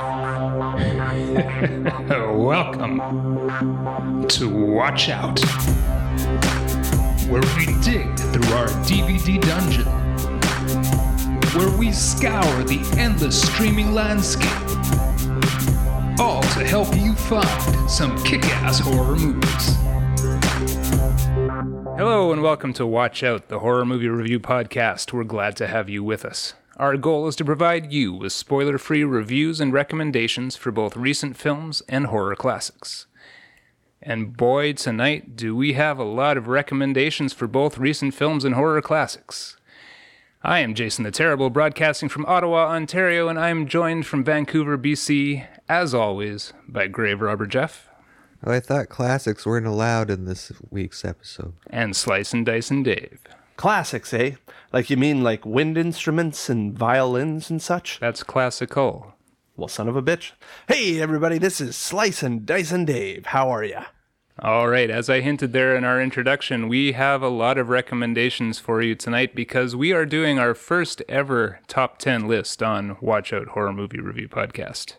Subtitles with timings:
[2.40, 2.96] Welcome
[4.28, 5.38] to Watch Out,
[7.28, 9.84] where we dig through our DVD dungeon,
[11.52, 14.48] where we scour the endless streaming landscape,
[16.18, 19.76] all to help you find some kick ass horror movies.
[21.98, 25.12] Hello, and welcome to Watch Out, the horror movie review podcast.
[25.12, 26.54] We're glad to have you with us.
[26.80, 31.36] Our goal is to provide you with spoiler free reviews and recommendations for both recent
[31.36, 33.06] films and horror classics.
[34.00, 38.54] And boy, tonight, do we have a lot of recommendations for both recent films and
[38.54, 39.58] horror classics.
[40.42, 44.78] I am Jason the Terrible, broadcasting from Ottawa, Ontario, and I am joined from Vancouver,
[44.78, 47.90] BC, as always, by Grave Robber Jeff
[48.42, 51.52] Oh, I thought classics weren't allowed in this week's episode.
[51.68, 53.20] and Slice and Dice and Dave.
[53.60, 54.36] Classics, eh?
[54.72, 58.00] Like you mean like wind instruments and violins and such?
[58.00, 59.12] That's classical.
[59.54, 60.32] Well, son of a bitch.
[60.66, 63.26] Hey, everybody, this is Slice and Dice and Dave.
[63.26, 63.84] How are ya?
[64.38, 68.58] All right, as I hinted there in our introduction, we have a lot of recommendations
[68.58, 73.30] for you tonight because we are doing our first ever top 10 list on Watch
[73.30, 74.94] Out Horror Movie Review Podcast.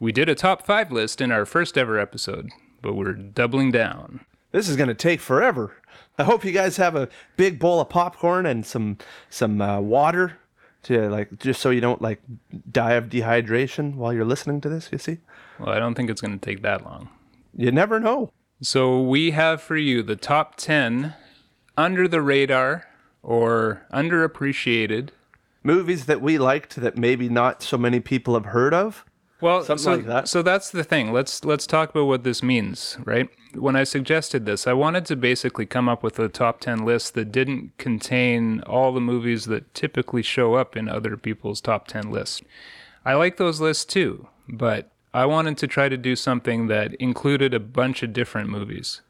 [0.00, 2.48] We did a top 5 list in our first ever episode,
[2.80, 4.20] but we're doubling down.
[4.50, 5.76] This is gonna take forever.
[6.18, 8.98] I hope you guys have a big bowl of popcorn and some
[9.30, 10.38] some uh, water
[10.84, 12.20] to like just so you don't like
[12.70, 14.88] die of dehydration while you're listening to this.
[14.92, 15.18] You see,
[15.58, 17.08] Well, I don't think it's going to take that long.
[17.56, 18.30] you never know.
[18.60, 21.14] So we have for you the top 10
[21.76, 22.88] under the radar
[23.22, 25.10] or underappreciated
[25.64, 29.04] Movies that we liked that maybe not so many people have heard of.
[29.40, 30.28] Well, Something so, like that.
[30.28, 31.12] So that's the thing.
[31.12, 33.28] Let's let's talk about what this means, right?
[33.54, 37.14] When I suggested this, I wanted to basically come up with a top 10 list
[37.14, 42.10] that didn't contain all the movies that typically show up in other people's top 10
[42.10, 42.42] lists.
[43.04, 47.54] I like those lists too, but I wanted to try to do something that included
[47.54, 49.00] a bunch of different movies.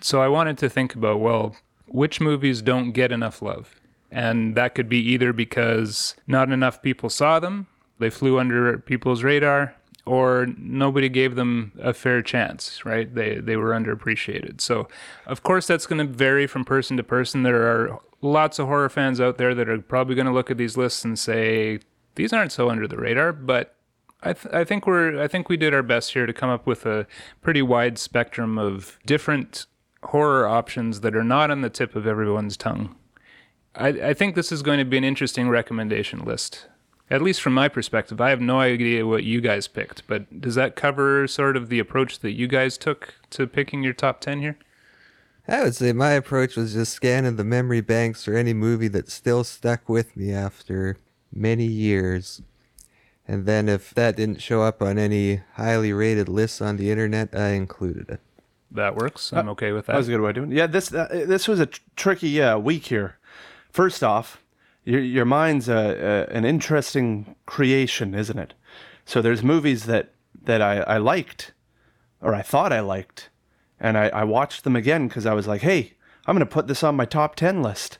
[0.00, 1.54] So I wanted to think about, well,
[1.86, 3.80] which movies don't get enough love?
[4.10, 7.66] And that could be either because not enough people saw them,
[7.98, 9.74] they flew under people's radar,
[10.04, 13.12] or nobody gave them a fair chance, right?
[13.14, 14.60] They they were underappreciated.
[14.60, 14.88] So,
[15.26, 17.42] of course, that's going to vary from person to person.
[17.42, 20.58] There are lots of horror fans out there that are probably going to look at
[20.58, 21.80] these lists and say
[22.14, 23.74] these aren't so under the radar, but
[24.22, 26.66] I, th- I think we're I think we did our best here to come up
[26.66, 27.06] with a
[27.42, 29.66] pretty wide spectrum of different
[30.02, 32.94] horror options that are not on the tip of everyone's tongue.
[33.74, 36.66] I, I think this is going to be an interesting recommendation list.
[37.08, 40.56] At least from my perspective, I have no idea what you guys picked, but does
[40.56, 44.40] that cover sort of the approach that you guys took to picking your top 10
[44.40, 44.56] here?
[45.46, 49.08] I would say my approach was just scanning the memory banks for any movie that
[49.08, 50.96] still stuck with me after
[51.32, 52.42] many years.
[53.28, 57.28] And then if that didn't show up on any highly rated lists on the internet,
[57.32, 58.20] I included it.
[58.72, 59.32] That works.
[59.32, 60.12] I'm okay with That That was that.
[60.14, 60.56] a good way of doing it.
[60.56, 63.16] Yeah, this uh, this was a tr- tricky uh, week here.
[63.70, 64.42] First off,
[64.86, 68.54] your your mind's a, a, an interesting creation, isn't it?
[69.04, 70.14] So there's movies that
[70.44, 71.52] that I, I liked,
[72.22, 73.28] or I thought I liked,
[73.78, 75.92] and I, I watched them again because I was like, hey,
[76.26, 77.98] I'm gonna put this on my top ten list,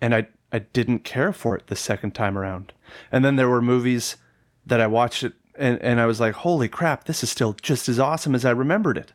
[0.00, 2.72] and I I didn't care for it the second time around.
[3.12, 4.16] And then there were movies
[4.64, 7.88] that I watched it and, and I was like, holy crap, this is still just
[7.88, 9.12] as awesome as I remembered it.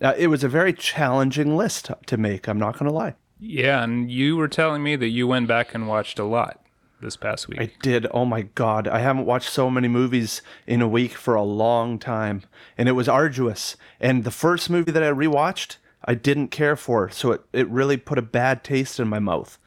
[0.00, 2.48] Uh, it was a very challenging list to, to make.
[2.48, 3.14] I'm not going to lie.
[3.40, 6.60] Yeah, and you were telling me that you went back and watched a lot
[7.00, 7.60] this past week.
[7.60, 8.06] I did.
[8.10, 8.88] Oh my God.
[8.88, 12.42] I haven't watched so many movies in a week for a long time.
[12.76, 13.76] And it was arduous.
[14.00, 17.08] And the first movie that I rewatched, I didn't care for.
[17.10, 19.58] So it, it really put a bad taste in my mouth.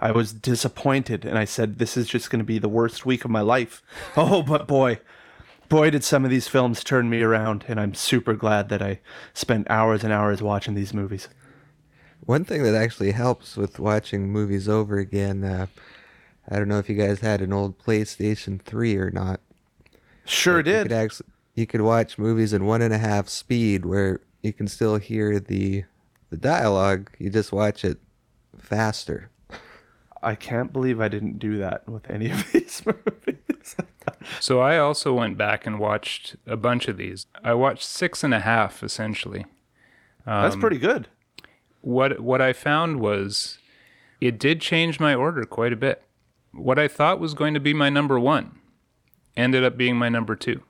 [0.00, 1.24] I was disappointed.
[1.24, 3.82] And I said, this is just going to be the worst week of my life.
[4.16, 4.98] Oh, but boy,
[5.68, 7.64] boy, did some of these films turn me around.
[7.68, 9.00] And I'm super glad that I
[9.34, 11.28] spent hours and hours watching these movies.
[12.24, 15.66] One thing that actually helps with watching movies over again, uh,
[16.48, 19.40] I don't know if you guys had an old PlayStation 3 or not.
[20.24, 20.82] Sure You did.
[20.84, 24.66] could actually you could watch movies in one and a half speed where you can
[24.68, 25.84] still hear the
[26.30, 27.10] the dialogue.
[27.18, 27.98] You just watch it
[28.58, 29.30] faster.
[30.22, 33.76] I can't believe I didn't do that with any of these movies.
[34.40, 37.26] So I also went back and watched a bunch of these.
[37.42, 39.44] I watched six and a half essentially.
[40.24, 41.08] That's pretty good.
[41.82, 43.58] What what I found was
[44.20, 46.02] it did change my order quite a bit.
[46.52, 48.58] What I thought was going to be my number one
[49.36, 50.62] ended up being my number two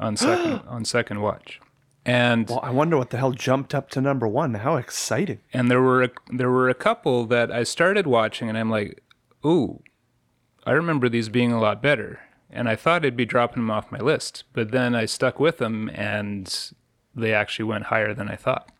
[0.00, 1.60] on second on second watch.
[2.04, 4.54] And Well, I wonder what the hell jumped up to number one.
[4.54, 5.40] How exciting!
[5.52, 9.02] and there were a, there were a couple that I started watching and I'm like,
[9.44, 9.82] "Ooh,
[10.64, 12.20] I remember these being a lot better."
[12.50, 15.58] and I thought I'd be dropping them off my list, but then I stuck with
[15.58, 16.72] them and
[17.14, 18.70] they actually went higher than I thought.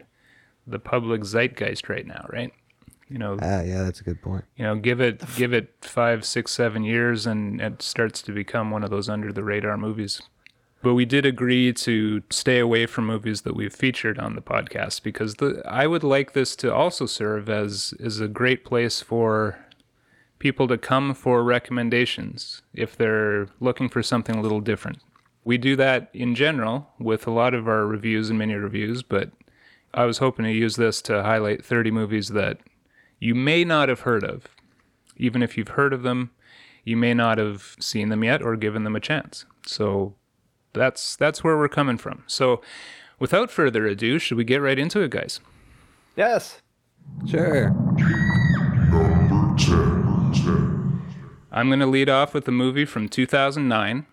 [0.67, 2.53] the public zeitgeist right now, right?
[3.09, 4.45] You know, Ah, yeah, that's a good point.
[4.57, 8.71] you know, give it give it five, six, seven years, and it starts to become
[8.71, 10.23] one of those under the radar movies.
[10.85, 15.03] But we did agree to stay away from movies that we've featured on the podcast
[15.03, 19.59] because the I would like this to also serve as as a great place for
[20.39, 24.99] people to come for recommendations if they're looking for something a little different.
[25.43, 29.31] We do that in general with a lot of our reviews and mini reviews, but
[29.95, 32.59] I was hoping to use this to highlight 30 movies that
[33.19, 34.49] you may not have heard of.
[35.17, 36.33] Even if you've heard of them,
[36.85, 39.47] you may not have seen them yet or given them a chance.
[39.65, 40.17] So
[40.75, 42.25] that's that's where we're coming from.
[42.27, 42.61] So
[43.19, 45.41] without further ado, should we get right into it, guys?
[46.17, 46.61] Yes.
[47.27, 47.71] Sure.
[47.71, 51.03] Number 10.
[51.53, 54.07] I'm going to lead off with a movie from 2009.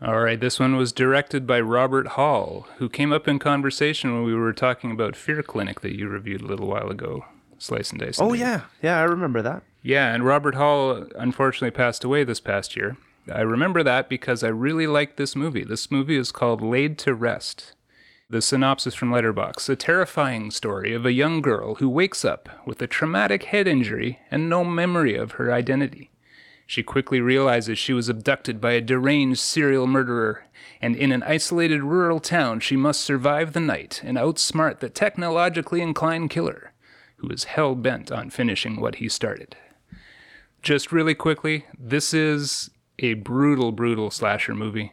[0.00, 4.24] All right, this one was directed by Robert Hall, who came up in conversation when
[4.24, 7.24] we were talking about Fear Clinic that you reviewed a little while ago.
[7.58, 8.18] Slice and dice.
[8.18, 8.40] and Oh Dave.
[8.40, 9.62] yeah, yeah, I remember that.
[9.82, 12.96] Yeah, and Robert Hall unfortunately passed away this past year.
[13.30, 15.64] I remember that because I really liked this movie.
[15.64, 17.74] This movie is called Laid to Rest.
[18.28, 22.82] The synopsis from Letterboxd a terrifying story of a young girl who wakes up with
[22.82, 26.10] a traumatic head injury and no memory of her identity.
[26.66, 30.46] She quickly realizes she was abducted by a deranged serial murderer,
[30.80, 35.80] and in an isolated rural town, she must survive the night and outsmart the technologically
[35.80, 36.72] inclined killer,
[37.16, 39.54] who is hell bent on finishing what he started.
[40.62, 42.70] Just really quickly, this is
[43.02, 44.92] a brutal, brutal slasher movie.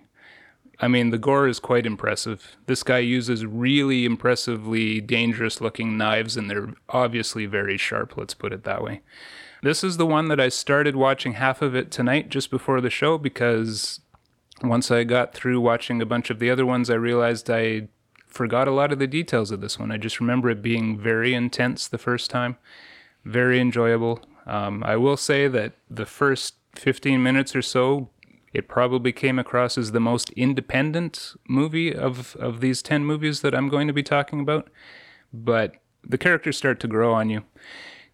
[0.82, 2.56] I mean, the gore is quite impressive.
[2.66, 8.54] This guy uses really impressively dangerous looking knives, and they're obviously very sharp, let's put
[8.54, 9.02] it that way.
[9.62, 12.90] This is the one that I started watching half of it tonight just before the
[12.90, 14.00] show because
[14.64, 17.90] once I got through watching a bunch of the other ones, I realized I
[18.28, 19.92] forgot a lot of the details of this one.
[19.92, 22.58] I just remember it being very intense the first time,
[23.26, 24.22] very enjoyable.
[24.46, 28.10] Um, I will say that the first 15 minutes or so,
[28.54, 33.54] it probably came across as the most independent movie of, of these 10 movies that
[33.54, 34.70] I'm going to be talking about.
[35.32, 37.44] But the characters start to grow on you.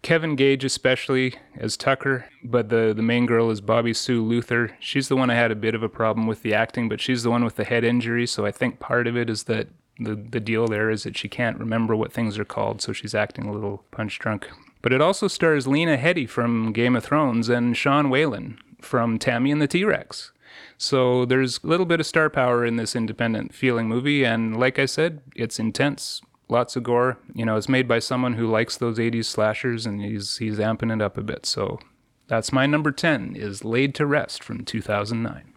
[0.02, 4.76] Kevin Gage, especially as Tucker, but the, the main girl is Bobbi Sue Luther.
[4.78, 7.22] She's the one I had a bit of a problem with the acting, but she's
[7.22, 8.26] the one with the head injury.
[8.26, 9.68] So I think part of it is that
[9.98, 13.14] the, the deal there is that she can't remember what things are called, so she's
[13.14, 14.48] acting a little punch drunk.
[14.86, 19.50] But it also stars Lena Headey from Game of Thrones and Sean Whalen from Tammy
[19.50, 20.30] and the T Rex.
[20.78, 24.78] So there's a little bit of star power in this independent feeling movie, and like
[24.78, 27.18] I said, it's intense, lots of gore.
[27.34, 30.94] You know, it's made by someone who likes those 80s slashers, and he's he's amping
[30.94, 31.46] it up a bit.
[31.46, 31.80] So
[32.28, 35.52] that's my number 10 is Laid to Rest from 2009.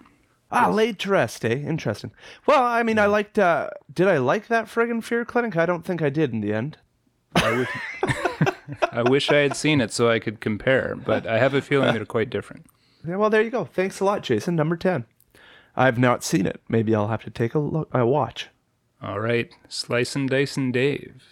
[0.52, 1.50] Ah, laid to rest, eh?
[1.50, 2.10] Interesting.
[2.48, 3.38] Well, I mean, I liked.
[3.38, 5.56] Uh, did I like that friggin' Fear Clinic?
[5.56, 6.80] I don't think I did in the end.
[7.36, 7.70] I wish,
[8.92, 11.94] I wish I had seen it so I could compare, but I have a feeling
[11.94, 12.66] they're quite different.
[13.08, 13.66] Yeah, well, there you go.
[13.66, 14.56] Thanks a lot, Jason.
[14.56, 15.06] Number ten.
[15.76, 16.62] I've not seen it.
[16.68, 17.90] Maybe I'll have to take a look.
[17.94, 18.50] A watch.
[19.02, 21.24] All right, Slice and Dice and Dave.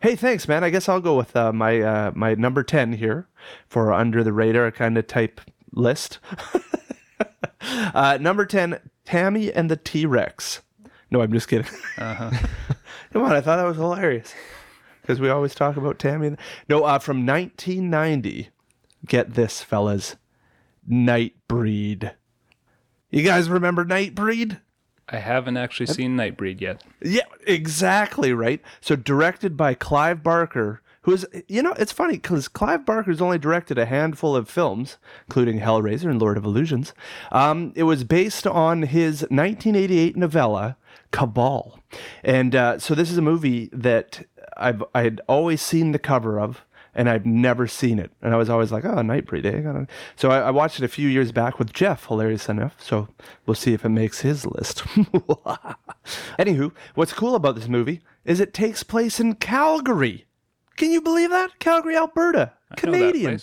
[0.00, 0.62] Hey, thanks, man.
[0.62, 3.26] I guess I'll go with uh, my uh, my number ten here
[3.66, 5.40] for under the radar kind of type
[5.72, 6.18] list.
[7.60, 10.60] uh, number ten, Tammy and the T Rex.
[11.10, 11.70] No, I'm just kidding.
[11.98, 12.30] Uh-huh.
[13.12, 14.34] Come on, I thought that was hilarious
[15.04, 16.34] because we always talk about Tammy.
[16.66, 18.48] No, uh, from 1990.
[19.06, 20.16] Get this, fellas,
[20.90, 22.14] Nightbreed.
[23.10, 24.62] You guys remember Nightbreed?
[25.10, 26.82] I haven't actually seen Nightbreed yet.
[27.02, 28.62] Yeah, exactly right.
[28.80, 33.36] So directed by Clive Barker, who is you know it's funny because Clive Barker's only
[33.36, 34.96] directed a handful of films,
[35.28, 36.94] including Hellraiser and Lord of Illusions.
[37.30, 40.78] Um, it was based on his 1988 novella
[41.12, 41.78] Cabal,
[42.22, 46.38] and uh, so this is a movie that I've I had always seen the cover
[46.40, 46.64] of.
[46.96, 49.86] And I've never seen it, and I was always like, "Oh, Nightbreed." Eh?
[50.14, 52.76] So I, I watched it a few years back with Jeff, hilarious enough.
[52.78, 53.08] So
[53.46, 54.84] we'll see if it makes his list.
[56.38, 60.26] Anywho, what's cool about this movie is it takes place in Calgary.
[60.76, 61.58] Can you believe that?
[61.58, 62.52] Calgary, Alberta.
[62.70, 63.40] I Canadian.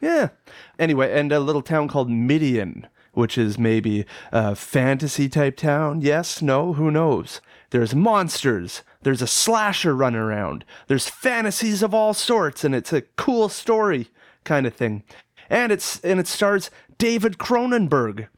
[0.00, 0.30] Yeah.
[0.78, 6.00] Anyway, and a little town called Midian, which is maybe a fantasy type town.
[6.00, 7.40] Yes, no, who knows?
[7.70, 8.82] There's monsters.
[9.02, 10.64] There's a slasher running around.
[10.88, 14.08] There's fantasies of all sorts, and it's a cool story
[14.44, 15.04] kind of thing.
[15.48, 18.28] And it's and it stars David Cronenberg,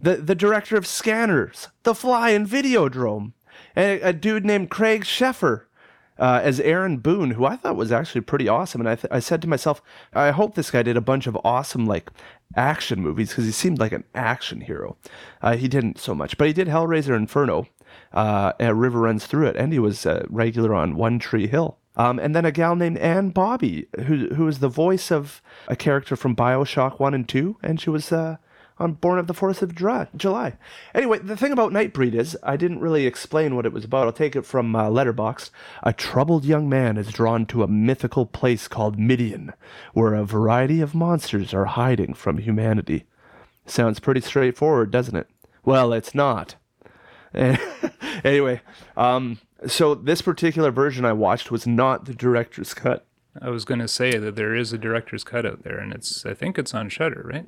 [0.00, 3.32] the the director of Scanners, The Fly, and Videodrome,
[3.76, 5.62] and a, a dude named Craig Sheffer
[6.18, 8.80] uh, as Aaron Boone, who I thought was actually pretty awesome.
[8.80, 11.36] And I, th- I said to myself, I hope this guy did a bunch of
[11.42, 12.10] awesome like
[12.54, 14.96] action movies because he seemed like an action hero.
[15.40, 17.66] Uh, he didn't so much, but he did Hellraiser Inferno,
[18.12, 21.78] uh, and River Runs Through It, and he was uh, regular on One Tree Hill.
[21.94, 25.76] Um, and then a gal named Anne Bobby, who who was the voice of a
[25.76, 28.38] character from Bioshock One and Two, and she was uh,
[28.78, 30.56] on Born of the Fourth of Dra- July.
[30.94, 34.06] Anyway, the thing about Nightbreed is I didn't really explain what it was about.
[34.06, 35.50] I'll take it from uh, Letterboxd.
[35.82, 39.52] A troubled young man is drawn to a mythical place called Midian,
[39.92, 43.04] where a variety of monsters are hiding from humanity.
[43.66, 45.28] Sounds pretty straightforward, doesn't it?
[45.64, 46.56] Well, it's not.
[48.24, 48.60] anyway,
[48.96, 53.06] um, so this particular version I watched was not the director's cut.
[53.40, 56.26] I was going to say that there is a director's cut out there, and it's
[56.26, 57.46] I think it's on Shudder, right?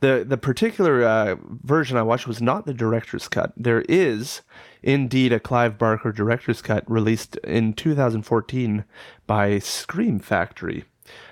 [0.00, 3.52] the the particular uh, version I watched was not the director's cut.
[3.56, 4.42] There is
[4.82, 8.84] indeed a Clive Barker director's cut released in 2014
[9.26, 10.84] by Scream Factory,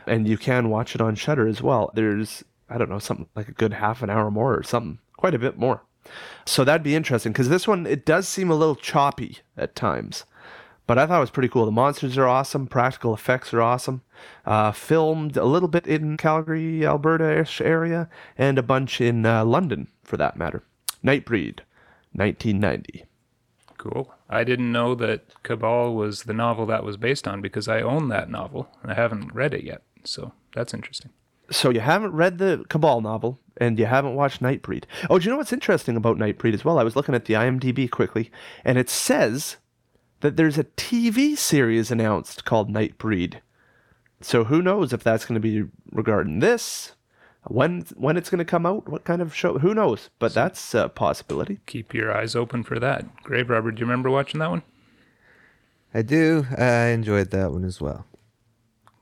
[0.07, 1.91] and you can watch it on Shudder as well.
[1.95, 5.35] There's I don't know something like a good half an hour more or something, quite
[5.35, 5.83] a bit more.
[6.45, 10.25] So that'd be interesting because this one it does seem a little choppy at times.
[10.87, 11.65] But I thought it was pretty cool.
[11.65, 12.69] The monsters are awesome.
[12.69, 14.03] Practical effects are awesome.
[14.45, 18.09] Uh, filmed a little bit in Calgary, Alberta-ish area,
[18.39, 20.63] and a bunch in uh, London, for that matter.
[21.05, 21.61] Nightbreed,
[22.13, 23.05] 1990.
[23.79, 24.15] Cool.
[24.31, 28.09] I didn't know that Cabal was the novel that was based on because I own
[28.09, 29.83] that novel and I haven't read it yet.
[30.05, 31.11] So that's interesting.
[31.51, 34.85] So you haven't read the Cabal novel, and you haven't watched Nightbreed.
[35.09, 36.79] Oh, do you know what's interesting about Nightbreed as well?
[36.79, 38.31] I was looking at the IMDb quickly,
[38.65, 39.57] and it says
[40.21, 43.41] that there's a TV series announced called Nightbreed.
[44.21, 46.93] So who knows if that's going to be regarding this,
[47.45, 49.59] when when it's going to come out, what kind of show?
[49.59, 50.11] Who knows?
[50.19, 51.61] But that's a possibility.
[51.67, 53.23] Keep your eyes open for that.
[53.23, 54.63] Grave Robber, do you remember watching that one?
[55.95, 56.47] I do.
[56.59, 58.05] I enjoyed that one as well,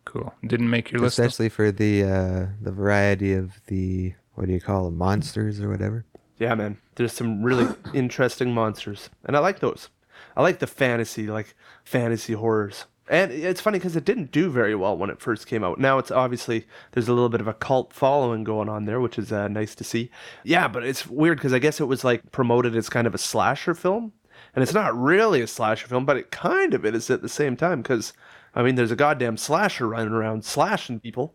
[0.05, 0.35] Cool.
[0.47, 1.19] Didn't make your list.
[1.19, 5.69] especially for the uh, the variety of the what do you call them, monsters or
[5.69, 6.05] whatever.
[6.39, 6.79] Yeah, man.
[6.97, 9.89] There's some really interesting monsters, and I like those.
[10.37, 12.87] I like the fantasy, like fantasy horrors.
[13.09, 15.79] And it's funny because it didn't do very well when it first came out.
[15.79, 19.19] Now it's obviously there's a little bit of a cult following going on there, which
[19.19, 20.11] is uh, nice to see.
[20.43, 23.19] Yeah, but it's weird because I guess it was like promoted as kind of a
[23.19, 24.13] slasher film,
[24.55, 27.57] and it's not really a slasher film, but it kind of is at the same
[27.57, 28.15] time because
[28.55, 31.35] I mean there's a goddamn slasher running around slashing people,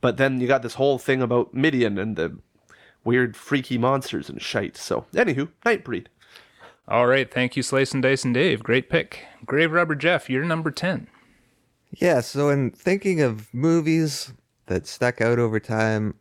[0.00, 2.36] but then you got this whole thing about Midian and the
[3.04, 4.76] weird freaky monsters and shite.
[4.76, 6.06] So anywho, Nightbreed.
[6.88, 7.32] All right.
[7.32, 8.62] Thank you, Slice and Dice and Dave.
[8.62, 9.24] Great pick.
[9.46, 11.06] Grave Robber Jeff, you're number 10.
[11.92, 14.32] Yeah, so in thinking of movies
[14.66, 16.14] that stuck out over time,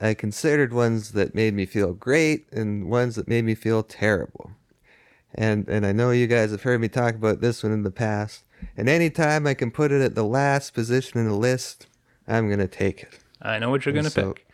[0.00, 4.52] I considered ones that made me feel great and ones that made me feel terrible.
[5.34, 7.90] And and I know you guys have heard me talk about this one in the
[7.90, 8.44] past.
[8.76, 11.86] And anytime I can put it at the last position in the list,
[12.26, 13.18] I'm gonna take it.
[13.42, 14.46] I know what you're going to So- pick.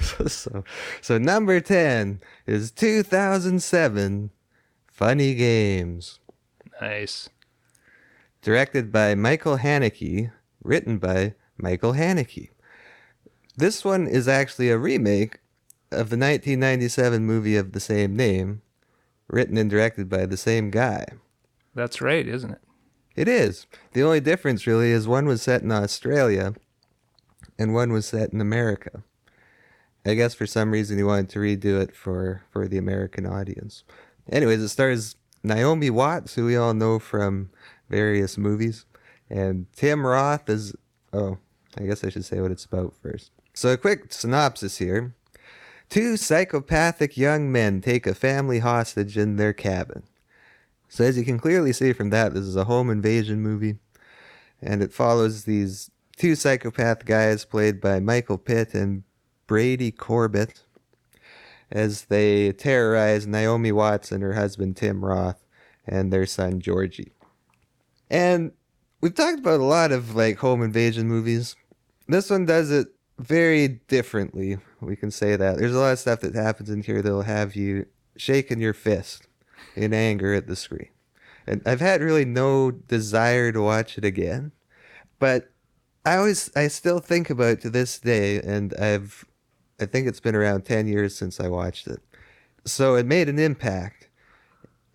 [0.00, 0.64] so, so
[1.02, 4.30] so number 10 is 2007
[4.86, 6.18] Funny Games.
[6.80, 7.28] Nice.
[8.40, 10.30] directed by Michael Haneke,
[10.62, 12.48] written by Michael Haneke.
[13.56, 15.34] This one is actually a remake
[15.90, 18.62] of the 1997 movie of the same name,
[19.28, 21.04] written and directed by the same guy.
[21.74, 22.60] That's right, isn't it?
[23.16, 23.66] It is.
[23.92, 26.54] The only difference really is one was set in Australia
[27.60, 29.02] and one was set in America.
[30.06, 33.84] I guess for some reason he wanted to redo it for, for the American audience.
[34.32, 37.50] Anyways, it stars Naomi Watts, who we all know from
[37.90, 38.86] various movies,
[39.28, 40.74] and Tim Roth is.
[41.12, 41.36] Oh,
[41.76, 43.30] I guess I should say what it's about first.
[43.52, 45.14] So, a quick synopsis here.
[45.90, 50.04] Two psychopathic young men take a family hostage in their cabin.
[50.88, 53.76] So, as you can clearly see from that, this is a home invasion movie,
[54.62, 55.90] and it follows these
[56.20, 59.04] two psychopath guys played by Michael Pitt and
[59.46, 60.64] Brady Corbet
[61.70, 65.42] as they terrorize Naomi Watts and her husband Tim Roth
[65.86, 67.12] and their son Georgie.
[68.10, 68.52] And
[69.00, 71.56] we've talked about a lot of like home invasion movies.
[72.06, 74.58] This one does it very differently.
[74.82, 75.56] We can say that.
[75.56, 77.86] There's a lot of stuff that happens in here that'll have you
[78.18, 79.26] shaking your fist
[79.74, 80.90] in anger at the screen.
[81.46, 84.52] And I've had really no desire to watch it again.
[85.18, 85.49] But
[86.04, 89.24] I always I still think about to this day and I've
[89.80, 92.00] I think it's been around 10 years since I watched it.
[92.64, 94.08] So it made an impact.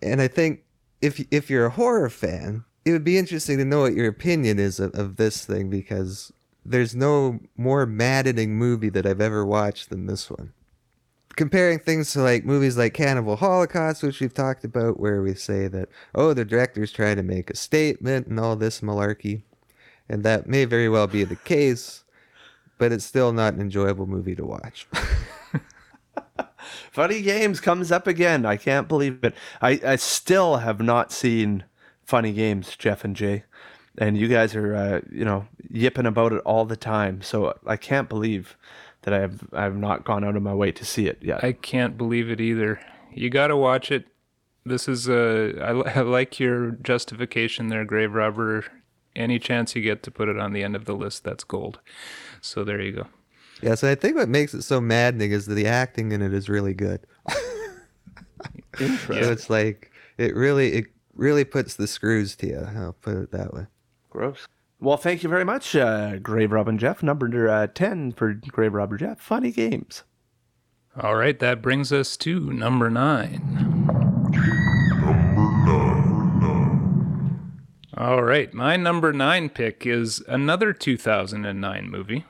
[0.00, 0.62] And I think
[1.00, 4.58] if if you're a horror fan, it would be interesting to know what your opinion
[4.58, 6.32] is of, of this thing because
[6.64, 10.52] there's no more maddening movie that I've ever watched than this one.
[11.36, 15.68] Comparing things to like movies like Cannibal Holocaust, which we've talked about, where we say
[15.68, 19.42] that, oh, the director's trying to make a statement and all this malarkey.
[20.08, 22.04] And that may very well be the case,
[22.78, 24.86] but it's still not an enjoyable movie to watch.
[26.90, 28.46] Funny Games comes up again.
[28.46, 29.34] I can't believe it.
[29.60, 31.64] I, I still have not seen
[32.04, 33.44] Funny Games, Jeff and Jay.
[33.98, 37.22] And you guys are, uh, you know, yipping about it all the time.
[37.22, 38.56] So I can't believe
[39.02, 41.42] that I have I have not gone out of my way to see it yet.
[41.42, 42.80] I can't believe it either.
[43.12, 44.06] You got to watch it.
[44.64, 45.54] This is a.
[45.62, 48.64] I, I like your justification there, Grave Robber.
[49.16, 51.80] Any chance you get to put it on the end of the list, that's gold.
[52.40, 53.06] So there you go.
[53.62, 56.34] Yeah, so I think what makes it so maddening is that the acting in it
[56.34, 57.00] is really good.
[58.78, 62.68] So it's like it really it really puts the screws to you.
[62.76, 63.66] I'll put it that way.
[64.10, 64.46] Gross.
[64.78, 67.02] Well, thank you very much, uh, Grave Robin Jeff.
[67.02, 69.20] Number uh, 10 for Grave Robber Jeff.
[69.20, 70.02] Funny games.
[71.00, 73.95] All right, that brings us to number nine.
[77.98, 82.26] All right, my number nine pick is another 2009 movie.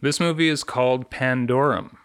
[0.00, 1.98] This movie is called Pandorum.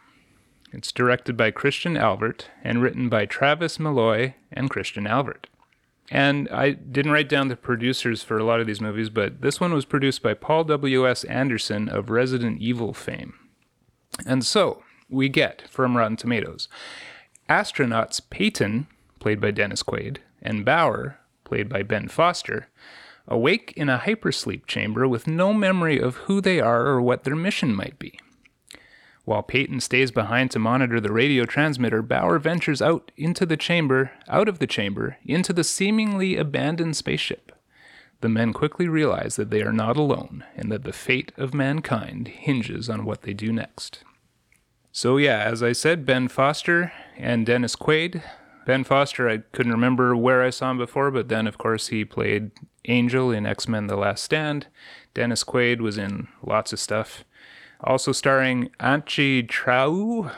[0.74, 5.46] It's directed by Christian Alvart and written by Travis Milloy and Christian Alvart.
[6.12, 9.62] And I didn't write down the producers for a lot of these movies, but this
[9.62, 11.24] one was produced by Paul W.S.
[11.24, 13.36] Anderson of Resident Evil fame.
[14.26, 16.67] And so we get from Rotten Tomatoes
[17.50, 18.88] astronauts Peyton,
[19.22, 22.67] played by Dennis Quaid, and Bauer, played by Ben Foster,
[23.25, 27.38] awake in a hypersleep chamber with no memory of who they are or what their
[27.38, 28.19] mission might be.
[29.23, 34.12] While Peyton stays behind to monitor the radio transmitter, Bauer ventures out into the chamber,
[34.27, 37.53] out of the chamber, into the seemingly abandoned spaceship.
[38.19, 42.27] The men quickly realize that they are not alone and that the fate of mankind
[42.27, 44.03] hinges on what they do next.
[44.91, 48.23] So, yeah, as I said, Ben Foster and Dennis Quaid.
[48.67, 52.03] Ben Foster, I couldn't remember where I saw him before, but then, of course, he
[52.03, 52.51] played
[52.84, 54.67] Angel in X Men The Last Stand.
[55.13, 57.23] Dennis Quaid was in lots of stuff.
[57.80, 60.34] Also starring Antje Traue.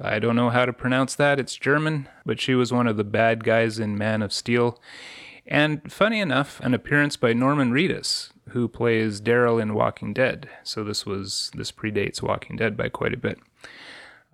[0.00, 1.40] I don't know how to pronounce that.
[1.40, 4.80] It's German, but she was one of the bad guys in Man of Steel.
[5.44, 10.48] And funny enough, an appearance by Norman Reedus, who plays Daryl in Walking Dead.
[10.62, 13.40] So this was this predates Walking Dead by quite a bit.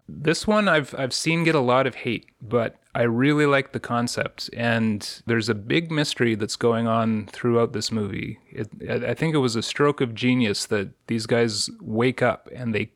[0.06, 3.78] This one I've I've seen get a lot of hate, but I really like the
[3.78, 8.40] concept, and there's a big mystery that's going on throughout this movie.
[8.50, 12.74] It, I think it was a stroke of genius that these guys wake up and
[12.74, 12.90] they,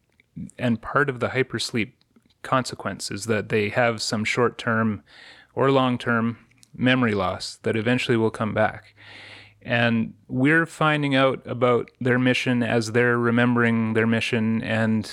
[0.59, 1.93] and part of the hypersleep
[2.43, 5.05] consequence is that they have some short-term
[5.55, 6.37] or long-term
[6.75, 8.97] memory loss that eventually will come back.
[9.65, 15.09] And we're finding out about their mission as they're remembering their mission, and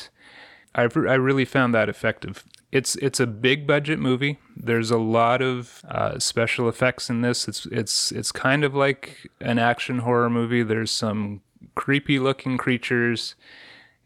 [0.73, 2.43] I've, I really found that effective.
[2.71, 4.38] It's it's a big budget movie.
[4.55, 7.47] There's a lot of uh, special effects in this.
[7.47, 10.62] It's it's it's kind of like an action horror movie.
[10.62, 11.41] There's some
[11.73, 13.34] creepy looking creatures,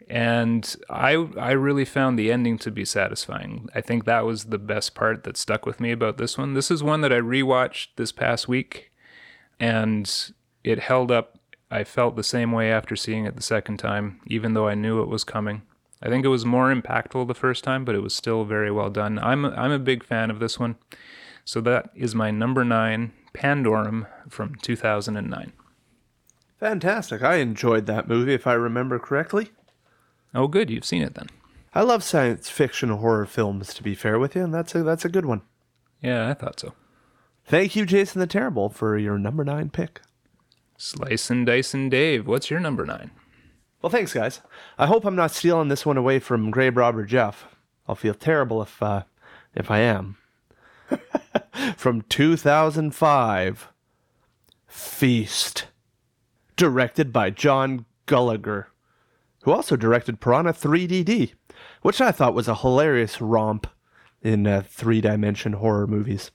[0.10, 3.67] and I I really found the ending to be satisfying.
[3.76, 6.54] I think that was the best part that stuck with me about this one.
[6.54, 8.91] This is one that I rewatched this past week,
[9.60, 10.10] and
[10.63, 11.38] it held up.
[11.69, 15.02] I felt the same way after seeing it the second time, even though I knew
[15.02, 15.63] it was coming.
[16.04, 18.89] I think it was more impactful the first time, but it was still very well
[18.89, 19.18] done.
[19.20, 20.76] I'm I'm a big fan of this one.
[21.46, 25.54] So that is my number nine, Pandorum from 2009.
[26.60, 27.24] Fantastic.
[27.24, 29.52] I enjoyed that movie, if I remember correctly.
[30.34, 30.70] Oh, good.
[30.70, 31.28] You've seen it then.
[31.74, 35.06] I love science fiction horror films, to be fair with you, and that's a that's
[35.06, 35.42] a good one.
[36.02, 36.74] Yeah, I thought so.
[37.46, 40.02] Thank you, Jason the Terrible, for your number nine pick.
[40.78, 43.12] Slice and Dice and Dave, what's your number nine?
[43.84, 44.39] Well, thanks, guys.
[44.78, 47.54] I hope I'm not stealing this one away from Grave Robber Jeff.
[47.86, 49.04] I'll feel terrible if uh,
[49.54, 50.15] if I am.
[51.76, 53.67] from 2005,
[54.67, 55.65] Feast,
[56.56, 58.67] directed by John Gulager,
[59.43, 61.34] who also directed Piranha 3DD,
[61.82, 63.67] which I thought was a hilarious romp
[64.22, 66.32] in uh, three-dimension horror movies.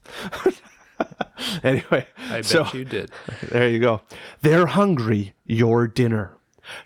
[1.65, 3.11] anyway, I bet so, you did.
[3.49, 4.03] there you go.
[4.43, 5.33] They're hungry.
[5.47, 6.38] Your dinner.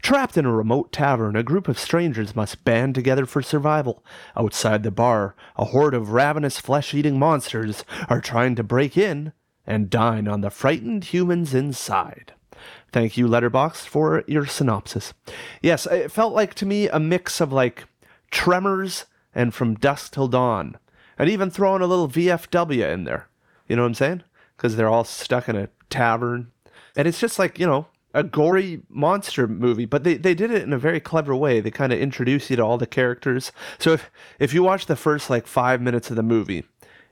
[0.03, 4.05] Trapped in a remote tavern, a group of strangers must band together for survival.
[4.37, 9.33] Outside the bar, a horde of ravenous flesh eating monsters are trying to break in
[9.67, 12.35] and dine on the frightened humans inside.
[12.93, 15.15] Thank you, Letterboxd, for your synopsis.
[15.63, 17.85] Yes, it felt like to me a mix of like
[18.31, 20.77] Tremors and From Dusk Till Dawn,
[21.19, 23.29] and even throwing a little VFW in there.
[23.67, 24.23] You know what I'm saying?
[24.57, 26.51] Because they're all stuck in a tavern.
[26.95, 30.63] And it's just like, you know, a gory monster movie, but they, they did it
[30.63, 31.61] in a very clever way.
[31.61, 33.53] They kind of introduce you to all the characters.
[33.79, 36.65] So if, if you watch the first like five minutes of the movie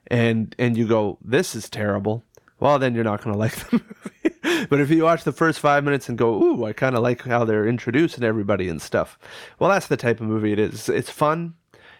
[0.07, 2.25] and and you go, This is terrible,
[2.59, 3.73] well then you're not gonna like the
[4.43, 4.67] movie.
[4.69, 7.45] but if you watch the first five minutes and go, Ooh, I kinda like how
[7.45, 9.19] they're introducing everybody and stuff.
[9.59, 10.89] Well that's the type of movie it is.
[10.89, 11.55] It's fun.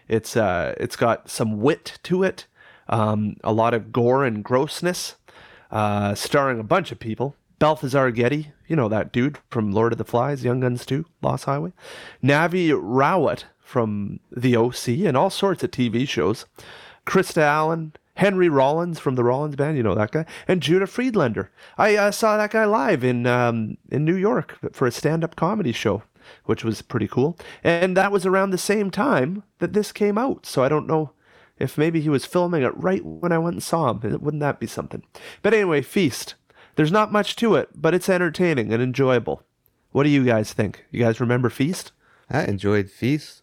[0.07, 2.45] It's uh it's got some wit to it,
[2.89, 5.15] um, a lot of gore and grossness,
[5.71, 7.35] uh, starring a bunch of people.
[7.59, 11.43] Balthazar Getty, you know that dude from Lord of the Flies, Young Guns 2, Lost
[11.43, 11.73] Highway.
[12.23, 16.45] Navi Rawat from The OC and all sorts of TV shows.
[17.05, 21.51] Krista Allen, Henry Rollins from the Rollins Band, you know that guy, and Judah Friedlander.
[21.77, 25.73] I uh, saw that guy live in um, in New York for a stand-up comedy
[25.73, 26.03] show,
[26.45, 27.37] which was pretty cool.
[27.65, 31.11] And that was around the same time that this came out, so I don't know
[31.59, 33.99] if maybe he was filming it right when I went and saw him.
[34.21, 35.03] Wouldn't that be something?
[35.41, 36.35] But anyway, Feast.
[36.75, 39.43] There's not much to it, but it's entertaining and enjoyable.
[39.91, 40.85] What do you guys think?
[40.91, 41.91] You guys remember Feast?
[42.29, 43.41] I enjoyed Feast.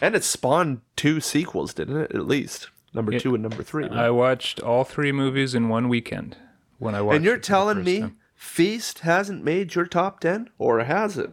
[0.00, 2.14] And it spawned two sequels, didn't it?
[2.14, 3.88] At least number It- two and number three.
[3.88, 6.36] I watched all three movies in one weekend
[6.78, 7.16] when I watched.
[7.16, 8.16] and you're it for the telling me time.
[8.34, 11.32] Feast hasn't made your top ten, or has it?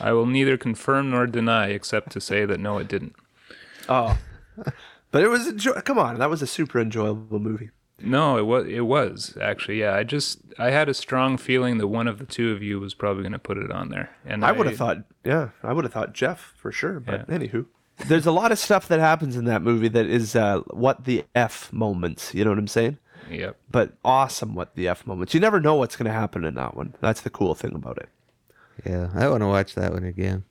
[0.00, 3.14] I will neither confirm nor deny, except to say that no, it didn't.
[3.88, 4.18] Oh,
[5.10, 5.46] but it was.
[5.46, 7.70] Enjoy- Come on, that was a super enjoyable movie.
[8.02, 8.66] No, it was.
[8.66, 9.80] It was actually.
[9.80, 12.80] Yeah, I just I had a strong feeling that one of the two of you
[12.80, 15.72] was probably going to put it on there, and I would have thought, yeah, I
[15.72, 17.00] would have thought Jeff for sure.
[17.00, 17.38] But Yeah.
[17.38, 17.66] anywho,
[18.06, 21.24] there's a lot of stuff that happens in that movie that is uh, what the
[21.34, 22.34] f moments.
[22.34, 22.98] You know what I'm saying?
[23.30, 23.56] Yep.
[23.70, 25.34] But awesome, what the f moments.
[25.34, 26.94] You never know what's going to happen in that one.
[27.00, 28.08] That's the cool thing about it.
[28.86, 30.44] Yeah, I want to watch that one again.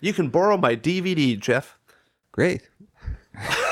[0.00, 1.78] You can borrow my DVD, Jeff.
[2.32, 2.68] Great.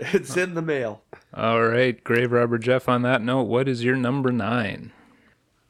[0.00, 1.02] It's in the mail.
[1.34, 2.88] All right, Grave Robber Jeff.
[2.88, 4.92] On that note, what is your number nine?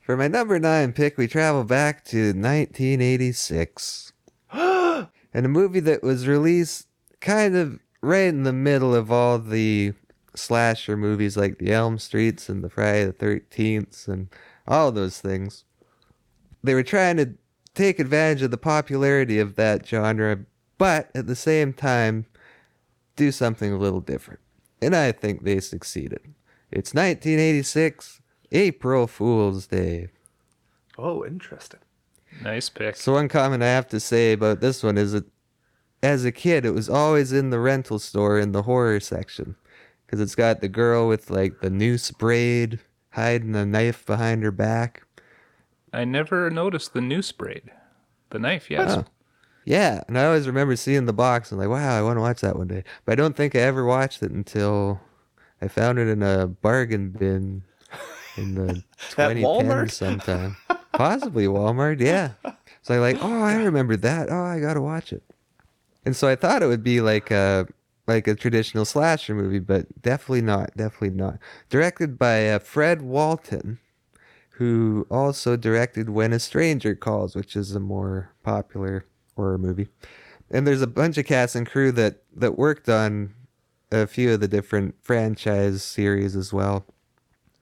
[0.01, 4.13] For my number nine pick, we travel back to 1986.
[4.53, 6.87] and a movie that was released
[7.21, 9.95] kind of right in the middle of all the
[10.35, 14.29] slasher movies like the Elm Streets and the Friday the 13th and
[14.67, 15.65] all those things.
[16.63, 17.35] They were trying to
[17.75, 20.41] take advantage of the popularity of that genre,
[20.79, 22.27] but at the same time,
[23.17, 24.41] do something a little different.
[24.83, 26.21] And I think they succeeded.
[26.71, 28.21] It's 1986,
[28.53, 30.09] April Fool's Day.
[30.97, 31.81] Oh, interesting.
[32.43, 32.97] Nice pick.
[32.97, 35.27] So one comment I have to say about this one is that
[36.03, 39.57] as a kid, it was always in the rental store in the horror section
[40.07, 44.51] because it's got the girl with like the noose braid hiding a knife behind her
[44.51, 45.03] back.
[45.93, 47.71] I never noticed the noose braid.
[48.31, 48.99] The knife, yes.
[48.99, 49.05] Oh.
[49.65, 52.41] Yeah, and I always remember seeing the box and like, wow, I want to watch
[52.41, 52.83] that one day.
[53.05, 55.01] But I don't think I ever watched it until
[55.61, 57.63] I found it in a bargain bin
[58.37, 58.75] in the
[59.11, 59.91] 2010 Walmart?
[59.91, 60.57] sometime.
[60.93, 62.33] Possibly Walmart, yeah.
[62.83, 64.29] So I like, oh, I remember that.
[64.31, 65.23] Oh, I gotta watch it.
[66.05, 67.67] And so I thought it would be like a
[68.07, 70.75] like a traditional slasher movie, but definitely not.
[70.77, 71.39] Definitely not.
[71.69, 73.79] Directed by uh, Fred Walton,
[74.53, 79.05] who also directed When a Stranger Calls, which is a more popular
[79.41, 79.89] horror movie.
[80.51, 83.35] And there's a bunch of cast and crew that that worked on
[83.93, 86.85] a few of the different franchise series as well.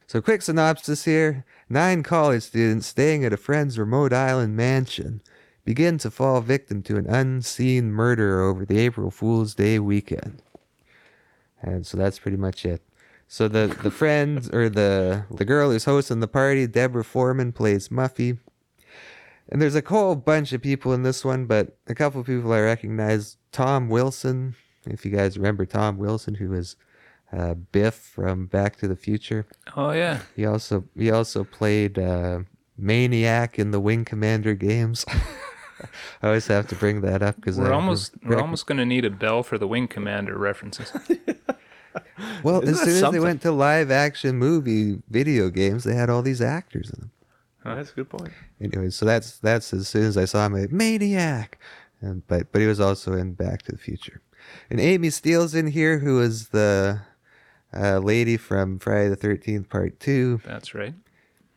[0.06, 5.20] So, quick synopsis here nine college students staying at a friend's remote island mansion
[5.64, 10.42] begin to fall victim to an unseen murder over the April Fool's Day weekend.
[11.60, 12.82] And so that's pretty much it.
[13.26, 17.88] So the the friend or the the girl who's hosting the party, Deborah Foreman, plays
[17.88, 18.38] Muffy.
[19.48, 22.52] And there's a whole bunch of people in this one, but a couple of people
[22.52, 23.36] I recognize.
[23.50, 24.54] Tom Wilson,
[24.86, 26.76] if you guys remember Tom Wilson, who was
[27.32, 29.46] uh, Biff from Back to the Future.
[29.76, 30.20] Oh yeah.
[30.36, 32.40] He also he also played uh,
[32.76, 35.04] Maniac in the Wing Commander games.
[36.22, 39.04] I always have to bring that up because We're almost we're almost going to need
[39.04, 40.92] a bell for the Wing Commander references.
[42.42, 42.60] well.
[42.62, 46.10] Isn't As that soon as they went to live action movie video games, they had
[46.10, 47.10] all these actors in them.
[47.64, 48.32] That's a good point.
[48.60, 51.58] Anyway, so that's that's as soon as I saw him, I Maniac,
[52.00, 54.22] and but but he was also in Back to the Future,
[54.70, 57.02] and Amy Steel's in here, who is the
[57.76, 60.94] uh, lady from Friday the Thirteenth Part Two, That's right.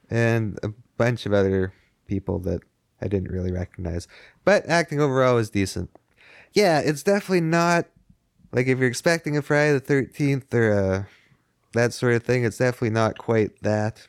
[0.09, 1.71] and a bunch of other
[2.07, 2.61] people that
[3.01, 4.07] I didn't really recognize.
[4.43, 5.89] But acting overall was decent.
[6.53, 7.85] Yeah, it's definitely not
[8.51, 11.07] like if you're expecting a Friday the Thirteenth or a
[11.73, 12.43] that sort of thing.
[12.43, 14.07] It's definitely not quite that.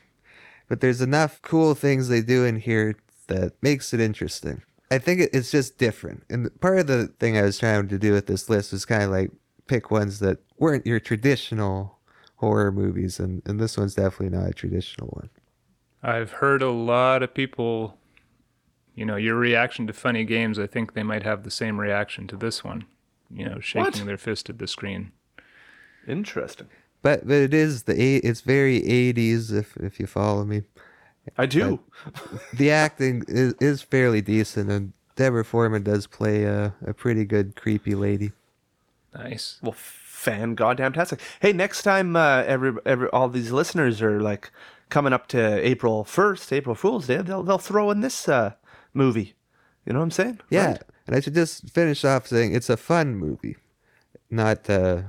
[0.67, 2.95] But there's enough cool things they do in here
[3.27, 4.63] that makes it interesting.
[4.91, 6.23] I think it's just different.
[6.29, 9.03] And part of the thing I was trying to do with this list was kind
[9.03, 9.31] of like
[9.67, 11.97] pick ones that weren't your traditional
[12.35, 15.29] horror movies, and, and this one's definitely not a traditional one.
[16.03, 17.97] I've heard a lot of people,
[18.93, 20.59] you know, your reaction to funny games.
[20.59, 22.85] I think they might have the same reaction to this one.
[23.31, 24.05] You know, shaking What?
[24.05, 25.11] their fist at the screen.
[26.07, 26.67] Interesting.
[27.03, 28.23] But but it is the eight.
[28.23, 30.63] It's very eighties if if you follow me.
[31.37, 31.79] I do.
[32.53, 37.55] The acting is is fairly decent, and Deborah Foreman does play a a pretty good
[37.55, 38.31] creepy lady.
[39.13, 39.59] Nice.
[39.61, 41.19] Well, fan goddamn tastic.
[41.39, 44.49] Hey, next time, uh, every every all these listeners are like
[44.89, 47.17] coming up to April first, April Fool's Day.
[47.21, 48.53] They'll they'll throw in this uh,
[48.93, 49.35] movie.
[49.85, 50.39] You know what I'm saying?
[50.49, 50.81] Yeah, Right?
[51.07, 53.57] and I should just finish off saying it's a fun movie,
[54.29, 55.01] not uh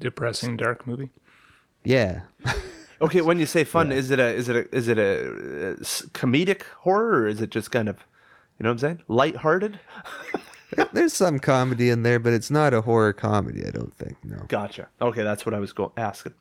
[0.00, 1.10] Depressing dark movie.
[1.84, 2.22] Yeah.
[3.00, 3.20] Okay.
[3.20, 5.74] When you say fun, is it a is it a is it a, uh,
[6.14, 7.96] comedic horror or is it just kind of,
[8.58, 9.78] you know what I'm saying, lighthearted?
[10.92, 13.64] There's some comedy in there, but it's not a horror comedy.
[13.66, 14.16] I don't think.
[14.24, 14.38] No.
[14.48, 14.88] Gotcha.
[15.00, 16.34] Okay, that's what I was go- asking.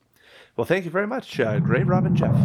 [0.56, 2.36] Well, thank you very much, uh, Gray Robin Jeff.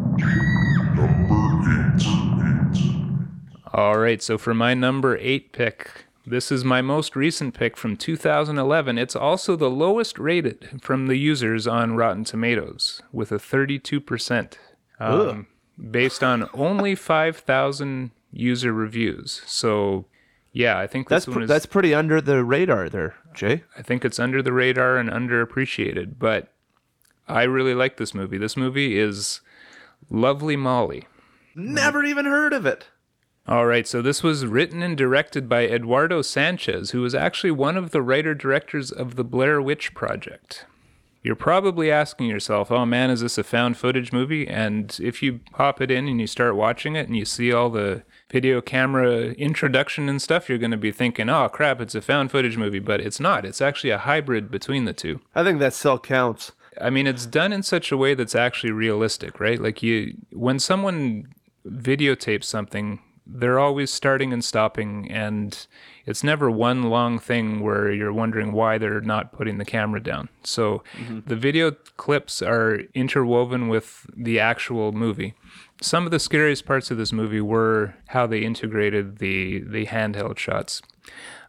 [3.73, 7.97] All right, so for my number eight pick, this is my most recent pick from
[7.97, 8.99] 2011.
[8.99, 14.55] It's also the lowest rated from the users on Rotten Tomatoes with a 32%,
[15.01, 15.47] um,
[15.91, 19.43] based on only 5,000 user reviews.
[19.47, 20.07] So,
[20.53, 21.49] yeah, I think this That's one pr- is.
[21.49, 23.64] that's pretty under the radar there, Jay.
[23.77, 26.53] I think it's under the radar and underappreciated, but
[27.27, 28.38] I really like this movie.
[28.38, 29.41] This movie is
[30.11, 31.07] Lovely Molly.
[31.55, 32.87] Never even heard of it.
[33.49, 37.79] All right, so this was written and directed by Eduardo Sanchez, who was actually one
[37.79, 40.67] of the writer directors of the Blair Witch Project.
[41.23, 44.47] You're probably asking yourself, oh man, is this a found footage movie?
[44.47, 47.71] And if you pop it in and you start watching it and you see all
[47.71, 52.03] the video camera introduction and stuff, you're going to be thinking, oh crap, it's a
[52.03, 52.81] found footage movie.
[52.81, 53.47] But it's not.
[53.47, 55.23] It's actually a hybrid between the two.
[55.35, 56.53] I think that still counts.
[56.79, 59.61] I mean, it's done in such a way that's actually realistic, right?
[59.61, 61.29] Like you, when someone
[61.67, 65.67] videotapes something, they're always starting and stopping, and
[66.07, 70.31] it's never one long thing where you're wondering why they're not putting the camera down.
[70.43, 71.21] So mm-hmm.
[71.27, 75.35] the video clips are interwoven with the actual movie.
[75.83, 80.38] Some of the scariest parts of this movie were how they integrated the the handheld
[80.38, 80.81] shots.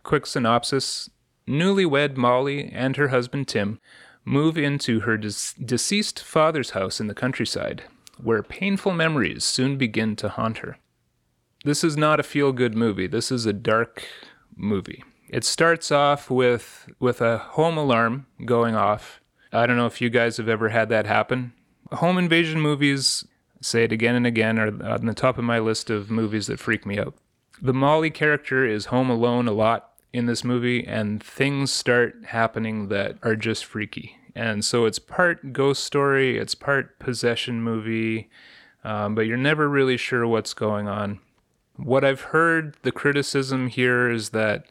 [0.03, 1.09] Quick synopsis
[1.47, 3.79] Newlywed Molly and her husband Tim
[4.23, 7.83] move into her deceased father's house in the countryside,
[8.21, 10.77] where painful memories soon begin to haunt her.
[11.65, 13.07] This is not a feel good movie.
[13.07, 14.05] This is a dark
[14.55, 15.03] movie.
[15.27, 19.19] It starts off with with a home alarm going off.
[19.51, 21.53] I don't know if you guys have ever had that happen.
[21.91, 23.25] Home invasion movies,
[23.61, 26.59] say it again and again, are on the top of my list of movies that
[26.59, 27.15] freak me out.
[27.61, 32.87] The Molly character is home alone a lot in this movie, and things start happening
[32.87, 34.17] that are just freaky.
[34.35, 38.29] And so it's part ghost story, it's part possession movie,
[38.83, 41.19] um, but you're never really sure what's going on.
[41.83, 44.65] What I've heard, the criticism here is that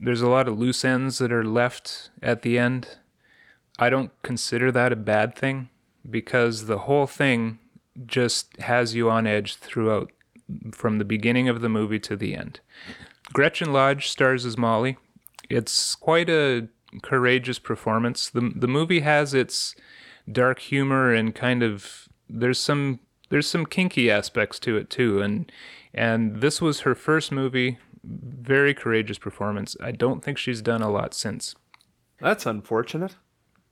[0.00, 2.98] there's a lot of loose ends that are left at the end.
[3.78, 5.68] I don't consider that a bad thing
[6.08, 7.58] because the whole thing
[8.06, 10.10] just has you on edge throughout
[10.72, 12.60] from the beginning of the movie to the end.
[13.32, 14.96] Gretchen Lodge stars as Molly.
[15.48, 16.68] It's quite a
[17.02, 18.30] courageous performance.
[18.30, 19.74] The the movie has its
[20.30, 25.50] dark humor and kind of there's some there's some kinky aspects to it too and
[25.94, 30.90] and this was her first movie very courageous performance i don't think she's done a
[30.90, 31.54] lot since
[32.20, 33.16] That's unfortunate.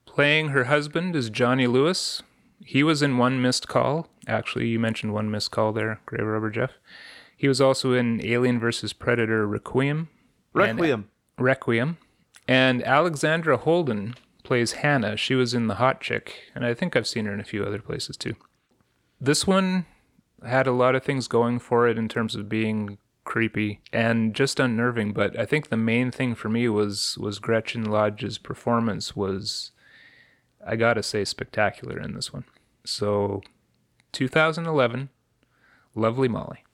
[0.07, 2.23] playing her husband is johnny lewis
[2.65, 4.07] He was in One Missed Call.
[4.29, 6.71] Actually, you mentioned One Missed Call there, Grave Robber Jeff.
[7.37, 8.93] He was also in Alien vs.
[8.93, 10.09] Predator Requiem.
[10.55, 11.09] and- Requiem.
[11.39, 11.97] Requiem.
[12.47, 15.17] And Alexandra Holden plays Hannah.
[15.17, 17.65] She was in The Hot Chick, and I think I've seen her in a few
[17.65, 18.37] other places too.
[19.21, 19.87] This one
[20.45, 24.59] had a lot of things going for it in terms of being creepy and just
[24.59, 29.71] unnerving, but I think the main thing for me was was Gretchen Lodge's performance was
[30.65, 32.45] I got to say spectacular in this one.
[32.85, 33.43] So
[34.13, 35.09] 2011
[35.95, 36.65] Lovely Molly.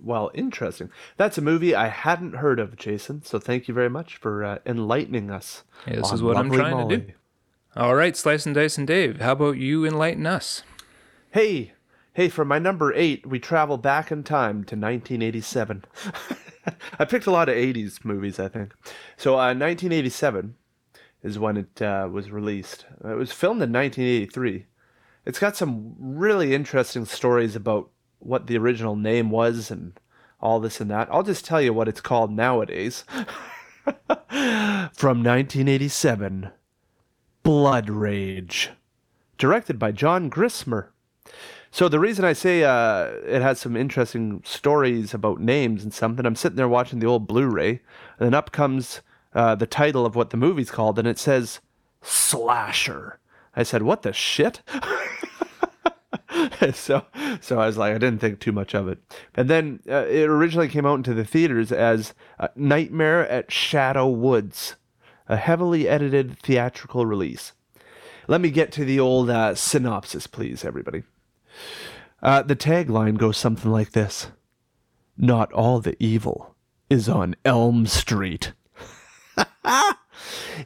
[0.00, 0.90] Well, interesting.
[1.16, 3.22] That's a movie I hadn't heard of, Jason.
[3.24, 5.64] So thank you very much for uh, enlightening us.
[5.86, 7.12] Yeah, this is what I'm trying to do.
[7.74, 10.62] All right, Slice and Dice and Dave, how about you enlighten us?
[11.30, 11.72] Hey,
[12.18, 15.84] hey, for my number eight, we travel back in time to 1987.
[16.98, 18.74] I picked a lot of 80s movies, I think.
[19.16, 20.56] So, uh, 1987
[21.22, 22.86] is when it uh, was released.
[23.04, 24.66] It was filmed in 1983.
[25.26, 29.92] It's got some really interesting stories about what the original name was and
[30.40, 31.06] all this and that.
[31.12, 33.04] I'll just tell you what it's called nowadays.
[34.92, 36.50] From 1987
[37.44, 38.70] Blood Rage.
[39.38, 40.88] Directed by John Grissmer.
[41.70, 46.24] So the reason I say uh, it has some interesting stories about names and something,
[46.24, 47.80] I'm sitting there watching the old Blu-ray, and
[48.18, 49.02] then up comes
[49.34, 51.60] uh, the title of what the movie's called, and it says
[52.02, 53.18] Slasher.
[53.54, 54.62] I said, "What the shit?"
[56.72, 57.04] so,
[57.40, 58.98] so I was like, I didn't think too much of it.
[59.34, 64.08] And then uh, it originally came out into the theaters as uh, Nightmare at Shadow
[64.08, 64.76] Woods,
[65.28, 67.52] a heavily edited theatrical release.
[68.26, 71.02] Let me get to the old uh, synopsis, please, everybody.
[72.22, 74.28] Uh, the tagline goes something like this
[75.16, 76.54] Not all the evil
[76.90, 78.52] is on Elm Street.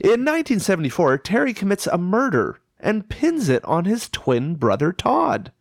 [0.00, 5.52] In 1974, Terry commits a murder and pins it on his twin brother Todd.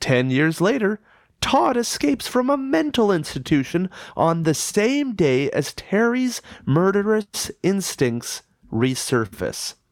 [0.00, 1.00] Ten years later,
[1.40, 9.74] Todd escapes from a mental institution on the same day as Terry's murderous instincts resurface.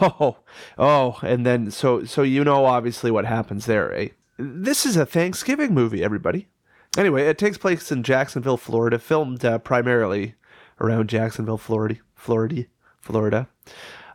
[0.00, 0.36] Oh,
[0.78, 4.08] oh, and then so so you know obviously what happens there, eh?
[4.42, 6.48] This is a Thanksgiving movie, everybody.
[6.96, 10.34] Anyway, it takes place in Jacksonville, Florida, filmed uh, primarily
[10.80, 12.64] around Jacksonville, Florida, Florida,
[13.02, 13.48] Florida.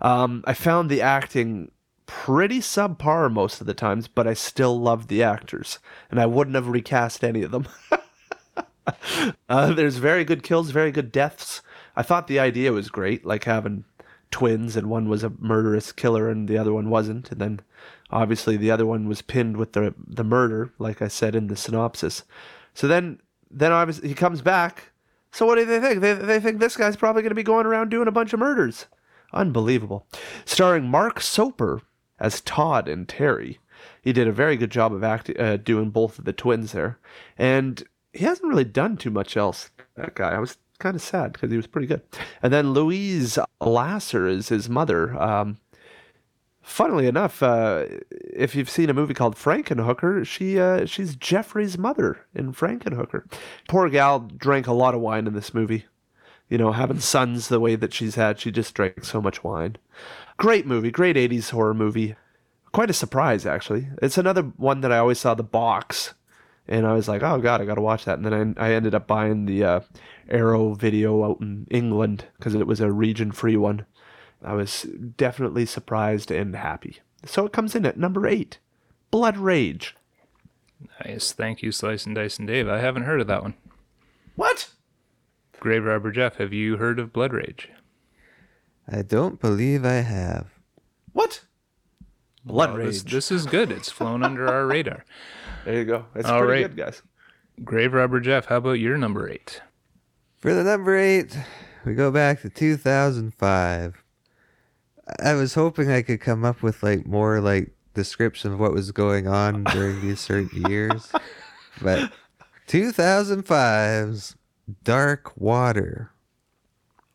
[0.02, 1.70] Um, I found the acting
[2.08, 5.78] pretty subpar most of the times, but I still loved the actors,
[6.10, 7.68] and I wouldn't have recast any of them.
[9.48, 11.62] uh, there's very good kills, very good deaths.
[11.96, 13.86] I thought the idea was great, like having
[14.32, 17.60] twins, and one was a murderous killer and the other one wasn't, and then
[18.10, 21.56] obviously the other one was pinned with the the murder, like I said in the
[21.56, 22.24] synopsis.
[22.74, 24.92] So then, then obviously he comes back.
[25.32, 26.02] So what do they think?
[26.02, 28.40] They they think this guy's probably going to be going around doing a bunch of
[28.40, 28.86] murders.
[29.34, 30.08] Unbelievable.
[30.46, 31.82] Starring Mark Soper
[32.20, 33.60] as Todd and Terry.
[34.02, 37.00] He did a very good job of acting, uh, doing both of the twins there,
[37.38, 39.72] and he hasn't really done too much else.
[39.96, 42.02] That guy, I was kind of sad because he was pretty good.
[42.42, 45.22] And then Louise Lasser is his mother.
[45.22, 45.58] Um,
[46.66, 52.26] funnily enough, uh, if you've seen a movie called Frankenhooker, she uh, she's Jeffrey's mother
[52.34, 53.32] in Frankenhooker.
[53.70, 55.86] Poor gal drank a lot of wine in this movie.
[56.50, 59.78] You know, having sons the way that she's had, she just drank so much wine.
[60.38, 62.16] Great movie, great 80s horror movie.
[62.72, 63.88] Quite a surprise, actually.
[64.02, 66.14] It's another one that I always saw the box,
[66.68, 68.18] and I was like, oh god, I gotta watch that.
[68.20, 69.80] And then I, I ended up buying the uh,
[70.30, 73.86] Arrow video out in England because it was a region free one.
[74.46, 74.84] I was
[75.18, 77.00] definitely surprised and happy.
[77.26, 78.60] So it comes in at number eight
[79.12, 79.96] Blood Rage.
[81.04, 81.32] Nice.
[81.32, 82.68] Thank you, Slice and Dice and Dave.
[82.68, 83.56] I haven't heard of that one.
[84.36, 84.70] What?
[85.60, 87.70] Grave Robber Jeff, have you heard of Blood Rage?
[88.92, 90.48] I don't believe I have.
[91.14, 91.42] What?
[92.44, 93.04] Blood Well, Rage.
[93.04, 93.72] This, this is good.
[93.72, 95.06] It's flown under our radar.
[95.64, 96.06] There you go.
[96.14, 96.76] It's All pretty right.
[96.76, 97.02] good, guys.
[97.64, 99.62] Grave Robber Jeff, how about your number eight?
[100.38, 101.36] For the number eight,
[101.86, 104.04] we go back to 2005.
[105.24, 108.92] I was hoping I could come up with like more like description of what was
[108.92, 111.12] going on during these certain years,
[111.82, 112.12] but
[112.68, 114.36] 2005's
[114.84, 116.12] Dark Water.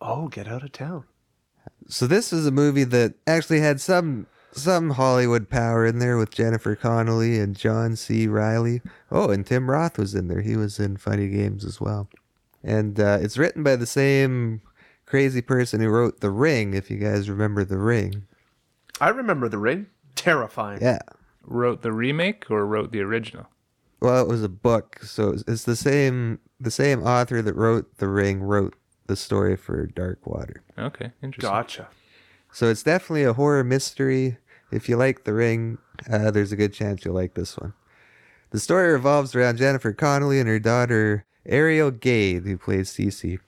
[0.01, 1.05] Oh, get out of town.
[1.89, 6.31] So this is a movie that actually had some some Hollywood power in there with
[6.31, 8.27] Jennifer Connelly and John C.
[8.27, 8.83] Reilly.
[9.11, 10.41] Oh, and Tim Roth was in there.
[10.41, 12.09] He was in Funny Games as well.
[12.63, 14.61] And uh, it's written by the same
[15.11, 16.73] crazy person who wrote The Ring.
[16.75, 18.27] If you guys remember The Ring,
[19.01, 19.87] I remember the ring.
[20.15, 20.79] Terrifying.
[20.83, 20.99] yeah.
[21.43, 23.47] Wrote the remake or wrote the original?
[24.01, 27.97] Well, it was a book, so it's- it's the same the same author that wrote
[27.97, 28.75] The Ring wrote
[29.07, 30.63] the story for Dark Water.
[30.79, 31.51] Okay, interesting.
[31.51, 31.89] Gotcha.
[32.53, 34.37] So it's definitely a horror mystery.
[34.71, 35.79] If you like The Ring,
[36.11, 37.73] uh, there's a good chance you'll like this one.
[38.51, 43.39] The story revolves around Jennifer Connelly and her daughter Ariel Gade, who plays Cece,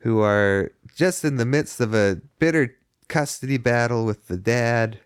[0.00, 2.76] who are just in the midst of a bitter
[3.08, 4.98] custody battle with the dad,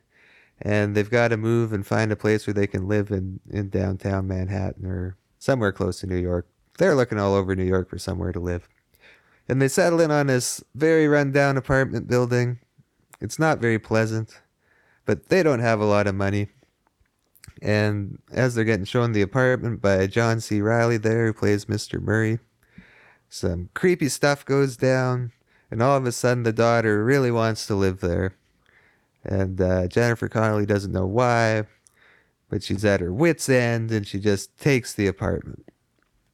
[0.60, 3.70] and they've got to move and find a place where they can live in, in
[3.70, 6.46] downtown Manhattan or somewhere close to New York.
[6.78, 8.68] They're looking all over New York for somewhere to live.
[9.48, 12.58] And they settle in on this very rundown apartment building.
[13.20, 14.40] It's not very pleasant,
[15.06, 16.48] but they don't have a lot of money.
[17.62, 20.60] And as they're getting shown the apartment by John C.
[20.60, 22.00] Reilly there, who plays Mr.
[22.00, 22.38] Murray,
[23.28, 25.32] some creepy stuff goes down,
[25.70, 28.34] and all of a sudden the daughter really wants to live there.
[29.24, 31.64] And uh, Jennifer Connelly doesn't know why,
[32.48, 35.66] but she's at her wits' end and she just takes the apartment.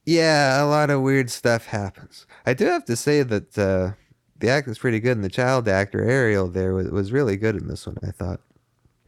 [0.07, 2.27] Yeah, a lot of weird stuff happens.
[2.45, 3.93] I do have to say that uh,
[4.39, 7.69] the acting's pretty good, and the child actor Ariel there was, was really good in
[7.69, 7.97] this one.
[8.07, 8.41] I thought,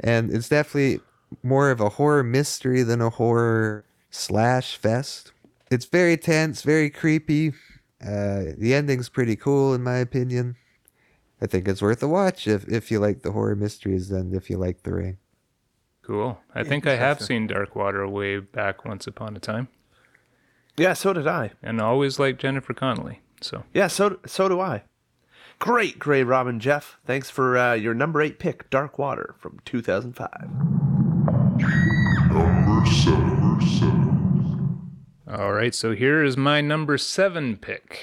[0.01, 1.01] and it's definitely
[1.43, 5.33] more of a horror mystery than a horror slash fest.
[5.71, 7.53] It's very tense, very creepy.
[8.01, 10.57] Uh, the ending's pretty cool, in my opinion.
[11.41, 14.49] I think it's worth a watch if, if you like the horror mysteries and if
[14.51, 15.19] you like The Ring.
[16.03, 16.39] Cool.
[16.55, 19.69] I think I have seen Dark Water way back once upon a time,
[20.77, 21.51] Yeah, so did I.
[21.63, 23.21] and always like Jennifer Connelly.
[23.41, 24.83] So Yeah, so so do I.
[25.59, 26.99] Great, Grave Robber Jeff.
[27.07, 30.49] Thanks for uh, your number eight pick, Dark Water from 2005.
[32.31, 33.36] Number seven.
[35.29, 38.01] All right, so here is my number seven pick.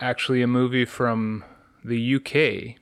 [0.00, 1.44] Actually, a movie from
[1.84, 2.78] the UK.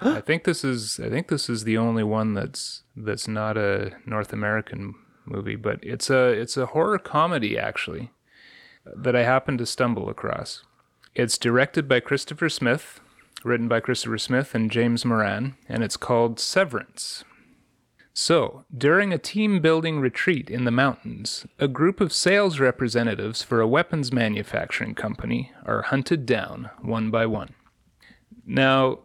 [0.00, 3.92] I think this is I think this is the only one that's that's not a
[4.06, 8.10] North American movie, but it's a it's a horror comedy actually
[8.84, 10.64] that I happened to stumble across.
[11.14, 13.00] It's directed by Christopher Smith,
[13.44, 17.22] written by Christopher Smith and James Moran, and it's called Severance.
[18.18, 23.60] So, during a team building retreat in the mountains, a group of sales representatives for
[23.60, 27.52] a weapons manufacturing company are hunted down one by one.
[28.46, 29.00] Now,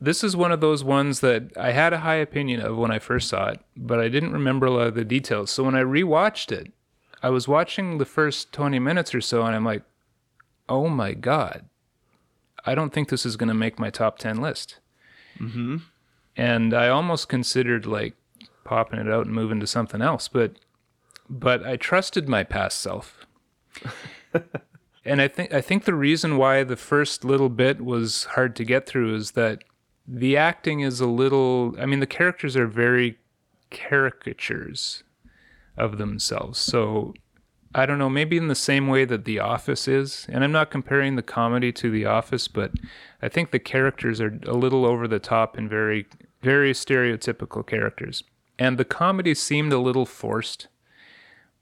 [0.00, 2.98] this is one of those ones that I had a high opinion of when I
[2.98, 5.50] first saw it, but I didn't remember a lot of the details.
[5.50, 6.72] So when I rewatched it,
[7.22, 9.82] I was watching the first 20 minutes or so and I'm like,
[10.70, 11.66] oh my God,
[12.64, 14.78] I don't think this is going to make my top 10 list.
[15.38, 15.76] Mm-hmm.
[16.34, 18.14] And I almost considered like
[18.68, 20.58] popping it out and moving to something else, but
[21.30, 23.26] but I trusted my past self.
[25.04, 28.64] and I think I think the reason why the first little bit was hard to
[28.64, 29.64] get through is that
[30.06, 33.18] the acting is a little I mean the characters are very
[33.70, 35.02] caricatures
[35.78, 36.58] of themselves.
[36.58, 37.14] So
[37.74, 40.70] I don't know, maybe in the same way that The Office is, and I'm not
[40.70, 42.72] comparing the comedy to The Office, but
[43.20, 46.06] I think the characters are a little over the top and very
[46.42, 48.24] very stereotypical characters.
[48.58, 50.68] And the comedy seemed a little forced.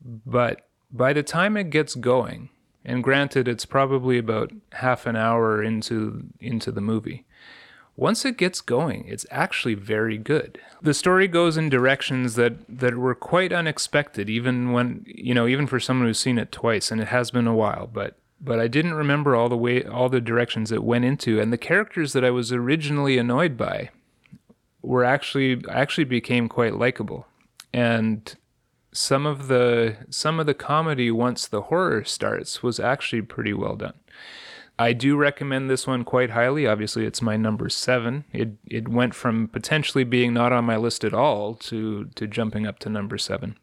[0.03, 2.51] But by the time it gets going,
[2.85, 7.25] and granted it's probably about half an hour into into the movie,
[7.97, 10.61] once it gets going, it's actually very good.
[10.83, 15.67] The story goes in directions that that were quite unexpected, even when you know, even
[15.67, 17.89] for someone who's seen it twice, and it has been a while.
[17.93, 21.53] But but I didn't remember all the way all the directions it went into, and
[21.53, 23.91] the characters that I was originally annoyed by
[24.87, 27.27] were actually actually became quite likable,
[27.73, 28.37] and
[28.93, 33.77] some of the some of the comedy once the horror starts was actually pretty well
[33.77, 33.95] done.
[34.79, 36.67] I do recommend this one quite highly.
[36.67, 38.25] Obviously, it's my number seven.
[38.33, 42.67] It it went from potentially being not on my list at all to to jumping
[42.67, 43.57] up to number seven.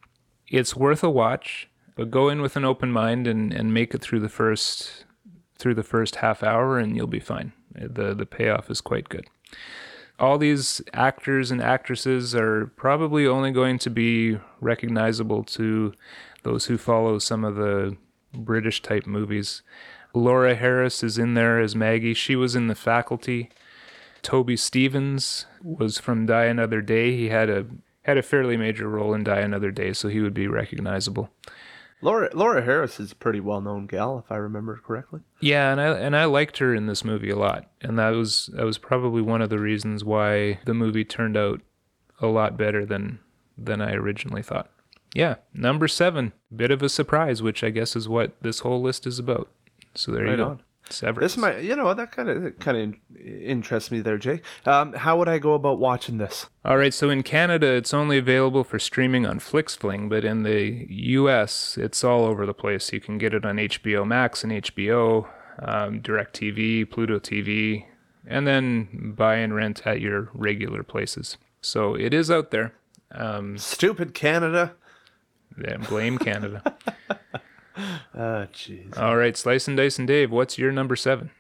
[0.48, 4.02] It's worth a watch, but go in with an open mind and, and make it
[4.02, 5.06] through the first
[5.58, 7.54] through the first half hour, and you'll be fine.
[7.80, 9.28] Uh, the The payoff is quite good.
[10.20, 15.94] All these actors and actresses are probably only going to be recognizable to
[16.44, 17.98] those who follow some of the
[18.34, 19.64] British type movies.
[20.14, 22.14] Laura Harris is in there as Maggie.
[22.14, 23.50] She was in The Faculty.
[24.22, 27.16] Toby Stephens was from Die Another Day.
[27.16, 27.66] He had a
[28.04, 31.30] had a fairly major role in Die Another Day, so he would be recognizable.
[32.04, 35.22] Laura Laura Harris is a pretty well known gal, if I remember correctly.
[35.40, 38.50] Yeah, and I and I liked her in this movie a lot, and that was
[38.54, 41.62] that was probably one of the reasons why the movie turned out
[42.20, 43.20] a lot better than
[43.58, 44.70] than I originally thought.
[45.16, 49.08] Yeah, number seven, bit of a surprise, which I guess is what this whole list
[49.08, 49.48] is about.
[49.96, 50.46] So there you go.
[50.46, 50.62] on.
[50.94, 51.34] Severance.
[51.34, 54.44] This might, you know, that kind of kind of interests me there, Jake.
[54.66, 56.48] Um, how would I go about watching this?
[56.64, 60.86] All right, so in Canada, it's only available for streaming on FlixFling, but in the
[60.90, 62.94] U.S., it's all over the place.
[62.94, 65.28] You can get it on HBO Max and HBO,
[65.60, 67.86] um, DirecTV, Pluto TV,
[68.26, 71.38] and then buy and rent at your regular places.
[71.62, 72.74] So it is out there.
[73.12, 74.74] Um, Stupid Canada.
[75.62, 76.64] yeah, blame Canada.
[78.16, 78.96] Oh, jeez.
[78.98, 81.32] All right, Slice and Dice and Dave, what's your number seven?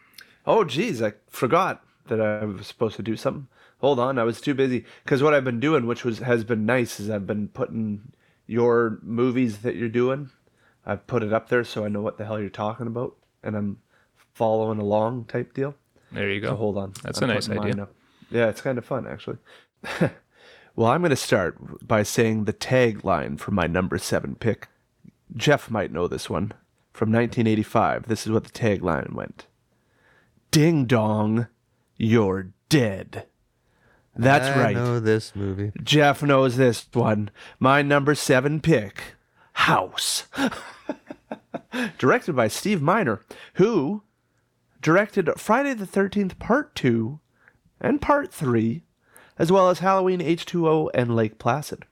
[0.45, 3.47] Oh, geez, I forgot that I was supposed to do something.
[3.79, 4.85] Hold on, I was too busy.
[5.03, 8.13] Because what I've been doing, which was has been nice, is I've been putting
[8.47, 10.29] your movies that you're doing.
[10.85, 13.55] I've put it up there so I know what the hell you're talking about, and
[13.55, 13.77] I'm
[14.33, 15.75] following along type deal.
[16.11, 16.49] There you go.
[16.49, 17.87] So hold on, That's I'm a nice idea.
[18.29, 19.37] Yeah, it's kind of fun actually.
[20.75, 24.67] well, I'm going to start by saying the tagline for my number seven pick.
[25.35, 26.53] Jeff might know this one
[26.93, 28.07] from 1985.
[28.07, 29.47] This is what the tagline went:
[30.51, 31.47] "Ding dong,
[31.97, 33.25] you're dead."
[34.15, 34.77] That's I right.
[34.77, 35.71] I know this movie.
[35.81, 37.31] Jeff knows this one.
[37.59, 39.15] My number seven pick,
[39.53, 40.27] House.
[41.97, 43.21] directed by Steve Miner,
[43.55, 44.03] who
[44.81, 47.19] directed Friday the 13th Part 2
[47.81, 48.83] and Part 3,
[49.37, 51.85] as well as Halloween H2O and Lake Placid.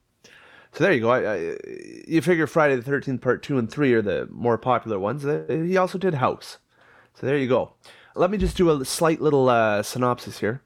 [0.74, 1.10] So there you go.
[1.12, 1.58] I, I,
[2.08, 5.26] you figure Friday the 13th Part 2 and 3 are the more popular ones.
[5.26, 6.60] Uh, He also did House.
[7.14, 7.74] So there you go.
[8.16, 10.62] Let me just do a slight little uh, synopsis here.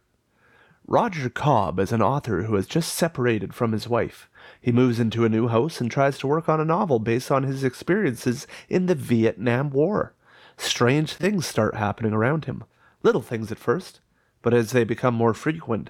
[0.88, 4.30] Roger Cobb is an author who has just separated from his wife.
[4.62, 7.42] He moves into a new house and tries to work on a novel based on
[7.42, 10.14] his experiences in the Vietnam War.
[10.58, 12.64] Strange things start happening around him.
[13.02, 14.00] Little things at first,
[14.44, 15.90] but as they become more frequent,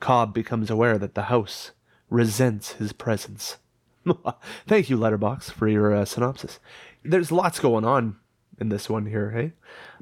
[0.00, 1.70] Cobb becomes aware that the house
[2.12, 3.56] resents his presence.
[4.66, 6.60] Thank you, Letterboxd, for your uh, synopsis.
[7.04, 8.16] There's lots going on
[8.60, 9.52] in this one here, hey?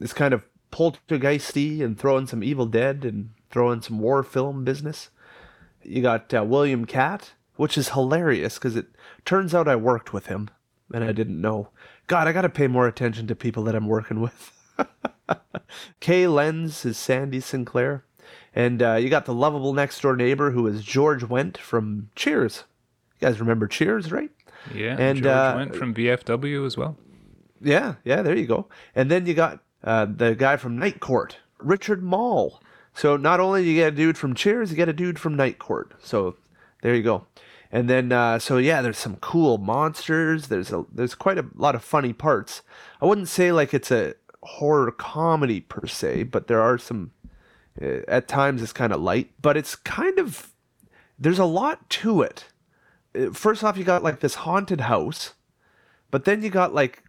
[0.01, 5.11] It's kind of poltergeisty and throwing some Evil Dead and throwing some war film business.
[5.83, 8.87] You got uh, William Katt, which is hilarious because it
[9.25, 10.51] turns out I worked with him
[10.93, 11.69] and I didn't know.
[12.07, 14.53] God, I got to pay more attention to people that I'm working with.
[16.01, 18.05] Kay Lenz is Sandy Sinclair.
[18.55, 22.65] And uh, you got the lovable next door neighbor who is George Wendt from Cheers.
[23.21, 24.31] You guys remember Cheers, right?
[24.75, 26.97] Yeah, And, George uh, Wendt from VFW as well.
[27.61, 28.67] Yeah, yeah, there you go.
[28.95, 32.61] And then you got uh, the guy from Night Court, Richard Moll.
[32.95, 35.37] So not only do you get a dude from Cheers, you get a dude from
[35.37, 35.93] Night Court.
[36.03, 36.37] So
[36.83, 37.27] there you go.
[37.73, 40.49] And then uh, so yeah, there's some cool monsters.
[40.49, 42.63] There's a there's quite a lot of funny parts.
[43.01, 47.13] I wouldn't say like it's a horror comedy per se, but there are some.
[47.81, 50.53] Uh, at times it's kind of light, but it's kind of
[51.19, 52.47] there's a lot to it.
[53.15, 55.35] Uh, First off, you got like this haunted house,
[56.11, 57.05] but then you got like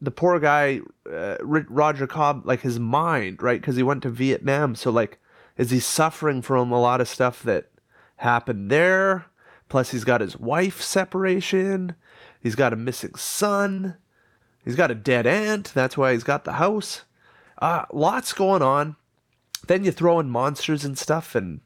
[0.00, 3.60] the poor guy, uh, Roger Cobb, like his mind, right?
[3.60, 4.74] Because he went to Vietnam.
[4.74, 5.18] So, like,
[5.56, 7.70] is he suffering from a lot of stuff that
[8.16, 9.26] happened there?
[9.68, 11.94] Plus, he's got his wife separation.
[12.40, 13.96] He's got a missing son.
[14.64, 15.72] He's got a dead aunt.
[15.74, 17.04] That's why he's got the house.
[17.60, 18.96] Uh, lots going on.
[19.66, 21.60] Then you throw in monsters and stuff, and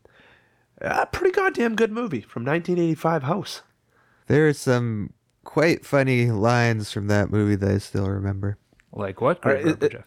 [0.81, 3.63] a pretty goddamn good movie from 1985 House.
[4.27, 5.13] There are some
[5.45, 8.59] quite funny lines from that movie that I still remember.
[8.93, 9.41] Like what?
[9.41, 10.05] Great it- Rubber it- Jeff.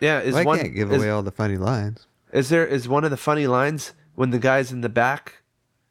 [0.00, 2.06] Yeah, is Well, I one can't give is- away all the funny lines.
[2.32, 5.42] Is there is one of the funny lines when the guy's in the back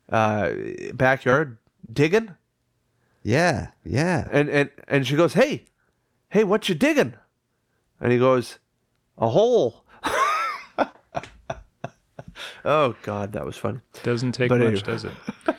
[0.10, 0.52] uh
[0.94, 1.58] backyard
[1.92, 2.36] digging
[3.24, 4.28] Yeah, yeah.
[4.32, 5.66] and and and she goes, "Hey.
[6.30, 7.14] Hey, what you digging?"
[8.02, 8.60] And he goes,
[9.18, 9.83] "A hole."
[12.66, 13.80] Oh god, that was funny.
[14.04, 14.82] Doesn't take But much, anyway.
[14.84, 15.12] does it?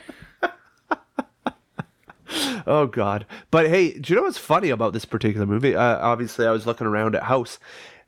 [2.67, 3.27] Oh God!
[3.51, 5.75] But hey, do you know what's funny about this particular movie?
[5.75, 7.59] Uh, obviously, I was looking around at House.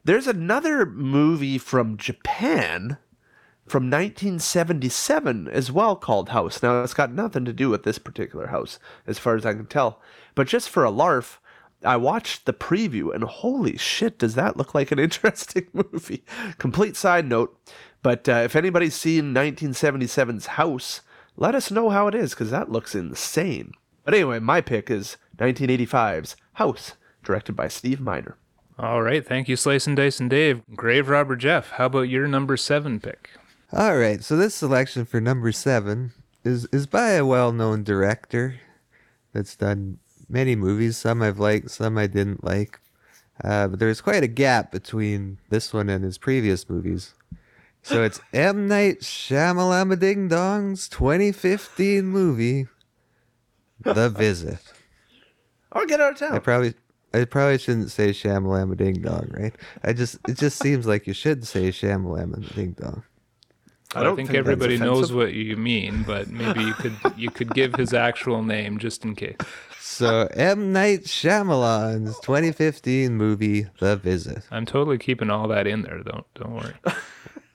[0.03, 2.97] There's another movie from Japan
[3.67, 6.63] from 1977 as well called House.
[6.63, 9.67] Now, it's got nothing to do with this particular house, as far as I can
[9.67, 10.01] tell.
[10.33, 11.39] But just for a larf,
[11.83, 16.23] I watched the preview, and holy shit, does that look like an interesting movie?
[16.57, 17.55] Complete side note.
[18.01, 21.01] But uh, if anybody's seen 1977's House,
[21.35, 23.71] let us know how it is, because that looks insane.
[24.03, 26.93] But anyway, my pick is 1985's House,
[27.23, 28.37] directed by Steve Miner.
[28.79, 29.25] All right.
[29.25, 30.61] Thank you, Slice and Dice and Dave.
[30.75, 33.31] Grave Robber Jeff, how about your number seven pick?
[33.73, 36.13] All right, so this selection for number seven
[36.45, 38.61] is is by a well-known director
[39.33, 40.95] that's done many movies.
[40.95, 42.79] Some I've liked, some I didn't like.
[43.43, 47.13] Uh, but there's quite a gap between this one and his previous movies.
[47.87, 48.67] So it's M.
[48.67, 52.67] Night Shyamalama Ding Dong's 2015 movie,
[53.79, 54.59] The Visit.
[55.71, 56.41] Oh, get out of I town.
[56.41, 56.73] probably
[57.13, 59.55] I probably shouldn't say Shamalama Ding Dong, right?
[59.85, 63.03] I just it just seems like you should say Shamalama Ding Dong.
[63.95, 67.29] I I, don't think, think everybody knows what you mean, but maybe you could you
[67.29, 69.37] could give his actual name just in case.
[69.79, 74.43] So M Night Shyamalan's 2015 movie The Visit.
[74.51, 76.03] I'm totally keeping all that in there.
[76.03, 76.73] Don't don't worry.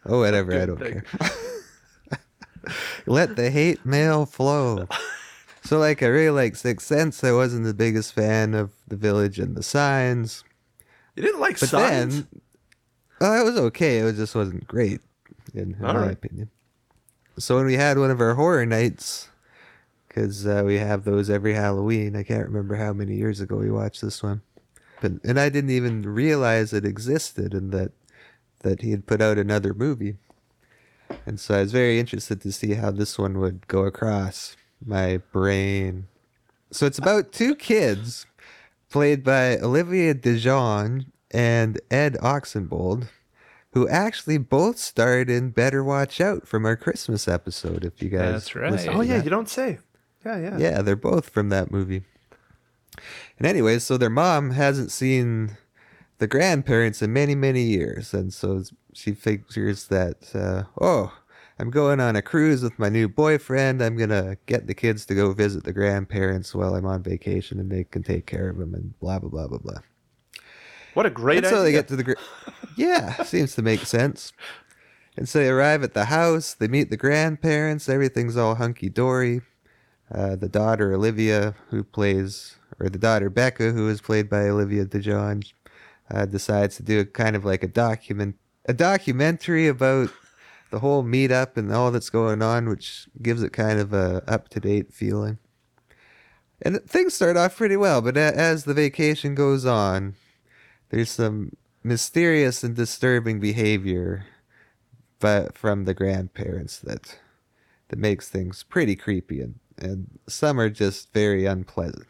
[0.07, 0.53] Oh, whatever.
[0.61, 1.05] I don't care.
[3.07, 4.86] Let the hate mail flow.
[5.64, 7.22] So like I really like Sixth Sense.
[7.22, 10.42] I wasn't the biggest fan of The Village and the Signs.
[11.14, 12.14] You didn't like But Signs?
[12.16, 12.40] then
[13.20, 13.98] oh, it was okay.
[13.98, 15.00] It just wasn't great
[15.55, 16.11] in, in my right.
[16.11, 16.50] opinion.
[17.38, 19.28] So when we had one of our horror nights,
[20.09, 22.16] because uh, we have those every Halloween.
[22.16, 24.42] I can't remember how many years ago we watched this one,
[25.00, 27.92] but and I didn't even realize it existed and that
[28.62, 30.16] that he had put out another movie.
[31.26, 35.18] And so I was very interested to see how this one would go across my
[35.30, 36.06] brain.
[36.70, 38.26] So it's about two kids
[38.88, 43.08] played by Olivia DeJonge and Ed Oxenbould,
[43.72, 47.84] who actually both starred in Better Watch Out from our Christmas episode.
[47.84, 48.88] If you guys, That's right.
[48.88, 49.24] oh yeah, that.
[49.24, 49.78] you don't say.
[50.24, 50.58] Yeah, yeah.
[50.58, 52.02] Yeah, they're both from that movie.
[53.38, 55.56] And anyways, so their mom hasn't seen
[56.22, 58.14] the grandparents in many, many years.
[58.14, 58.62] And so
[58.94, 61.12] she figures that, uh, oh,
[61.58, 63.82] I'm going on a cruise with my new boyfriend.
[63.82, 67.58] I'm going to get the kids to go visit the grandparents while I'm on vacation
[67.58, 69.80] and they can take care of them and blah, blah, blah, blah, blah.
[70.94, 72.04] What a great And so they get to the.
[72.04, 72.14] Gra-
[72.76, 74.32] yeah, seems to make sense.
[75.16, 76.54] And so they arrive at the house.
[76.54, 77.88] They meet the grandparents.
[77.88, 79.40] Everything's all hunky dory.
[80.08, 84.84] Uh, the daughter Olivia, who plays, or the daughter Becca, who is played by Olivia
[84.84, 85.52] DeJonge,
[86.12, 88.36] uh, decides to do a kind of like a document,
[88.66, 90.10] a documentary about
[90.70, 94.48] the whole meetup and all that's going on, which gives it kind of a up
[94.50, 95.38] to date feeling.
[96.60, 100.14] And things start off pretty well, but a- as the vacation goes on,
[100.90, 104.26] there's some mysterious and disturbing behavior
[105.18, 107.18] but from the grandparents that
[107.88, 112.06] that makes things pretty creepy and, and some are just very unpleasant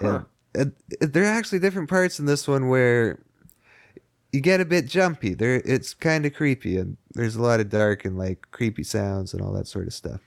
[0.00, 0.06] Huh.
[0.16, 0.24] and
[0.54, 3.18] there are actually different parts in this one where
[4.32, 7.68] you get a bit jumpy there it's kind of creepy and there's a lot of
[7.68, 10.20] dark and like creepy sounds and all that sort of stuff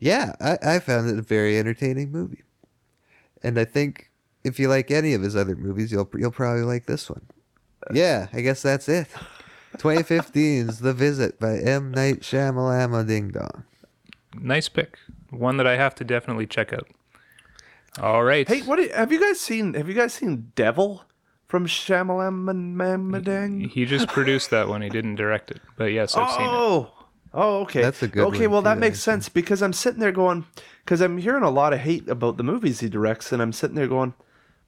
[0.00, 2.42] yeah i, I found it a very entertaining movie
[3.42, 4.10] and i think
[4.44, 7.22] if you like any of his other movies, you'll you'll probably like this one.
[7.92, 9.08] Yeah, I guess that's it.
[9.78, 11.90] 2015's The Visit by M.
[11.90, 13.64] Night Shyamalama Ding Dong.
[14.38, 14.98] Nice pick.
[15.30, 16.86] One that I have to definitely check out.
[18.00, 18.46] All right.
[18.48, 19.74] Hey, what you- have you guys seen?
[19.74, 21.04] Have you guys seen Devil
[21.46, 23.70] from Shyamalan Mamadang?
[23.70, 24.82] He just produced that one.
[24.82, 25.60] He didn't direct it.
[25.76, 26.48] But yes, I've seen it.
[26.50, 26.92] Oh,
[27.32, 27.82] oh, okay.
[27.82, 29.12] That's a good Okay, well that makes actually.
[29.12, 30.44] sense because I'm sitting there going,
[30.84, 33.76] because I'm hearing a lot of hate about the movies he directs, and I'm sitting
[33.76, 34.14] there going,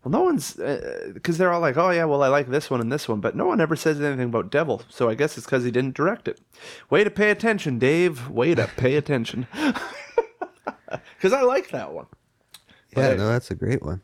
[0.05, 2.81] well, no one's, uh, because they're all like, oh yeah, well I like this one
[2.81, 5.47] and this one, but no one ever says anything about Devil, so I guess it's
[5.47, 6.41] because he didn't direct it.
[6.91, 8.29] Way to pay attention, Dave.
[8.29, 9.49] Way to pay attention.
[11.17, 12.07] Because I like that one.
[12.97, 13.19] Yeah, Right.
[13.19, 14.01] no, that's a great one.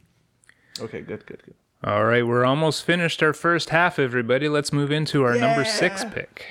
[0.80, 1.54] Okay, good, good, good.
[1.84, 4.48] All right, we're almost finished our first half, everybody.
[4.48, 6.46] Let's move into our number six pick.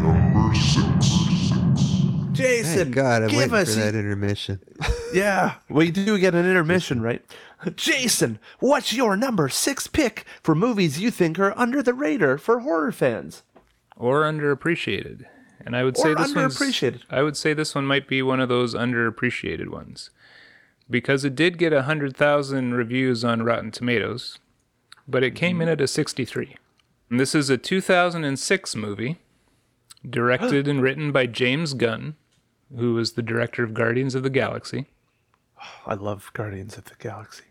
[0.00, 1.08] Number six.
[2.32, 4.60] Jason, Thank God, I'm give us for that intermission.
[5.10, 7.24] Yeah, we do get an intermission, right?
[7.76, 12.60] Jason, what's your number six pick for movies you think are under the radar for
[12.60, 13.42] horror fans?
[13.96, 15.24] Or underappreciated.
[15.64, 17.00] And I would say Or this one's underappreciated.
[17.08, 20.10] I would say this one might be one of those underappreciated ones.
[20.90, 24.38] Because it did get 100,000 reviews on Rotten Tomatoes,
[25.06, 26.56] but it came in at a 63.
[27.10, 29.18] And this is a 2006 movie
[30.08, 32.16] directed and written by James Gunn,
[32.74, 34.86] who was the director of Guardians of the Galaxy.
[35.86, 37.44] I love Guardians of the Galaxy.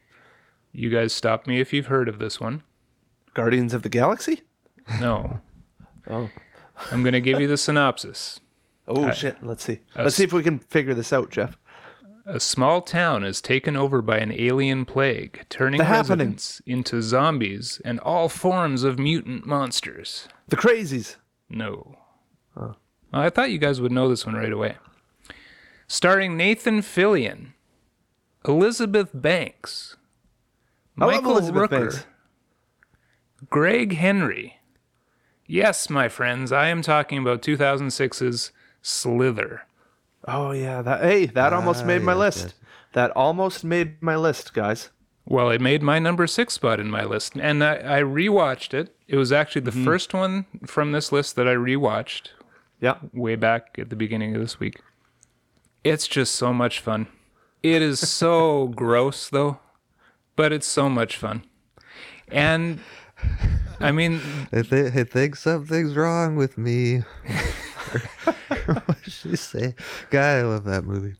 [0.72, 2.64] You guys stop me if you've heard of this one.
[3.34, 4.42] Guardians of the Galaxy?
[5.00, 5.42] No.
[6.10, 6.30] Oh.
[6.90, 8.40] I'm going to give you the synopsis.
[8.88, 9.44] Oh shit!
[9.44, 9.82] Let's see.
[9.94, 11.58] Uh, Let's see if we can figure this out, Jeff.
[12.30, 16.28] A small town is taken over by an alien plague, turning The Happening.
[16.28, 20.28] residents into zombies and all forms of mutant monsters.
[20.50, 21.16] The Crazies.
[21.50, 21.98] No.
[22.54, 22.78] Well,
[23.14, 24.76] I thought you guys would know this one right away.
[25.88, 27.54] Starring Nathan Fillion,
[28.46, 29.96] Elizabeth Banks,
[31.00, 32.06] I Michael Rooker, Banks.
[33.50, 34.60] Greg Henry.
[35.46, 38.52] Yes, my friends, I am talking about 2006's
[38.82, 39.62] Slither.
[40.28, 42.44] Oh yeah, that hey, that almost Ah, made my yes, list.
[42.46, 42.54] yes.
[42.94, 44.90] That almost made my list, guys.
[45.26, 48.96] Well, it made my number six spot in my list, and I, I rewatched it.
[49.08, 52.30] It was actually the first one from this list that I rewatched
[52.80, 52.96] Yeah.
[53.14, 54.80] way back at the beginning of this week.
[55.84, 57.08] It's just so much fun.
[57.62, 59.60] It is so gross, though,
[60.38, 61.44] but it's so much fun.
[62.30, 62.80] And
[63.82, 64.22] I mean,
[64.54, 67.04] I, th- I think something's wrong with me.
[68.86, 69.76] what did she say?
[70.10, 71.16] God, I love that movie.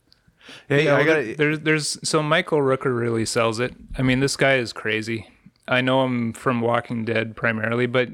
[0.68, 3.74] Hey, Yeah, I got there- there's there's so Michael Rooker really sells it.
[3.98, 5.28] I mean, this guy is crazy.
[5.66, 8.08] I know him from Walking Dead primarily, but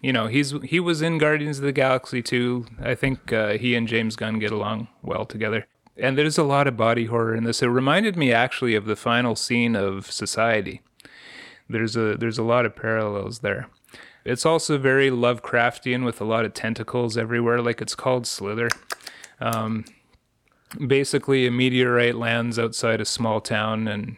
[0.00, 2.66] you know he's he was in Guardians of the Galaxy too.
[2.80, 5.66] I think uh, he and James Gunn get along well together.
[5.96, 7.60] And there's a lot of body horror in this.
[7.62, 10.80] It reminded me actually of the final scene of Society.
[11.68, 13.66] There's a there's a lot of parallels there.
[14.30, 18.68] It's also very Lovecraftian with a lot of tentacles everywhere, like it's called Slither.
[19.40, 19.84] Um,
[20.86, 24.16] basically, a meteorite lands outside a small town, and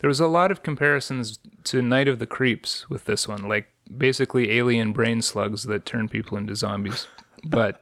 [0.00, 3.68] there was a lot of comparisons to Night of the Creeps with this one, like
[3.96, 7.06] basically alien brain slugs that turn people into zombies.
[7.44, 7.80] but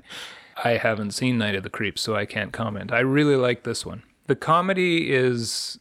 [0.62, 2.92] I haven't seen Night of the Creeps, so I can't comment.
[2.92, 4.04] I really like this one.
[4.28, 5.80] The comedy is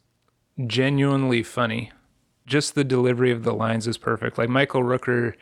[0.66, 1.92] genuinely funny.
[2.48, 4.40] Just the delivery of the lines is perfect.
[4.40, 5.36] Like Michael Rooker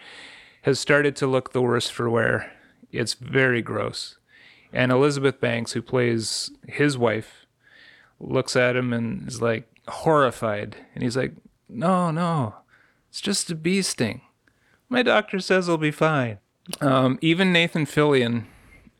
[0.64, 2.52] has started to look the worse for wear.
[2.92, 4.18] It's very gross.
[4.72, 7.46] And Elizabeth Banks, who plays his wife,
[8.20, 10.76] looks at him and is like horrified.
[10.96, 11.34] And he's like,
[11.70, 12.56] No, no,
[13.10, 14.22] it's just a bee sting.
[14.90, 16.40] My doctor says I'll be fine.
[16.80, 18.46] Um, even Nathan Fillion,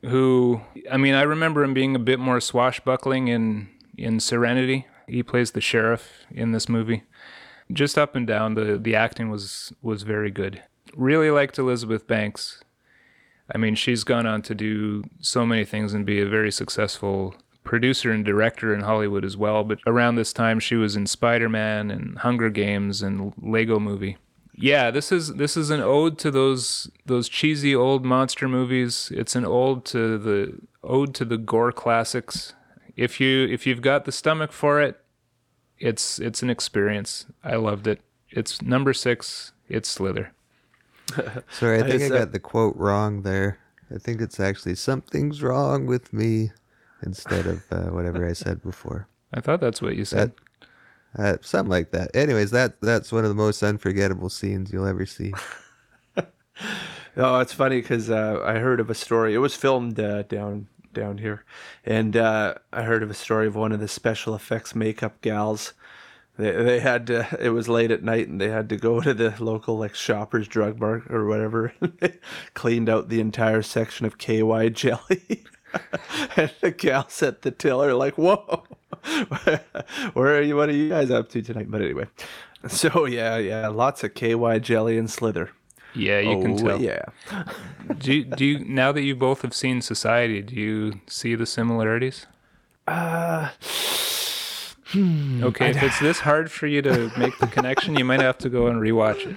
[0.02, 0.60] who,
[0.90, 4.86] I mean, I remember him being a bit more swashbuckling in, in Serenity.
[5.08, 7.04] He plays the sheriff in this movie.
[7.72, 10.62] Just up and down, the, the acting was, was very good.
[10.96, 12.62] Really liked Elizabeth Banks.
[13.54, 17.34] I mean, she's gone on to do so many things and be a very successful
[17.62, 19.64] producer and director in Hollywood as well.
[19.64, 24.16] But around this time, she was in Spider Man and Hunger Games and Lego Movie.
[24.56, 29.10] Yeah, this is this is an ode to those those cheesy old monster movies.
[29.12, 32.54] It's an ode to the ode to the gore classics.
[32.96, 35.00] If you if you've got the stomach for it,
[35.78, 37.26] it's it's an experience.
[37.42, 38.00] I loved it.
[38.30, 39.52] It's number six.
[39.68, 40.33] It's Slither.
[41.50, 43.58] Sorry, I think I uh, got the quote wrong there.
[43.94, 46.52] I think it's actually something's wrong with me
[47.02, 49.08] instead of uh, whatever I said before.
[49.34, 50.32] I thought that's what you said.
[51.16, 52.14] Uh, something like that.
[52.14, 55.32] Anyways, that that's one of the most unforgettable scenes you'll ever see.
[57.16, 59.34] Oh, it's funny because uh, I heard of a story.
[59.34, 61.44] It was filmed uh, down down here,
[61.84, 65.74] and uh, I heard of a story of one of the special effects makeup gals.
[66.36, 69.14] They they had to, it was late at night, and they had to go to
[69.14, 71.72] the local like Shoppers Drug Mart or whatever.
[72.54, 75.44] Cleaned out the entire section of KY jelly.
[76.36, 78.64] and the gals at the tiller like, "Whoa,
[80.12, 80.56] where are you?
[80.56, 82.06] What are you guys up to tonight?" But anyway,
[82.68, 85.50] so yeah, yeah, lots of KY jelly and slither.
[85.94, 86.82] Yeah, you can Oh, tell.
[86.82, 87.04] Yeah.
[87.98, 91.46] Do you, do you now that you both have seen Society, do you see the
[91.46, 92.26] similarities?
[92.88, 93.50] Uh,
[94.96, 98.48] Okay, if it's this hard for you to make the connection, you might have to
[98.48, 99.36] go and rewatch it.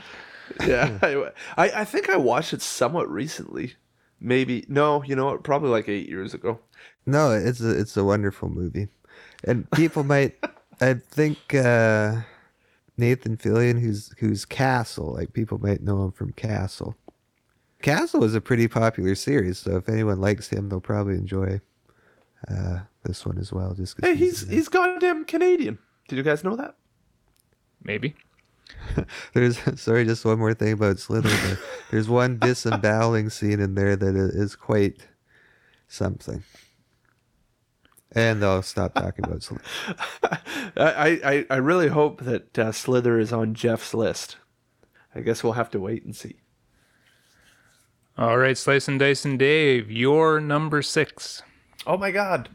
[0.68, 0.98] yeah.
[1.02, 3.74] I, I I think I watched it somewhat recently.
[4.20, 5.44] Maybe no, you know what?
[5.44, 6.60] Probably like eight years ago.
[7.06, 8.88] No, it's a it's a wonderful movie,
[9.44, 10.36] and people might.
[10.82, 12.22] I think uh,
[12.98, 16.96] Nathan Fillion, who's who's Castle, like people might know him from Castle.
[17.82, 21.62] Castle is a pretty popular series, so if anyone likes him, they'll probably enjoy
[22.48, 23.74] uh, this one as well.
[23.74, 25.80] Just 'cause Hey, he's he's goddamn Canadian.
[26.08, 26.76] Did you guys know that?
[27.82, 28.16] Maybe.
[29.34, 31.58] There's sorry, just one more thing about Slither.
[31.92, 35.08] There's one disemboweling scene in there that is quite
[35.88, 36.44] something.
[38.12, 39.64] And I'll stop talking about Slither.
[40.78, 44.38] I, I I really hope that uh, Slither is on Jeff's list.
[45.16, 46.38] I guess we'll have to wait and see.
[48.18, 51.44] All right, Slice and Dice and Dave, your number six.
[51.86, 52.50] Oh my god.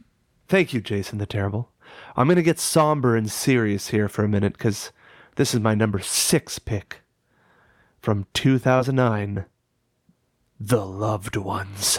[0.48, 1.70] Thank you, Jason the Terrible.
[2.16, 4.92] I'm going to get somber and serious here for a minute because
[5.36, 7.02] this is my number six pick
[8.00, 9.46] from 2009
[10.60, 11.98] The Loved Ones.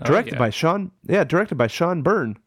[0.00, 0.38] Oh, directed yeah.
[0.38, 2.38] by Sean, yeah, directed by Sean Byrne,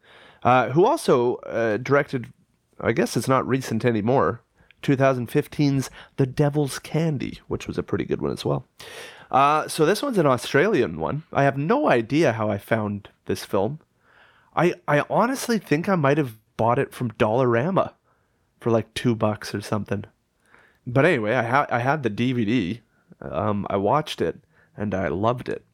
[0.43, 2.33] uh, who also uh, directed,
[2.79, 4.41] I guess it's not recent anymore,
[4.81, 8.67] 2015's The Devil's Candy, which was a pretty good one as well.
[9.31, 11.23] Uh, so this one's an Australian one.
[11.31, 13.79] I have no idea how I found this film.
[14.55, 17.93] I I honestly think I might have bought it from Dollarama
[18.59, 20.05] for like two bucks or something.
[20.85, 22.81] But anyway, I had I had the DVD.
[23.21, 24.39] Um, I watched it
[24.75, 25.65] and I loved it.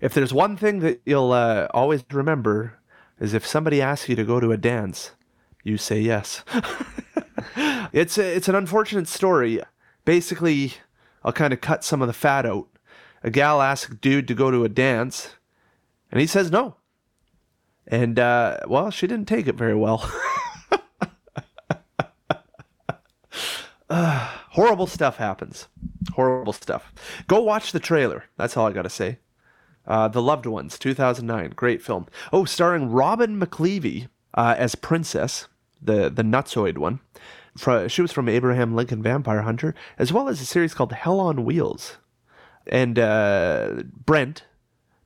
[0.00, 2.78] If there's one thing that you'll uh, always remember
[3.18, 5.12] is if somebody asks you to go to a dance,
[5.62, 6.42] you say yes.
[7.92, 9.60] it's a, it's an unfortunate story.
[10.04, 10.74] Basically,
[11.22, 12.68] I'll kind of cut some of the fat out.
[13.22, 15.36] A gal asks a dude to go to a dance,
[16.10, 16.76] and he says no.
[17.86, 20.10] And uh, well, she didn't take it very well.
[23.90, 25.68] Uh, horrible stuff happens.
[26.14, 26.92] Horrible stuff.
[27.26, 28.24] Go watch the trailer.
[28.36, 29.18] That's all I gotta say.
[29.86, 32.06] Uh, the Loved Ones, 2009, great film.
[32.32, 35.48] Oh, starring Robin McLeavy uh, as Princess,
[35.80, 37.00] the the Nutsoid one.
[37.88, 41.44] She was from Abraham Lincoln Vampire Hunter, as well as a series called Hell on
[41.44, 41.98] Wheels.
[42.66, 44.44] And uh, Brent,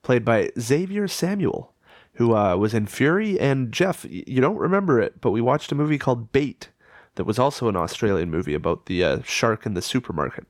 [0.03, 1.75] played by Xavier Samuel,
[2.19, 3.39] who uh, was in Fury.
[3.39, 6.69] And Jeff, you don't remember it, but we watched a movie called Bait
[7.15, 10.45] that was also an Australian movie about the uh, shark in the supermarket,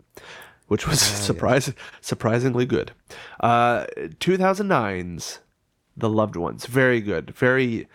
[0.68, 2.92] which was surprise- surprisingly good.
[3.40, 3.84] Uh,
[4.18, 5.40] 2009's
[5.94, 7.86] The Loved Ones, very good, very,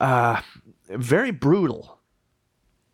[0.00, 0.40] uh,
[0.88, 1.98] very brutal,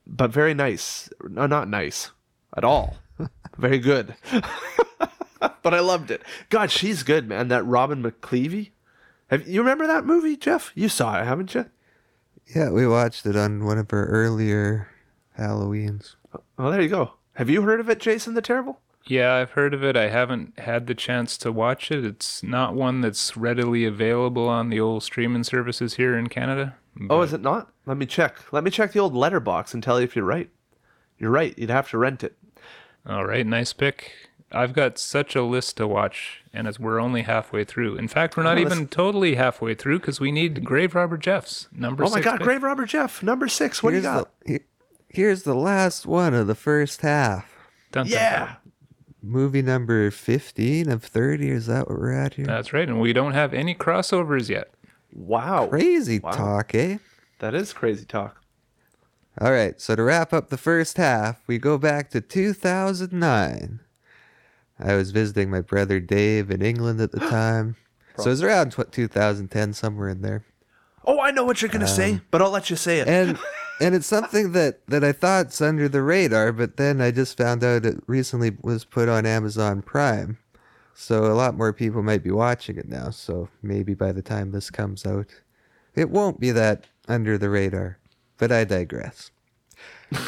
[0.08, 1.08] but very nice.
[1.28, 2.10] No, not nice
[2.56, 2.96] at all.
[3.56, 4.16] very good.
[5.38, 6.22] but I loved it.
[6.48, 7.46] God, she's good, man.
[7.46, 8.70] That Robin McLeavy.
[9.30, 10.72] Have you remember that movie, Jeff?
[10.74, 11.66] You saw it, haven't you?
[12.54, 14.88] Yeah, we watched it on one of our earlier
[15.38, 16.16] Halloweens.
[16.58, 17.12] Oh, there you go.
[17.34, 18.80] Have you heard of it, Jason the Terrible?
[19.06, 19.96] Yeah, I've heard of it.
[19.96, 22.04] I haven't had the chance to watch it.
[22.04, 26.76] It's not one that's readily available on the old streaming services here in Canada.
[27.08, 27.70] Oh, is it not?
[27.86, 28.52] Let me check.
[28.52, 30.50] Let me check the old Letterboxd and tell you if you're right.
[31.18, 31.56] You're right.
[31.56, 32.36] You'd have to rent it.
[33.06, 34.12] All right, nice pick.
[34.52, 37.96] I've got such a list to watch, and as we're only halfway through.
[37.96, 41.68] In fact, we're not Oh, even totally halfway through because we need Grave Robber Jeff's
[41.72, 42.04] number.
[42.04, 42.42] Oh my six God, pick.
[42.46, 43.82] Grave Robber Jeff, number six.
[43.82, 44.28] What do you got?
[44.44, 44.64] The, here-
[45.08, 47.46] here's the last one of the first half.
[47.92, 48.38] Dun, dun, Yeah.
[48.46, 48.56] dun.
[49.22, 51.50] Movie number 15 of 30.
[51.50, 52.46] Is that what we're at here?
[52.46, 54.70] That's right, and we don't have any crossovers yet.
[55.12, 55.66] Wow.
[55.66, 56.30] Crazy Wow.
[56.30, 56.98] talk, eh?
[57.38, 58.40] That is crazy talk.
[59.40, 63.80] All right, so to wrap up the first half, we go back to 2009.
[64.80, 67.76] I was visiting my brother Dave in England at the time.
[68.16, 70.44] so it was around tw 2010, somewhere in there.
[71.04, 73.08] Oh, I know what you're gonna say, um, but I'll let you say it.
[73.08, 73.38] And
[73.80, 77.64] and it's something that, that I thought's under the radar, but then I just found
[77.64, 80.38] out it recently was put on Amazon Prime.
[80.94, 83.08] So a lot more people might be watching it now.
[83.08, 85.28] So maybe by the time this comes out,
[85.94, 87.98] it won't be that under the radar.
[88.36, 89.30] But I digress.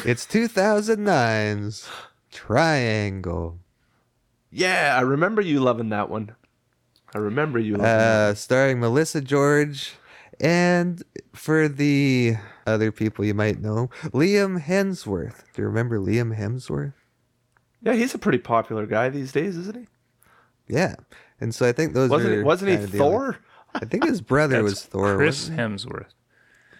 [0.05, 1.89] It's 2009's
[2.31, 3.59] Triangle.
[4.53, 6.35] Yeah, I remember you loving that one.
[7.13, 8.29] I remember you loving that.
[8.29, 9.93] Uh, starring Melissa George
[10.39, 12.35] and for the
[12.65, 15.43] other people you might know, Liam Hemsworth.
[15.53, 16.93] Do you remember Liam Hemsworth?
[17.81, 19.87] Yeah, he's a pretty popular guy these days, isn't he?
[20.67, 20.95] Yeah.
[21.41, 23.37] And so I think those Wasn't he, are wasn't he kinda Thor?
[23.75, 25.17] I think his brother was Thor.
[25.17, 26.13] Chris wasn't Hemsworth.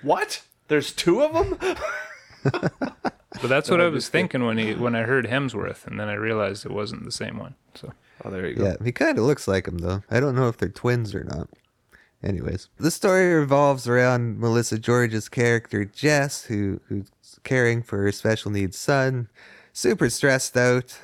[0.01, 0.43] What?
[0.67, 1.77] There's two of them?
[3.41, 6.13] But that's what I was thinking when he when I heard Hemsworth, and then I
[6.13, 7.55] realized it wasn't the same one.
[7.75, 7.91] So
[8.25, 8.55] Oh, there you he?
[8.55, 8.65] go.
[8.65, 10.03] Yeah, he kind of looks like him though.
[10.09, 11.49] I don't know if they're twins or not.
[12.23, 17.11] Anyways, the story revolves around Melissa George's character Jess, who who's
[17.43, 19.27] caring for her special needs son,
[19.73, 20.97] super stressed out,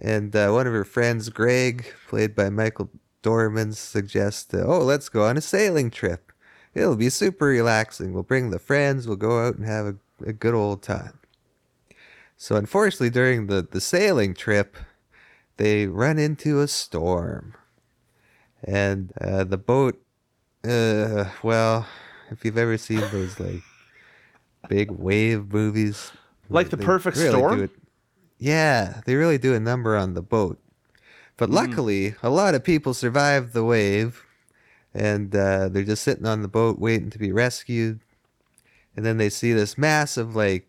[0.00, 2.90] and uh, one of her friends, Greg, played by Michael
[3.22, 6.32] Dorman, suggests, uh, "Oh, let's go on a sailing trip.
[6.74, 8.12] It'll be super relaxing.
[8.12, 9.06] We'll bring the friends.
[9.06, 9.94] We'll go out and have a,
[10.26, 11.17] a good old time."
[12.40, 14.76] So, unfortunately, during the the sailing trip,
[15.56, 17.54] they run into a storm,
[18.62, 20.00] and uh, the boat.
[20.64, 21.86] Uh, well,
[22.30, 23.62] if you've ever seen those like
[24.68, 26.12] big wave movies,
[26.48, 27.70] Like The Perfect really Storm?
[28.38, 30.60] yeah, they really do a number on the boat.
[31.36, 34.24] But luckily, a lot of people survived the wave,
[34.94, 37.98] and uh, they're just sitting on the boat waiting to be rescued.
[38.96, 40.67] And then they see this massive, like,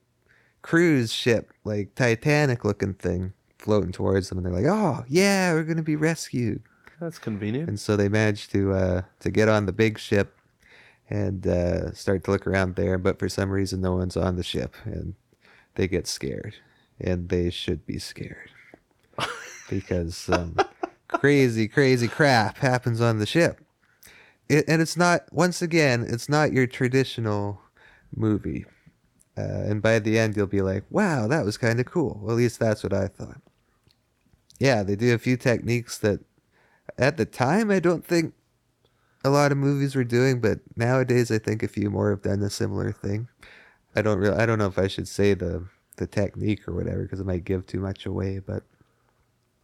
[0.61, 5.63] cruise ship, like Titanic looking thing floating towards them, and they're like, "Oh, yeah, we're
[5.63, 6.61] gonna be rescued."
[6.99, 7.69] That's convenient.
[7.69, 10.37] And so they manage to uh, to get on the big ship
[11.09, 12.97] and uh, start to look around there.
[12.97, 15.15] But for some reason, no one's on the ship, and
[15.75, 16.55] they get scared,
[16.99, 18.49] and they should be scared
[19.69, 20.57] because some
[21.07, 23.61] crazy, crazy crap happens on the ship.
[24.47, 27.61] It, and it's not once again, it's not your traditional
[28.15, 28.65] movie.
[29.37, 32.31] Uh, and by the end, you'll be like, "Wow, that was kind of cool." Well,
[32.31, 33.41] at least that's what I thought.
[34.59, 36.19] Yeah, they do a few techniques that
[36.97, 38.33] at the time I don't think
[39.23, 42.41] a lot of movies were doing, but nowadays I think a few more have done
[42.41, 43.27] a similar thing.
[43.95, 45.65] I don't really, I don't know if I should say the
[45.97, 48.63] the technique or whatever because it might give too much away, but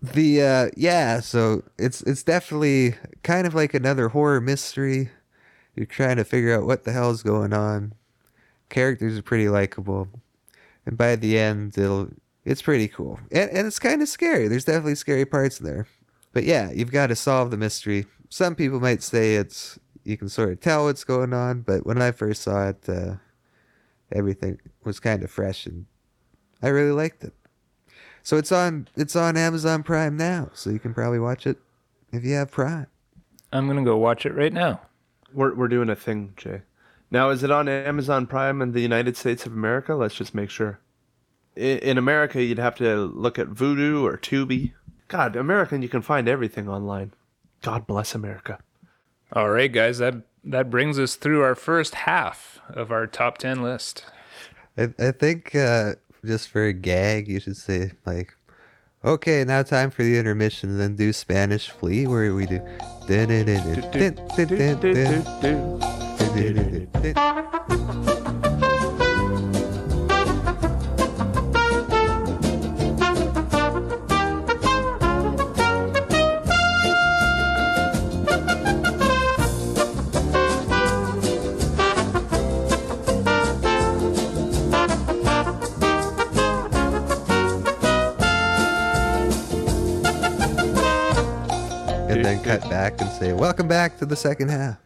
[0.01, 5.09] the uh yeah, so it's it's definitely kind of like another horror mystery.
[5.75, 7.93] You're trying to figure out what the hell's going on.
[8.69, 10.07] Characters are pretty likable.
[10.85, 12.09] And by the end it'll
[12.43, 13.19] it's pretty cool.
[13.31, 14.47] And and it's kind of scary.
[14.47, 15.87] There's definitely scary parts in there.
[16.33, 18.05] But yeah, you've got to solve the mystery.
[18.29, 22.01] Some people might say it's you can sort of tell what's going on, but when
[22.01, 23.15] I first saw it, uh,
[24.11, 25.85] everything was kind of fresh, and
[26.61, 27.33] I really liked it.
[28.21, 31.57] So it's on it's on Amazon Prime now, so you can probably watch it
[32.11, 32.87] if you have Prime.
[33.51, 34.81] I'm gonna go watch it right now.
[35.33, 36.61] We're we're doing a thing, Jay.
[37.15, 39.95] Now, is it on Amazon Prime in the United States of America?
[39.95, 40.81] Let's just make sure.
[41.55, 44.73] In, in America, you'd have to look at Vudu or Tubi.
[45.07, 47.13] God, American, you can find everything online.
[47.61, 48.59] God bless America.
[49.31, 53.63] All right, guys, that that brings us through our first half of our top 10
[53.63, 54.03] list.
[54.77, 55.93] I, I think uh,
[56.25, 58.35] just for a gag, you should say like,
[59.05, 62.59] okay, now time for the intermission, and then do Spanish Flea, where we do.
[66.35, 66.91] And
[92.25, 94.84] then cut back and say, Welcome back to the second half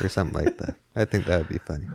[0.00, 0.76] or something like that.
[0.96, 1.86] I think that would be funny.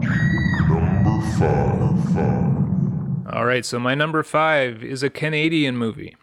[0.00, 2.14] Number five.
[2.14, 3.34] five.
[3.34, 6.16] All right, so my number five is a Canadian movie.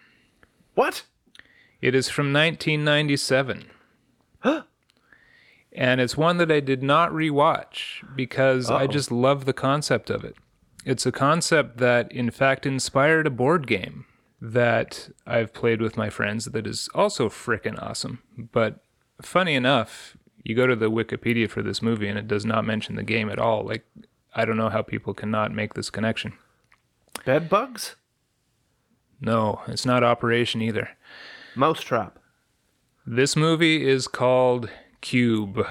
[0.75, 1.03] What?
[1.81, 3.65] It is from 1997.
[4.39, 4.63] Huh?
[5.71, 8.87] and it's one that I did not rewatch because I Uh-oh.
[8.87, 10.35] just love the concept of it.
[10.85, 14.05] It's a concept that, in fact, inspired a board game
[14.41, 18.21] that I've played with my friends that is also frickin' awesome.
[18.37, 18.79] But
[19.21, 20.16] funny enough,
[20.47, 23.29] you go to the Wikipedia for this movie and it does not mention the game
[23.29, 23.63] at all.
[23.63, 23.85] Like,
[24.33, 26.33] I don't know how people cannot make this connection.
[27.25, 27.95] Bed bugs?
[29.19, 30.89] No, it's not Operation either.
[31.55, 32.19] Mousetrap.
[33.05, 34.69] This movie is called
[35.01, 35.65] Cube.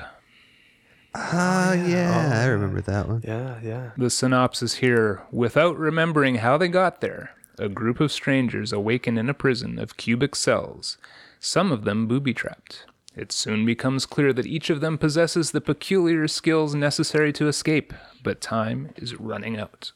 [1.15, 3.23] Ah, yeah, I remember that one.
[3.25, 3.91] Yeah, yeah.
[3.97, 9.31] The synopsis here without remembering how they got there, a group of strangers awaken in
[9.31, 10.99] a prison of cubic cells,
[11.41, 12.85] some of them booby trapped.
[13.17, 17.95] It soon becomes clear that each of them possesses the peculiar skills necessary to escape,
[18.23, 19.93] but time is running out.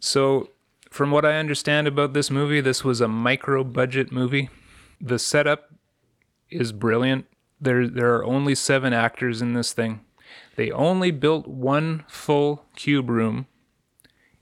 [0.00, 0.48] So,
[0.90, 4.48] from what I understand about this movie, this was a micro budget movie.
[5.00, 5.70] The setup
[6.48, 7.26] is brilliant.
[7.60, 10.00] There, there are only seven actors in this thing.
[10.56, 13.46] They only built one full cube room,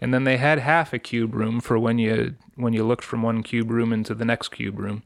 [0.01, 3.23] and then they had half a cube room for when you when you looked from
[3.23, 5.03] one cube room into the next cube room.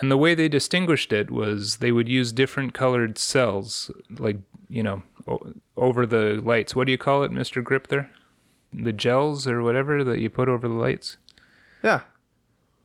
[0.00, 4.36] And the way they distinguished it was they would use different colored cells, like
[4.68, 6.76] you know, o- over the lights.
[6.76, 7.88] What do you call it, Mister Grip?
[7.88, 8.10] There,
[8.72, 11.16] the gels or whatever that you put over the lights.
[11.82, 12.00] Yeah.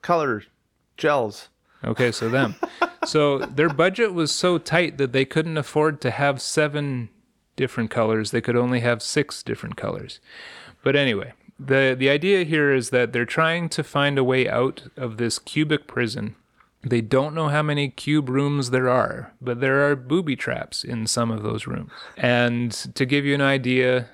[0.02, 0.44] Color
[0.98, 1.50] gels.
[1.84, 2.56] Okay, so them.
[3.06, 7.10] so their budget was so tight that they couldn't afford to have seven
[7.56, 8.32] different colors.
[8.32, 10.20] They could only have six different colors.
[10.84, 14.84] But anyway, the the idea here is that they're trying to find a way out
[14.96, 16.36] of this cubic prison.
[16.84, 21.08] They don't know how many cube rooms there are, but there are booby traps in
[21.08, 21.92] some of those rooms.
[22.18, 24.10] And to give you an idea,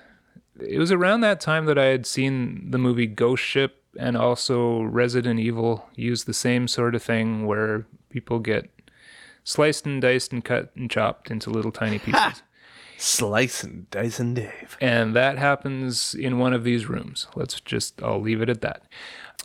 [0.59, 4.81] it was around that time that I had seen the movie Ghost Ship and also
[4.83, 8.69] Resident Evil use the same sort of thing where people get
[9.43, 12.43] sliced and diced and cut and chopped into little tiny pieces.
[12.97, 14.77] Slice and dice and Dave.
[14.81, 17.27] and that happens in one of these rooms.
[17.33, 18.83] Let's just, I'll leave it at that.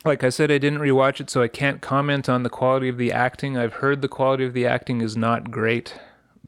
[0.03, 2.97] Like I said, I didn't rewatch it, so I can't comment on the quality of
[2.97, 3.57] the acting.
[3.57, 5.95] I've heard the quality of the acting is not great.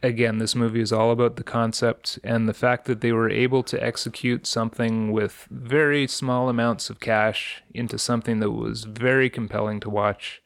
[0.04, 3.64] Again, this movie is all about the concept and the fact that they were able
[3.64, 9.80] to execute something with very small amounts of cash into something that was very compelling
[9.80, 10.42] to watch.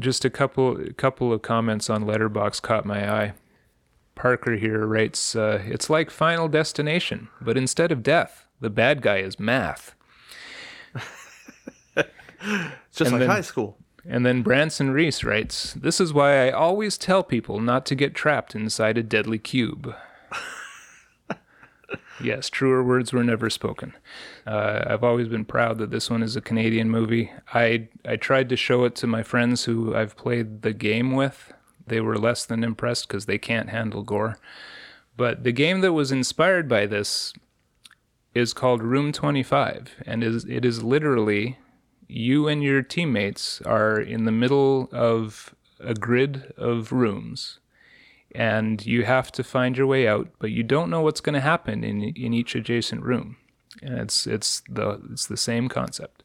[0.00, 3.34] Just a couple a couple of comments on Letterboxd caught my eye.
[4.16, 9.18] Parker here writes, uh, "It's like Final Destination, but instead of death, the bad guy
[9.18, 9.94] is math."
[12.40, 13.78] It's just And like then- high school.
[14.10, 18.14] And then Branson Reese writes, This is why I always tell people not to get
[18.14, 19.94] trapped inside a deadly cube.
[22.22, 23.92] yes, truer words were never spoken.
[24.46, 27.30] Uh, I've always been proud that this one is a Canadian movie.
[27.52, 31.52] I, I tried to show it to my friends who I've played the game with.
[31.86, 34.38] They were less than impressed because they can't handle gore.
[35.16, 37.32] But the game that was inspired by this
[38.34, 41.58] is called Room 25, and is it is literally
[42.08, 47.60] you and your teammates are in the middle of a grid of rooms
[48.32, 51.40] and you have to find your way out but you don't know what's going to
[51.40, 53.36] happen in in each adjacent room.
[53.82, 56.22] And it's it's the it's the same concept.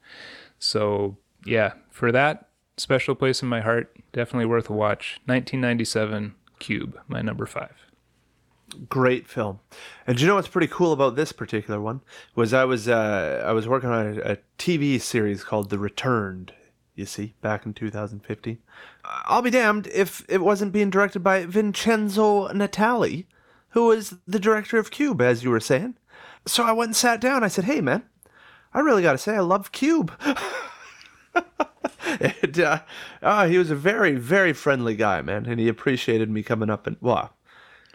[0.58, 5.20] So yeah for that special place in my heart definitely worth a watch.
[5.26, 7.93] 1997 cube my number 5
[8.74, 9.60] Great film.
[10.06, 12.02] And you know what's pretty cool about this particular one?
[12.36, 16.54] Was I was uh, I was working on a, a TV series called The Returned.
[16.96, 18.60] You see, back in 2015.
[19.04, 23.26] I'll be damned if it wasn't being directed by Vincenzo Natali,
[23.70, 25.96] who was the director of Cube, as you were saying.
[26.46, 27.44] So I went and sat down.
[27.44, 28.04] I said, "Hey, man,
[28.74, 30.12] I really got to say, I love Cube."
[32.20, 32.80] and, uh,
[33.22, 36.88] ah, he was a very, very friendly guy, man, and he appreciated me coming up
[36.88, 37.34] and well,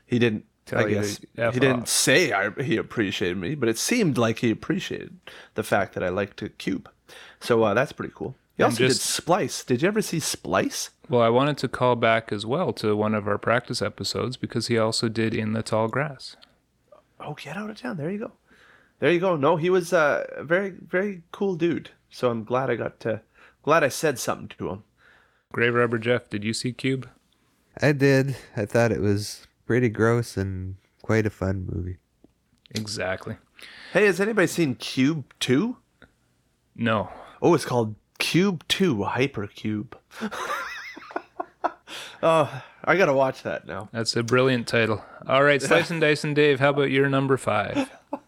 [0.06, 0.44] He didn't.
[0.68, 3.78] Tell I you guess to he F didn't say I, he appreciated me, but it
[3.78, 5.18] seemed like he appreciated
[5.54, 6.88] the fact that I liked to cube.
[7.40, 8.36] So uh, that's pretty cool.
[8.56, 9.64] He also just- did Splice.
[9.64, 10.90] Did you ever see Splice?
[11.08, 14.66] Well, I wanted to call back as well to one of our practice episodes because
[14.66, 16.36] he also did In the Tall Grass.
[17.18, 17.96] Oh, get out of town.
[17.96, 18.32] There you go.
[19.00, 19.36] There you go.
[19.36, 21.90] No, he was uh, a very, very cool dude.
[22.10, 23.22] So I'm glad I got to,
[23.62, 24.84] glad I said something to him.
[25.52, 27.08] Grave Robber Jeff, did you see Cube?
[27.80, 28.36] I did.
[28.56, 31.98] I thought it was pretty gross and quite a fun movie.
[32.70, 33.36] Exactly.
[33.92, 35.76] Hey, has anybody seen Cube 2?
[36.74, 37.10] No.
[37.42, 39.92] Oh, it's called Cube 2 Hypercube.
[42.22, 43.90] oh, I got to watch that now.
[43.92, 45.04] That's a brilliant title.
[45.26, 47.90] All right, Slice and Dice and Dave, how about your number five?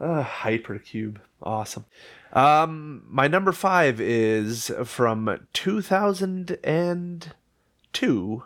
[0.00, 1.16] Uh, Hypercube.
[1.42, 1.84] Awesome.
[2.32, 8.42] Um, my number five is from 2002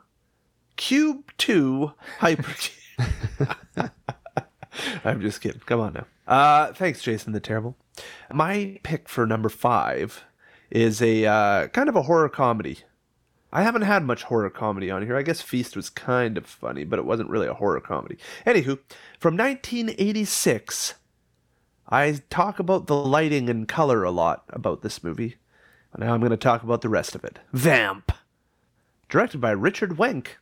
[0.82, 3.54] Cube 2 Hypercube.
[5.04, 5.60] I'm just kidding.
[5.64, 6.06] Come on now.
[6.26, 7.76] Uh, thanks, Jason the Terrible.
[8.32, 10.24] My pick for number five
[10.72, 12.78] is a uh, kind of a horror comedy.
[13.52, 15.16] I haven't had much horror comedy on here.
[15.16, 18.18] I guess Feast was kind of funny, but it wasn't really a horror comedy.
[18.44, 18.80] Anywho,
[19.20, 20.94] from 1986,
[21.90, 25.36] I talk about the lighting and color a lot about this movie.
[25.96, 27.38] Now I'm going to talk about the rest of it.
[27.52, 28.10] Vamp.
[29.08, 30.38] Directed by Richard Wenk.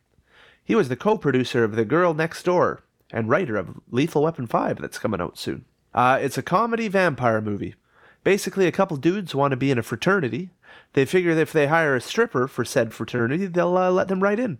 [0.70, 4.46] He was the co producer of The Girl Next Door and writer of Lethal Weapon
[4.46, 5.64] 5 that's coming out soon.
[5.92, 7.74] Uh, it's a comedy vampire movie.
[8.22, 10.50] Basically, a couple dudes want to be in a fraternity.
[10.92, 14.22] They figure that if they hire a stripper for said fraternity, they'll uh, let them
[14.22, 14.58] right in.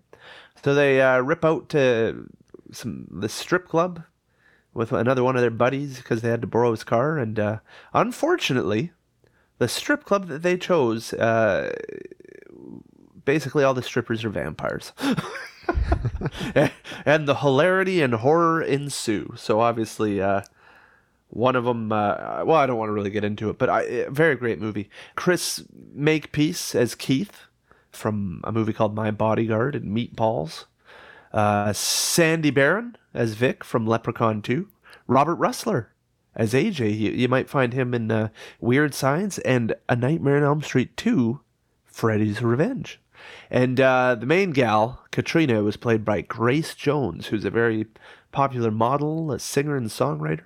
[0.65, 2.29] So they uh, rip out to
[2.73, 4.03] some the strip club
[4.75, 7.19] with another one of their buddies because they had to borrow his car.
[7.19, 7.59] And uh,
[7.95, 8.91] unfortunately,
[9.59, 11.73] the strip club that they chose, uh,
[13.25, 14.93] basically all the strippers are vampires.
[17.05, 19.35] and the hilarity and horror ensue.
[19.37, 20.43] So obviously, uh,
[21.29, 23.83] one of them, uh, well, I don't want to really get into it, but I,
[23.83, 24.91] a very great movie.
[25.15, 25.65] Chris
[25.95, 27.43] Makepeace as Keith
[27.91, 30.65] from a movie called My Bodyguard and Meatballs.
[31.33, 34.69] Uh, Sandy Baron as Vic from Leprechaun 2.
[35.07, 35.87] Robert Rusler
[36.35, 36.99] as AJ.
[36.99, 38.29] You, you might find him in uh,
[38.61, 41.41] Weird Science and A Nightmare on Elm Street 2,
[41.87, 43.00] Freddy's Revenge.
[43.51, 47.87] And uh, the main gal, Katrina, was played by Grace Jones, who's a very
[48.33, 50.45] popular model, a singer, and songwriter.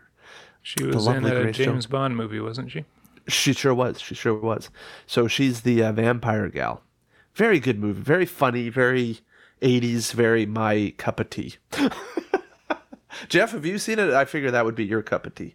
[0.62, 1.87] She was in lovely a Grace James Jones.
[1.87, 2.85] Bond movie, wasn't she?
[3.29, 4.01] She sure was.
[4.01, 4.70] She sure was.
[5.07, 6.83] So she's the uh, vampire gal.
[7.35, 8.01] Very good movie.
[8.01, 8.68] Very funny.
[8.68, 9.20] Very
[9.61, 10.12] 80s.
[10.12, 11.57] Very my cup of tea.
[13.29, 14.11] Jeff, have you seen it?
[14.11, 15.55] I figure that would be your cup of tea.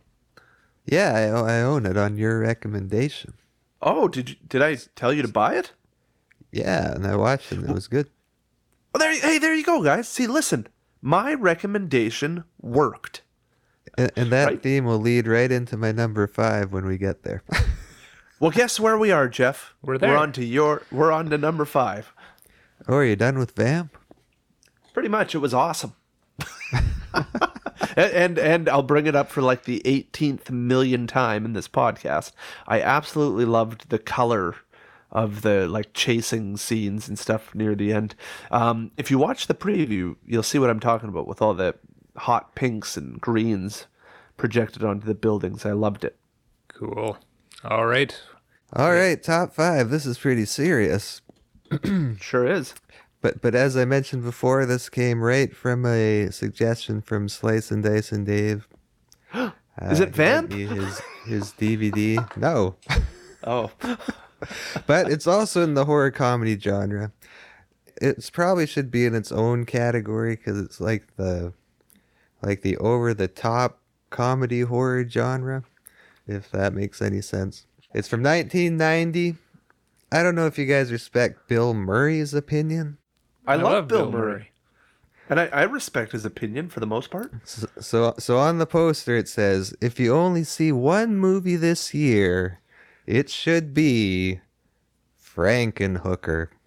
[0.85, 1.13] Yeah,
[1.45, 3.33] I own it on your recommendation.
[3.81, 5.73] Oh, did you, did I tell you to buy it?
[6.51, 8.09] Yeah, and I watched it and it was good.
[8.95, 9.13] Oh, there.
[9.19, 10.07] Hey, there you go, guys.
[10.07, 10.67] See, listen.
[11.01, 13.21] My recommendation worked.
[13.97, 14.61] And, and that Right.
[14.63, 17.43] theme will lead right into my number five when we get there.
[18.41, 19.73] Well, guess where we are, Jeff?
[19.81, 20.11] We're there.
[20.11, 20.83] We're on to your.
[20.93, 22.13] We're on to number five.
[22.87, 23.97] oh, are you done with Vamp?
[24.93, 25.91] Pretty much, it was awesome.
[27.97, 31.67] and, and and I'll bring it up for like the 18th million time in this
[31.67, 32.31] podcast.
[32.65, 34.55] I absolutely loved the color
[35.11, 38.15] of the like chasing scenes and stuff near the end.
[38.51, 41.75] Um, if you watch the preview, you'll see what I'm talking about with all the
[42.17, 43.87] hot pinks and greens
[44.37, 45.65] projected onto the buildings.
[45.65, 46.17] I loved it.
[46.67, 47.17] Cool.
[47.63, 48.19] All right.
[48.73, 49.89] All right, top five.
[49.89, 51.21] This is pretty serious.
[52.19, 52.73] Sure is.
[53.21, 57.83] But but as I mentioned before, this came right from a suggestion from Slice and
[57.83, 58.67] Dice and Dave.
[59.33, 59.51] Uh,
[59.91, 60.51] Is it he Vamp?
[60.53, 62.37] His his DVD.
[62.37, 62.75] No,
[63.43, 63.71] Oh,
[64.87, 67.11] but it's also in the horror comedy genre.
[68.01, 71.53] It's probably should be in its own category because it's like the
[72.41, 73.79] like the over the top
[74.09, 75.63] comedy horror genre,
[76.27, 77.65] if that makes any sense.
[77.93, 79.35] It's from 1990.
[80.11, 82.97] I don't know if you guys respect Bill Murray's opinion.
[83.45, 84.51] I, love, Bill, Murray.
[85.27, 87.31] And I, I respect his opinion for the most part.
[87.45, 91.93] So, so so on the poster it says, if you only see one movie this
[91.93, 92.59] year,
[93.09, 94.39] it should be
[95.19, 96.49] Frankenhooker.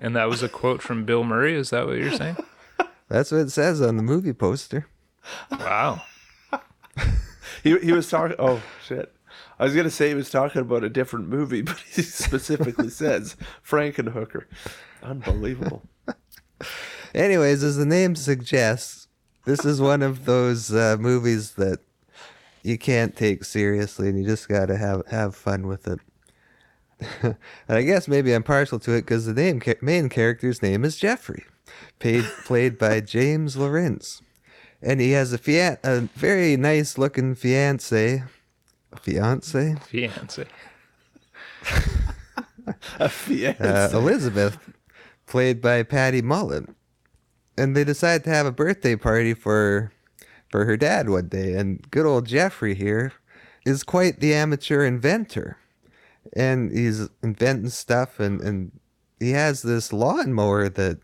[0.00, 1.56] And that was a quote from Bill Murray.
[1.56, 2.36] Is that what you're saying?
[3.08, 4.86] That's what it says on the movie poster.
[5.50, 6.02] Wow.
[7.64, 8.36] He he was talking.
[8.38, 9.12] Oh shit!
[9.58, 13.36] I was gonna say he was talking about a different movie, but he specifically says
[13.68, 14.44] Frankenhooker.
[15.02, 15.82] Unbelievable.
[17.12, 19.08] Anyways, as the name suggests,
[19.44, 21.80] this is one of those uh, movies that
[22.62, 26.00] you can't take seriously and you just got to have have fun with it.
[27.22, 27.36] and
[27.68, 31.44] I guess maybe I'm partial to it because the name main character's name is Jeffrey,
[31.98, 34.20] paid, played by James Lorinz,
[34.82, 38.24] and he has a fian- a very nice looking fiance,
[39.00, 40.44] fiance, Fiance.
[43.00, 43.64] A fiance.
[43.64, 44.58] uh, Elizabeth,
[45.26, 46.74] played by Patty Mullen,
[47.56, 49.90] and they decide to have a birthday party for
[50.48, 53.12] for her dad one day, and good old Jeffrey here
[53.66, 55.56] is quite the amateur inventor,
[56.34, 58.72] and he's inventing stuff, and and
[59.20, 60.98] he has this lawnmower that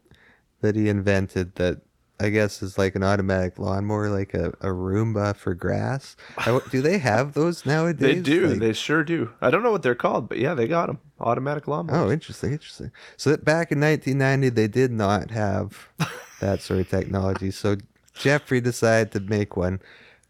[0.60, 1.80] that he invented that.
[2.20, 6.14] I guess is like an automatic lawnmower, like a, a Roomba for grass.
[6.38, 8.14] I- Do they have those nowadays?
[8.14, 8.46] they do.
[8.46, 9.32] Like- they sure do.
[9.40, 11.00] I don't know what they're called, but yeah, they got them.
[11.18, 11.92] Automatic lawnmowers.
[11.92, 12.92] Oh, interesting, interesting.
[13.16, 15.88] So that back in 1990, they did not have
[16.40, 17.50] that sort of technology.
[17.50, 17.78] So
[18.14, 19.80] Jeffrey decided to make one.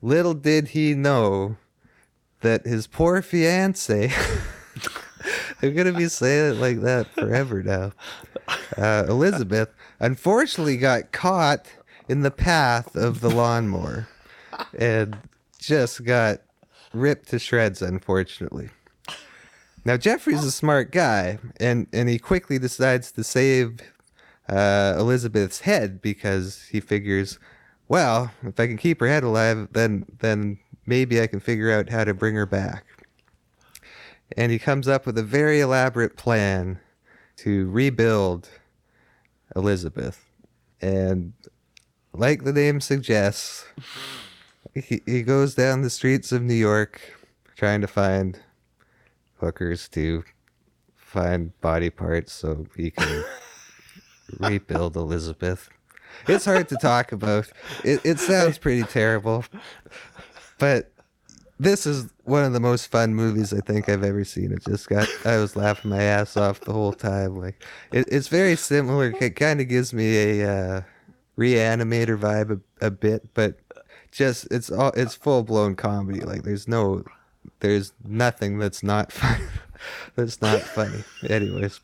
[0.02, 1.56] Little did he know
[2.40, 4.12] that his poor fiance.
[5.62, 7.92] I'm gonna be saying it like that forever now.
[8.76, 9.70] Uh, Elizabeth
[10.00, 11.66] unfortunately got caught
[12.08, 14.08] in the path of the lawnmower
[14.78, 15.16] and
[15.58, 16.40] just got
[16.92, 17.80] ripped to shreds.
[17.80, 18.68] Unfortunately.
[19.86, 23.80] Now Jeffrey's a smart guy, and and he quickly decides to save
[24.48, 27.38] uh, Elizabeth's head because he figures,
[27.88, 31.90] well, if I can keep her head alive, then then maybe I can figure out
[31.90, 32.84] how to bring her back.
[34.36, 36.80] And he comes up with a very elaborate plan
[37.36, 38.48] to rebuild
[39.54, 40.24] Elizabeth,
[40.80, 41.32] and
[42.12, 43.66] like the name suggests,
[44.74, 47.00] he he goes down the streets of New York
[47.56, 48.38] trying to find
[49.38, 50.24] hookers to
[50.96, 53.24] find body parts so he can
[54.40, 55.68] rebuild Elizabeth.
[56.28, 57.48] It's hard to talk about.
[57.84, 59.44] It, it sounds pretty terrible,
[60.58, 60.90] but
[61.58, 64.52] this is one of the most fun movies I think I've ever seen.
[64.52, 67.36] It just got I was laughing my ass off the whole time.
[67.36, 67.62] Like
[67.92, 69.14] it, it's very similar.
[69.20, 70.82] It kind of gives me a uh,
[71.36, 73.58] Re-Animator vibe a, a bit, but
[74.10, 76.20] just it's all it's full blown comedy.
[76.20, 77.04] Like there's no
[77.60, 79.40] there's nothing that's not fun.
[80.16, 81.04] that's not funny.
[81.28, 81.80] Anyways,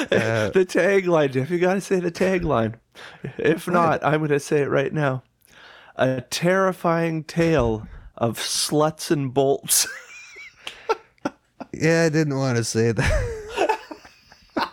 [0.00, 1.50] uh, the tagline, Jeff.
[1.50, 2.74] You got to say the tagline.
[3.38, 5.22] If not, I'm going to say it right now.
[5.96, 7.86] A terrifying tale
[8.16, 9.86] of sluts and bolts.
[11.72, 13.70] yeah, I didn't want to say that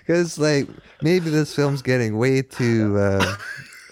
[0.00, 0.68] because like
[1.02, 3.36] maybe this film's getting way too uh,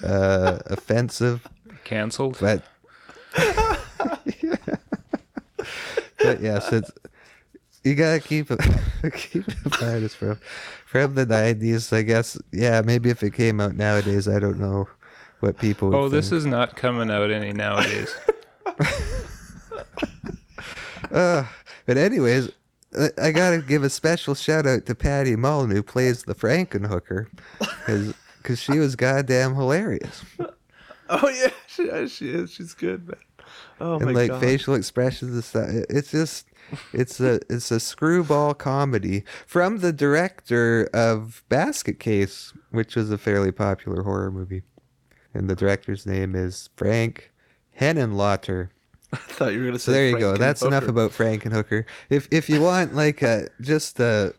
[0.04, 1.46] uh, offensive,
[1.84, 2.38] Cancelled.
[2.40, 2.64] but
[6.18, 6.90] but yes, it's
[7.84, 8.60] you gotta keep it
[9.14, 10.38] keep it in mind it's from
[10.86, 11.92] from the nineties.
[11.92, 14.88] I guess yeah, maybe if it came out nowadays, I don't know
[15.40, 15.90] what people.
[15.90, 16.38] Would Oh, this think.
[16.38, 18.14] is not coming out any nowadays.
[21.10, 21.44] Uh,
[21.84, 22.48] but anyways,
[22.98, 27.26] I- I gotta give a special shout out to Patty Mullen who plays the Frankenhooker,
[28.38, 30.22] because she was goddamn hilarious.
[31.10, 32.50] oh yeah, she, she is.
[32.50, 33.18] She's good, man.
[33.80, 34.40] Oh and like god.
[34.40, 35.68] facial expressions and stuff.
[35.90, 36.46] It's just
[36.92, 43.18] it's a it's a screwball comedy from the director of Basket Case, which was a
[43.18, 44.62] fairly popular horror movie.
[45.34, 47.32] And the director's name is Frank
[47.80, 48.68] Henenlotter.
[49.12, 49.86] I thought you were going to say.
[49.86, 50.34] So there you go.
[50.34, 50.38] Frankenhooker.
[50.38, 51.84] That's enough about Frankenhooker.
[52.10, 54.34] If if you want like a just a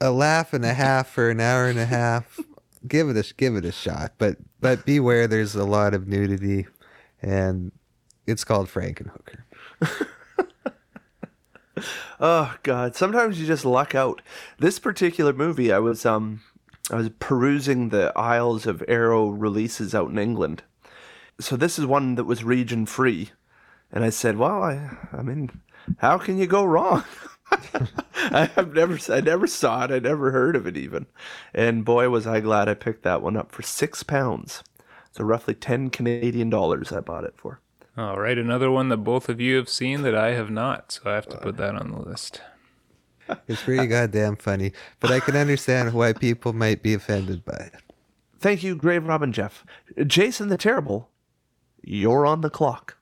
[0.00, 2.40] a laugh and a half for an hour and a half,
[2.86, 4.14] give it a give it a shot.
[4.18, 6.66] But but beware, there's a lot of nudity,
[7.22, 7.72] and
[8.26, 9.40] it's called Frankenhooker.
[12.20, 14.22] Oh god, sometimes you just luck out.
[14.58, 16.42] This particular movie, I was um
[16.90, 20.62] I was perusing the aisles of Arrow releases out in England.
[21.40, 23.30] So this is one that was region free.
[23.92, 25.60] And I said, "Well, I I mean,
[25.98, 27.04] how can you go wrong?"
[27.50, 29.90] I, I've never I never saw it.
[29.90, 31.06] I never heard of it even.
[31.52, 34.62] And boy was I glad I picked that one up for 6 pounds.
[35.12, 37.60] So roughly 10 Canadian dollars I bought it for.
[37.96, 41.02] All right, another one that both of you have seen that I have not, so
[41.10, 42.40] I have to put that on the list.
[43.48, 47.72] It's pretty goddamn funny, but I can understand why people might be offended by it.
[48.38, 49.64] Thank you, Grave Robber Jeff.
[50.06, 51.08] Jason the Terrible,
[51.82, 52.98] you're on the clock.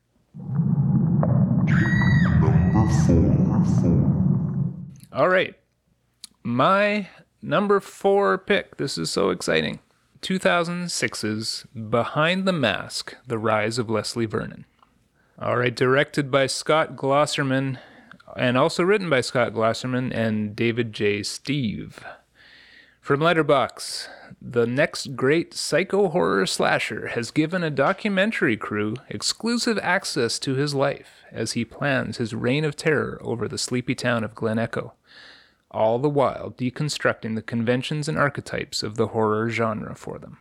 [5.12, 5.54] All right.
[6.44, 7.08] My
[7.42, 8.76] number four pick.
[8.76, 9.80] This is so exciting.
[10.22, 14.64] 2006's Behind the Mask The Rise of Leslie Vernon.
[15.42, 17.78] All right, directed by Scott Glosserman
[18.36, 21.24] and also written by Scott Glosserman and David J.
[21.24, 21.98] Stieve.
[23.00, 24.06] From Letterboxd,
[24.40, 30.76] The next great psycho horror slasher has given a documentary crew exclusive access to his
[30.76, 34.92] life as he plans his reign of terror over the sleepy town of Glen Echo,
[35.72, 40.38] all the while deconstructing the conventions and archetypes of the horror genre for them.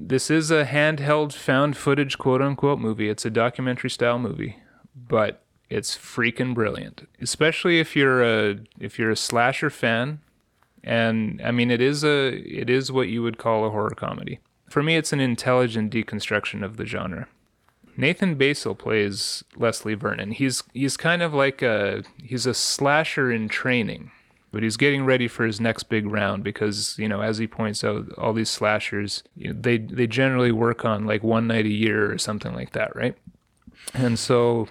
[0.00, 3.08] This is a handheld found footage quote unquote movie.
[3.08, 4.56] It's a documentary style movie,
[4.94, 7.08] but it's freaking brilliant.
[7.20, 10.20] Especially if you're a if you're a slasher fan
[10.84, 14.38] and I mean it is a it is what you would call a horror comedy.
[14.70, 17.26] For me it's an intelligent deconstruction of the genre.
[17.96, 20.30] Nathan Baesel plays Leslie Vernon.
[20.30, 24.12] He's he's kind of like a he's a slasher in training
[24.50, 27.84] but he's getting ready for his next big round because you know as he points
[27.84, 31.70] out all these slashers you know, they they generally work on like one night a
[31.70, 33.16] year or something like that right?
[33.94, 34.68] And so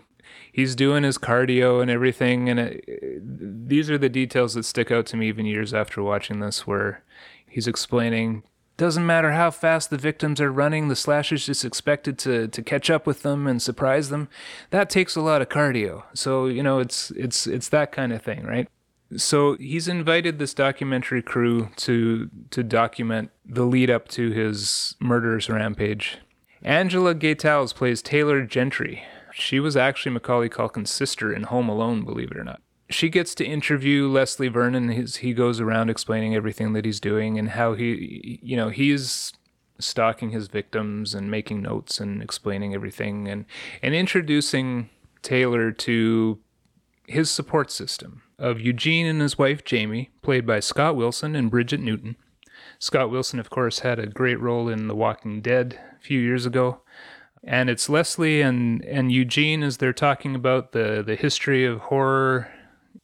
[0.51, 5.05] he's doing his cardio and everything and it, these are the details that stick out
[5.07, 7.03] to me even years after watching this where
[7.47, 8.43] he's explaining
[8.77, 12.89] doesn't matter how fast the victims are running the slasher's just expected to to catch
[12.89, 14.29] up with them and surprise them.
[14.69, 16.03] That takes a lot of cardio.
[16.13, 18.67] So you know it's it's it's that kind of thing right
[19.15, 25.49] so he's invited this documentary crew to to document the lead up to his murderous
[25.49, 26.17] rampage.
[26.61, 29.03] Angela Goethals plays Taylor Gentry.
[29.33, 32.61] She was actually Macaulay Culkin's sister in Home Alone, believe it or not.
[32.89, 34.89] She gets to interview Leslie Vernon.
[34.89, 39.33] He goes around explaining everything that he's doing and how he, you know, he's
[39.79, 43.45] stalking his victims and making notes and explaining everything and
[43.81, 44.89] and introducing
[45.21, 46.39] Taylor to
[47.05, 51.79] his support system of Eugene and his wife Jamie, played by Scott Wilson and Bridgett
[51.79, 52.15] Newton.
[52.79, 56.45] Scott Wilson, of course, had a great role in The Walking Dead a few years
[56.45, 56.81] ago.
[57.43, 62.51] And it's Leslie and, and Eugene as they're talking about the, the history of horror.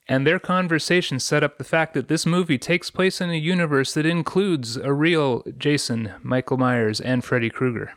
[0.07, 3.93] And their conversation set up the fact that this movie takes place in a universe
[3.93, 7.93] that includes a real Jason, Michael Myers, and Freddy Krueger.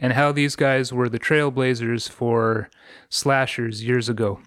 [0.00, 2.70] And how these guys were the trailblazers for
[3.08, 4.40] slashers years ago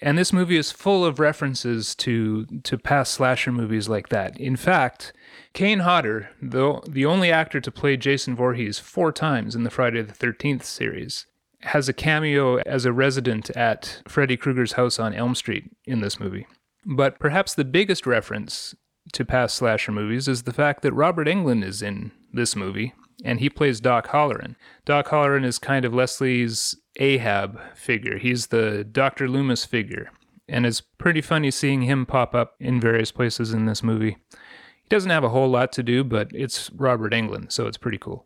[0.00, 4.38] and this movie is full of references to to past slasher movies like that.
[4.38, 5.12] In fact,
[5.52, 10.02] Kane Hodder, the the only actor to play Jason Voorhees four times in the Friday
[10.02, 11.26] the Thirteenth series,
[11.62, 16.20] has a cameo as a resident at Freddy Krueger's house on Elm Street in this
[16.20, 16.46] movie.
[16.86, 18.74] But perhaps the biggest reference
[19.12, 22.94] to past slasher movies is the fact that Robert Englund is in this movie,
[23.24, 24.56] and he plays Doc Halloran.
[24.84, 28.18] Doc Halloran is kind of Leslie's Ahab figure.
[28.18, 29.28] He's the Dr.
[29.28, 30.10] Loomis figure.
[30.48, 34.16] And it's pretty funny seeing him pop up in various places in this movie.
[34.30, 37.98] He doesn't have a whole lot to do, but it's Robert Englund, so it's pretty
[37.98, 38.24] cool.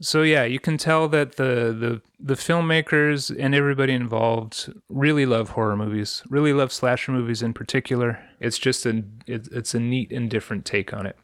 [0.00, 5.50] So yeah, you can tell that the, the the filmmakers and everybody involved really love
[5.50, 8.22] horror movies, really love slasher movies in particular.
[8.40, 11.16] It's just a it, it's a neat and different take on it.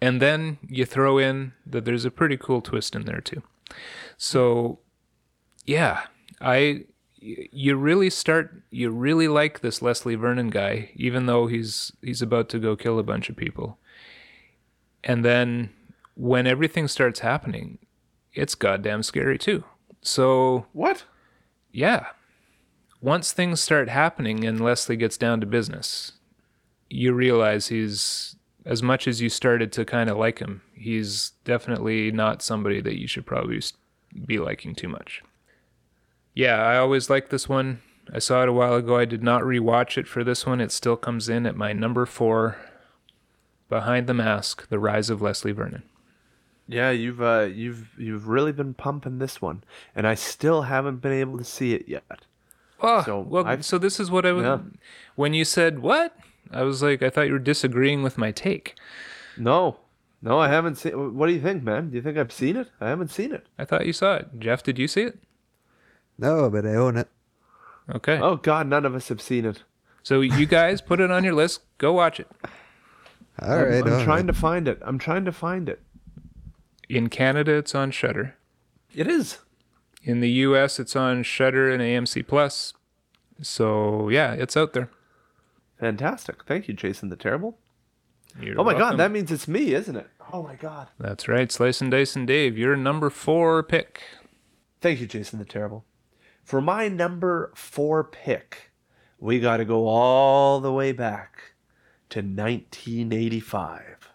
[0.00, 3.42] And then you throw in that there's a pretty cool twist in there too.
[4.16, 4.80] So
[5.68, 6.06] yeah,
[6.40, 6.84] I
[7.20, 12.48] you really start you really like this Leslie Vernon guy, even though he's he's about
[12.50, 13.78] to go kill a bunch of people.
[15.04, 15.70] And then
[16.14, 17.78] when everything starts happening,
[18.32, 19.62] it's goddamn scary too.
[20.00, 21.04] So What?
[21.70, 22.06] yeah.
[23.00, 26.12] Once things start happening and Leslie gets down to business,
[26.88, 32.10] you realize he's as much as you started to kind of like him, he's definitely
[32.10, 33.60] not somebody that you should probably
[34.26, 35.22] be liking too much
[36.38, 37.82] yeah, I always like this one.
[38.12, 38.96] I saw it a while ago.
[38.96, 40.60] I did not rewatch it for this one.
[40.60, 42.56] It still comes in at my number four.
[43.68, 45.82] Behind the Mask: The Rise of Leslie Vernon.
[46.68, 49.64] Yeah, you've uh, you've you've really been pumping this one,
[49.96, 52.24] and I still haven't been able to see it yet.
[52.80, 54.44] Oh, so well, I've, so this is what I was.
[54.44, 54.60] Yeah.
[55.16, 56.16] When you said what,
[56.52, 58.76] I was like, I thought you were disagreeing with my take.
[59.36, 59.80] No,
[60.22, 61.16] no, I haven't seen.
[61.16, 61.90] What do you think, man?
[61.90, 62.68] Do you think I've seen it?
[62.80, 63.48] I haven't seen it.
[63.58, 64.28] I thought you saw it.
[64.38, 65.18] Jeff, did you see it?
[66.18, 67.08] No, but I own it.
[67.94, 68.18] Okay.
[68.20, 69.62] Oh God, none of us have seen it.
[70.02, 71.60] So you guys put it on your list.
[71.78, 72.28] Go watch it.
[73.40, 73.86] All right.
[73.86, 74.78] I'm, I'm trying to find it.
[74.82, 75.80] I'm trying to find it.
[76.88, 78.34] In Canada, it's on Shudder.
[78.94, 79.38] It is.
[80.02, 82.72] In the U.S., it's on Shudder and AMC Plus.
[83.42, 84.90] So yeah, it's out there.
[85.78, 86.44] Fantastic.
[86.44, 87.58] Thank you, Jason the Terrible.
[88.40, 88.90] You're oh my welcome.
[88.90, 90.08] God, that means it's me, isn't it?
[90.32, 90.88] Oh my God.
[90.98, 91.50] That's right.
[91.50, 94.02] Slice and Dice and Dave, your number four pick.
[94.80, 95.84] Thank you, Jason the Terrible.
[96.48, 98.70] For my number four pick,
[99.18, 101.52] we got to go all the way back
[102.08, 104.10] to 1985.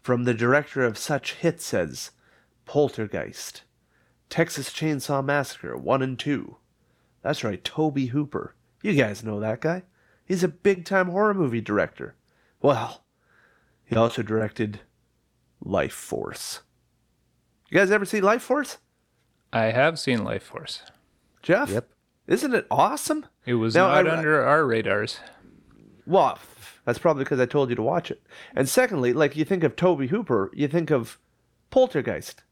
[0.00, 2.12] From the director of such hits as
[2.64, 3.64] Poltergeist,
[4.30, 6.58] Texas Chainsaw Massacre 1 and 2.
[7.22, 8.54] That's right, Tobe Hooper.
[8.80, 9.82] You guys know that guy.
[10.24, 12.14] He's a big time horror movie director.
[12.60, 13.02] Well,
[13.84, 14.82] He also directed
[15.60, 16.60] Life Force.
[17.68, 18.78] You guys ever see Life Force?
[19.52, 20.82] I have seen Life Force.
[21.42, 21.70] Jeff?
[21.70, 21.88] Yep.
[22.26, 23.26] Isn't it awesome?
[23.44, 25.18] It was Now, not I- under our radars.
[26.06, 26.38] Well,
[26.84, 28.22] that's probably because I told you to watch it.
[28.54, 31.18] And secondly, like you think of Tobe Hooper, you think of
[31.70, 32.42] Poltergeist,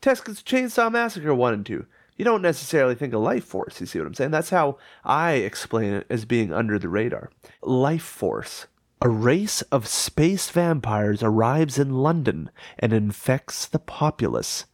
[0.00, 1.86] Texas Chainsaw Massacre 1 and 2.
[2.16, 4.30] You don't necessarily think of Life Force, you see what I'm saying?
[4.30, 7.30] That's how I explain it as being under the radar.
[7.62, 8.66] Life Force.
[9.02, 14.66] A race of space vampires arrives in London and infects the populace,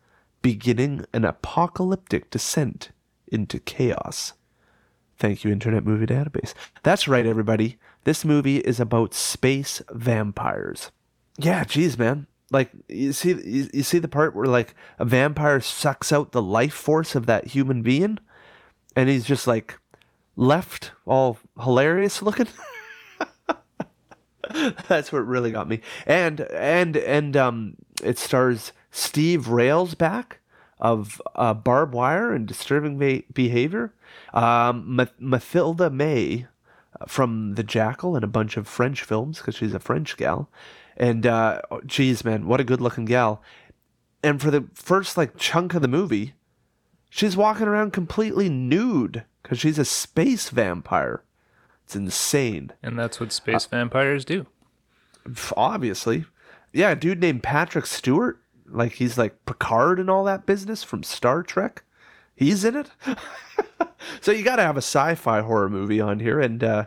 [0.42, 2.90] beginning an apocalyptic descent
[3.28, 4.32] into chaos.
[5.18, 6.52] Thank you, Internet Movie Database.
[6.82, 7.78] That's right, everybody.
[8.04, 10.90] This movie is about space vampires.
[11.38, 12.26] Yeah, geez, man.
[12.50, 13.30] Like you see,
[13.72, 17.48] you, see the part where like a vampire sucks out the life force of that
[17.48, 18.18] human being,
[18.94, 19.78] and he's just like
[20.36, 22.46] left all hilarious looking.
[24.88, 25.80] That's what really got me.
[26.06, 30.34] And and and um, it stars Steve Railsback
[30.78, 33.92] of uh, Barb Wire and Disturbing Be- Behavior,
[34.34, 36.46] um, Ma- Mathilda May
[37.00, 40.48] uh, from The Jackal and a bunch of French films because she's a French gal.
[40.96, 43.42] And uh, oh, geez, man, what a good looking gal.
[44.22, 46.34] And for the first like chunk of the movie,
[47.08, 51.22] she's walking around completely nude because she's a space vampire.
[51.84, 52.72] It's insane.
[52.82, 54.46] And that's what space vampires do.
[55.56, 56.24] Obviously.
[56.72, 58.40] Yeah, a dude named Patrick Stewart.
[58.68, 61.82] Like he's like Picard and all that business from Star Trek.
[62.34, 62.90] He's in it.
[64.20, 66.86] so you got to have a sci-fi horror movie on here, and uh,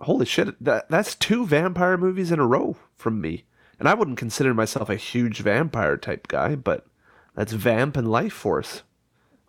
[0.00, 3.44] holy shit, that that's two vampire movies in a row from me.
[3.78, 6.86] And I wouldn't consider myself a huge vampire type guy, but
[7.34, 8.82] that's Vamp and Life Force.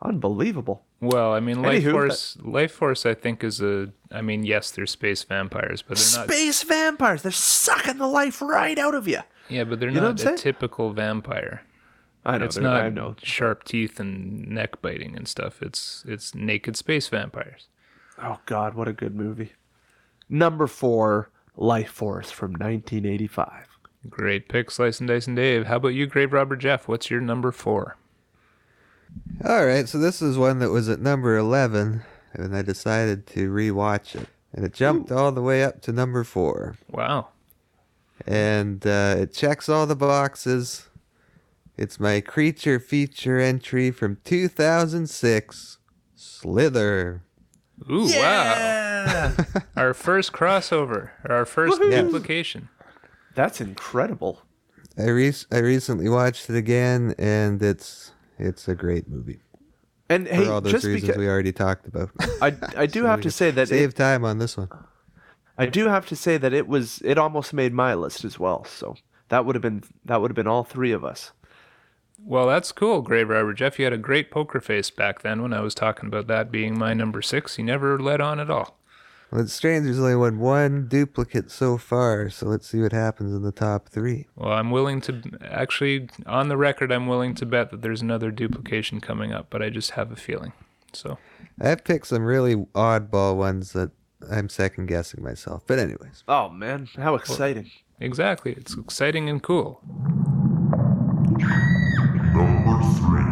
[0.02, 0.84] Unbelievable.
[1.02, 2.38] Well, I mean, Life Anywho, Force.
[2.42, 3.92] Life Force, I think, is a.
[4.10, 6.30] I mean, yes, they're space vampires, but they're not.
[6.30, 9.20] Space vampires, they're sucking the life right out of you.
[9.50, 10.38] Yeah, but they're know not a saying?
[10.38, 11.64] typical vampire.
[12.26, 12.46] I know.
[12.46, 13.16] it's not I know.
[13.22, 15.62] sharp teeth and neck biting and stuff.
[15.62, 17.68] It's it's naked space vampires.
[18.22, 19.54] Oh God, what a good movie.
[20.30, 23.68] Number four, Life Force from 1985.
[24.10, 25.66] Great pick, Slice and Dice and Dave.
[25.68, 26.88] How about you, Grave Robber Jeff?
[26.88, 27.98] What's your number four?
[29.46, 32.02] All right, so this is one that was at number 11,
[32.34, 34.28] and I decided to rewatch it.
[34.54, 36.76] And it jumped all the way up to number 4.
[36.92, 37.30] Wow.
[38.26, 40.88] And uh, it checks all the boxes.
[41.78, 45.78] It's my creature feature entry from 2006
[46.16, 47.24] Slither.
[47.90, 49.34] Ooh, wow.
[49.76, 52.04] Our first crossover, our first Yes.
[52.06, 52.70] duplication.
[53.36, 54.42] That's incredible.
[54.98, 59.42] I, re- I recently watched it again, and it's it's a great movie.
[60.08, 62.12] And For hey, all those just reasons because we already talked about.
[62.42, 64.70] I, I do have to say that Save it, time on this one.
[65.58, 68.66] I do have to say that it was it almost made my list as well.
[68.66, 68.96] So
[69.30, 71.32] that would have been that would have been all three of us.
[72.26, 73.78] Well, that's cool, Grave Robber Jeff.
[73.78, 76.78] You had a great poker face back then when I was talking about that being
[76.78, 77.58] my number six.
[77.58, 78.80] You never let on at all.
[79.34, 79.86] Well, it's strange.
[79.86, 83.90] There's only one one duplicate so far, so let's see what happens in the top
[83.90, 84.28] three.
[84.36, 88.30] Well, I'm willing to actually, on the record, I'm willing to bet that there's another
[88.30, 90.54] duplication coming up, but I just have a feeling.
[90.94, 91.18] So,
[91.60, 93.90] I've picked some really oddball ones that
[94.32, 95.64] I'm second guessing myself.
[95.68, 97.72] But anyways, Oh man, how exciting!
[98.00, 98.54] exactly.
[98.54, 99.82] It's exciting and cool.
[102.34, 103.24] Number three.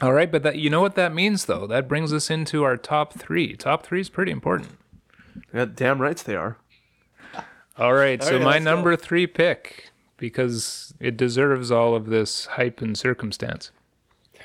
[0.00, 1.66] All right, but that you know what that means though.
[1.66, 3.54] That brings us into our top 3.
[3.56, 4.70] Top 3 is pretty important.
[5.54, 6.56] Yeah, damn rights they are.
[7.78, 8.74] All right, so Okay, my let's go.
[8.74, 13.70] number 3 pick because it deserves all of this hype and circumstance.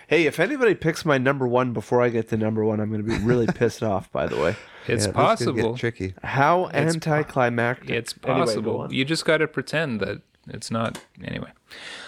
[0.07, 3.05] Hey, if anybody picks my number one before I get to number one, I'm going
[3.05, 4.09] to be really pissed off.
[4.11, 4.55] By the way,
[4.87, 5.71] It's yeah, possible.
[5.73, 6.13] get tricky.
[6.23, 7.89] how anticlimactic.
[7.89, 8.81] It's possible.
[8.81, 8.91] on.
[8.93, 11.49] you just got to pretend that it's not anyway.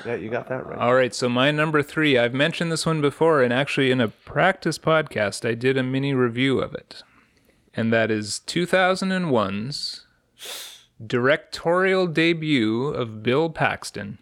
[0.06, 0.78] yeah, you got that right.
[0.80, 4.08] All right, so my number three, I've mentioned this one before, and actually in a
[4.08, 7.04] practice podcast, I did a mini review of it.
[7.74, 10.06] And that is 2001's
[11.06, 14.20] directorial debut of Bill Paxton,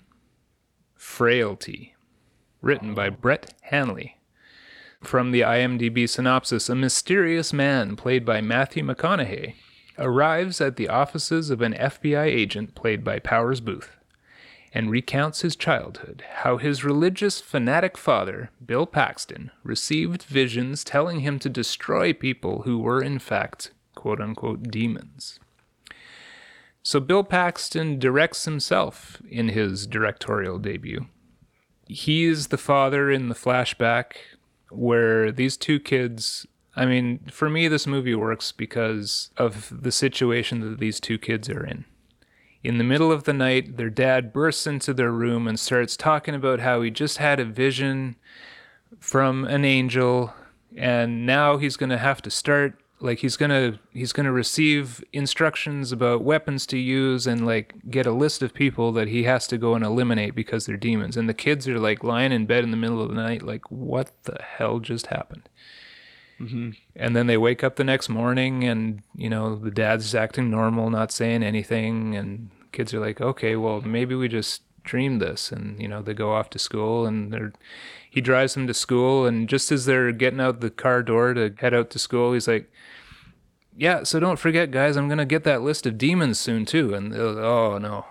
[0.96, 1.94] Frailty,
[2.62, 4.18] written by Brent Hanley.
[5.02, 9.54] From the IMDb synopsis, a mysterious man played by Matthew McConaughey
[9.98, 13.90] arrives at the offices of an FBI agent played by Powers Boothe
[14.74, 21.40] and recounts his childhood, how his religious fanatic father, Bill Paxton, received visions telling him
[21.40, 25.40] to destroy people who were, in fact, quote unquote, demons.
[26.84, 31.08] So Bill Paxton directs himself in his directorial debut.
[31.88, 34.14] He is the father in the flashback
[34.70, 36.46] where these two kids.
[36.76, 41.50] I mean, for me, this movie works because of the situation that these two kids
[41.50, 41.86] are in
[42.64, 46.36] In the middle of the night, their dad bursts into their room and starts talking
[46.36, 48.16] about how he just had a vision
[49.00, 50.34] from an angel
[50.76, 54.32] and now he's going to have to start like he's going to he's going to
[54.32, 59.24] receive instructions about weapons to use and like get a list of people that he
[59.24, 61.16] has to go and eliminate because they're demons.
[61.16, 63.70] And the kids are like lying in bed in the middle of the night like
[63.70, 65.48] what the hell just happened?
[66.40, 66.72] Mm-hmm.
[66.96, 70.90] And then they wake up the next morning and you know the dad's acting normal
[70.90, 72.16] not saying anything.
[72.16, 75.52] And kids are like okay well maybe we just dreamed this.
[75.52, 77.54] And you know they go off to school and they're
[78.10, 81.54] he drives them to school and just as they're getting out the car door to
[81.60, 82.72] head out to school he's like
[83.76, 87.14] yeah so don't forget guys i'm gonna get that list of demons soon too and
[87.14, 88.06] they're, oh no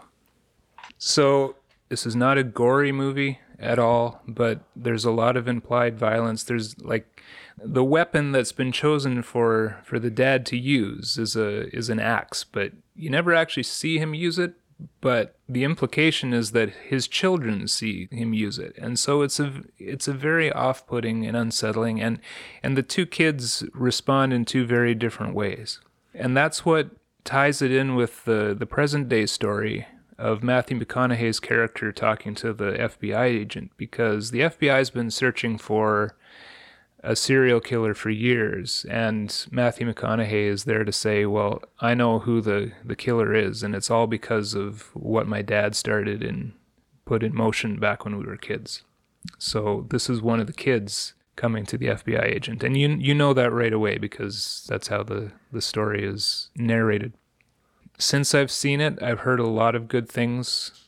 [0.99, 1.57] so
[1.89, 6.43] this is not a gory movie at all, but there's a lot of implied violence.
[6.43, 7.23] There's like
[7.63, 12.01] the weapon that's been chosen for for the dad to use is a is an
[12.01, 14.55] axe, but you never actually see him use it.
[15.01, 19.63] But the implication is that his children see him use it, and so it's a
[19.79, 22.19] it's a very off-putting and unsettling, and
[22.63, 25.81] and the two kids respond in two very different ways,
[26.13, 26.91] and that's what
[27.25, 29.87] ties it in with the the present day story
[30.19, 36.17] of Matthew McConaughey's character talking to the FBI agent because the FBI's been searching for
[37.07, 42.21] a serial killer for years and Matthew McConaughey is there to say, "Well, I know
[42.21, 46.53] who the the killer is and it's all because of what my dad started and
[47.05, 48.83] put in motion back when we were kids."
[49.39, 53.15] So this is one of the kids coming to the FBI agent and you you
[53.15, 57.13] know that right away because that's how the the story is narrated
[57.99, 60.86] since I've seen it, I've heard a lot of good things.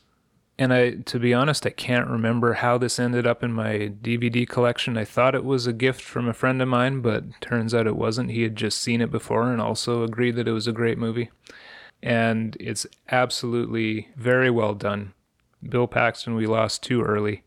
[0.59, 4.47] And I to be honest, I can't remember how this ended up in my DVD
[4.47, 4.97] collection.
[4.97, 7.95] I thought it was a gift from a friend of mine, but turns out it
[7.95, 8.31] wasn't.
[8.31, 11.29] He had just seen it before and also agreed that it was a great movie.
[12.03, 15.13] And it's absolutely very well done.
[15.63, 17.43] Bill Paxton we lost too early.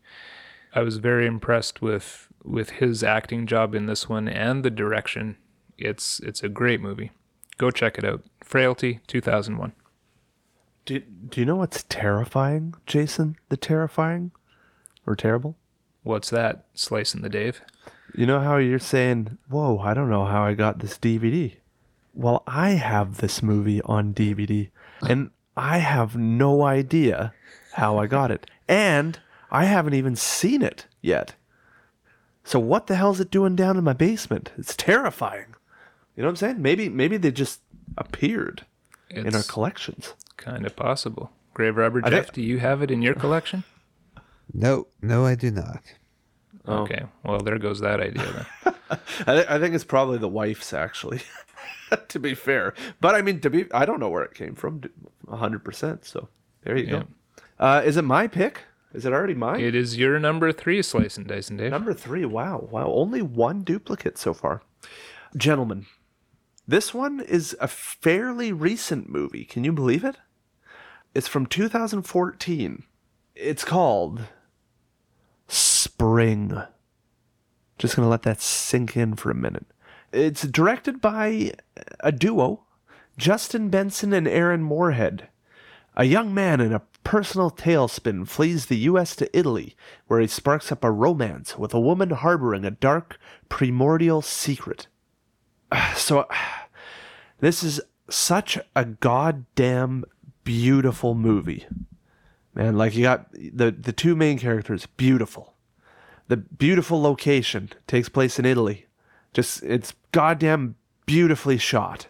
[0.73, 5.37] I was very impressed with with his acting job in this one and the direction.
[5.77, 7.11] It's it's a great movie.
[7.59, 8.23] Go check it out.
[8.43, 9.73] Frailty 2001.
[10.85, 13.37] Do, do you know what's terrifying, Jason?
[13.49, 14.31] The terrifying
[15.05, 15.55] or terrible?
[16.03, 16.65] What's that?
[16.73, 17.61] Slicing the Dave?
[18.13, 21.53] You know how you're saying, Whoa, I don't know how I got this DVD.
[22.13, 24.69] Well, I have this movie on DVD,
[25.07, 27.33] and I have no idea
[27.73, 28.49] how I got it.
[28.67, 29.19] And
[29.49, 31.35] I haven't even seen it yet.
[32.43, 34.51] So what the hell's it doing down in my basement?
[34.57, 35.55] It's terrifying.
[36.15, 36.61] You know what I'm saying?
[36.61, 37.61] Maybe maybe they just
[37.97, 38.65] appeared
[39.13, 40.13] in our collections.
[40.37, 41.31] kind of possible.
[41.53, 43.63] Grave Robber I Jeff, think- do you have it in your collection?
[44.53, 45.81] No, no, I do not.
[46.65, 46.79] Oh.
[46.83, 48.75] Okay, well there goes that idea then.
[49.27, 51.21] I, th- I think it's probably the wife's actually.
[52.07, 54.81] to be fair, but I mean to be, I don't know where it came from,
[55.29, 56.05] hundred percent.
[56.05, 56.29] So
[56.63, 56.91] there you Yeah.
[56.91, 57.03] go.
[57.59, 58.61] Uh, is it my pick?
[58.93, 59.59] Is it already mine?
[59.59, 61.71] It is your number three slice and dice and Dave.
[61.71, 62.25] Number three.
[62.25, 62.91] Wow, wow.
[62.91, 64.61] Only one duplicate so far,
[65.35, 65.85] gentlemen.
[66.65, 69.43] This one is a fairly recent movie.
[69.43, 70.15] Can you believe it?
[71.13, 72.83] It's from 2014.
[73.35, 74.21] It's called
[75.47, 76.61] Spring.
[77.77, 79.65] Just gonna let that sink in for a minute.
[80.13, 81.51] It's directed by
[81.99, 82.63] a duo,
[83.17, 85.27] Justin Benson and Aaron Moorhead.
[85.95, 89.17] A young man in a personal tailspin flees the U.S.
[89.17, 89.75] to Italy,
[90.07, 93.19] where he sparks up a romance with a woman harboring a dark,
[93.49, 94.87] primordial secret.
[95.95, 96.27] So,
[97.39, 100.05] this is such a goddamn
[100.43, 101.65] beautiful movie.
[102.53, 105.53] Man, like you got the the two main characters, beautiful.
[106.27, 108.85] The beautiful location takes place in Italy.
[109.33, 110.75] Just it's goddamn
[111.05, 112.07] beautifully shot.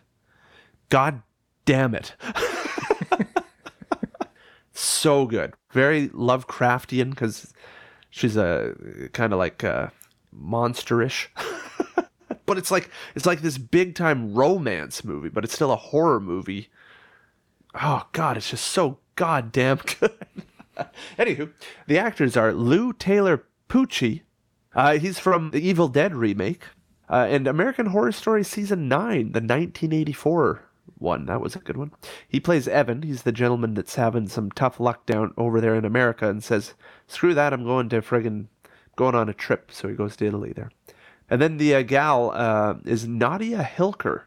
[0.90, 1.22] God
[1.65, 2.15] damn it.
[4.73, 5.53] so good.
[5.72, 7.53] Very Lovecraftian because
[8.10, 8.76] she's a
[9.14, 9.88] kind of like uh,
[10.38, 11.27] monsterish.
[12.45, 16.20] but it's like it's like this big time romance movie, but it's still a horror
[16.20, 16.70] movie.
[17.76, 20.11] Oh god, it's just so goddamn good.
[21.18, 21.52] Anywho,
[21.88, 24.22] the actors are Lou Taylor Pucci.
[24.76, 26.64] Uh, he's from the Evil Dead remake.
[27.10, 30.64] Uh, and American Horror Story Season 9, the 1984
[30.98, 31.26] one.
[31.26, 31.91] That was a good one.
[32.28, 33.03] He plays Evan.
[33.03, 36.74] He's the gentleman that's having some tough luck down over there in America and says,
[37.07, 38.48] screw that, I'm going to friggin'
[38.95, 39.70] going on a trip.
[39.72, 40.72] So he goes to Italy there.
[41.30, 44.24] And then the uh, gal uh, is Nadia Hilker.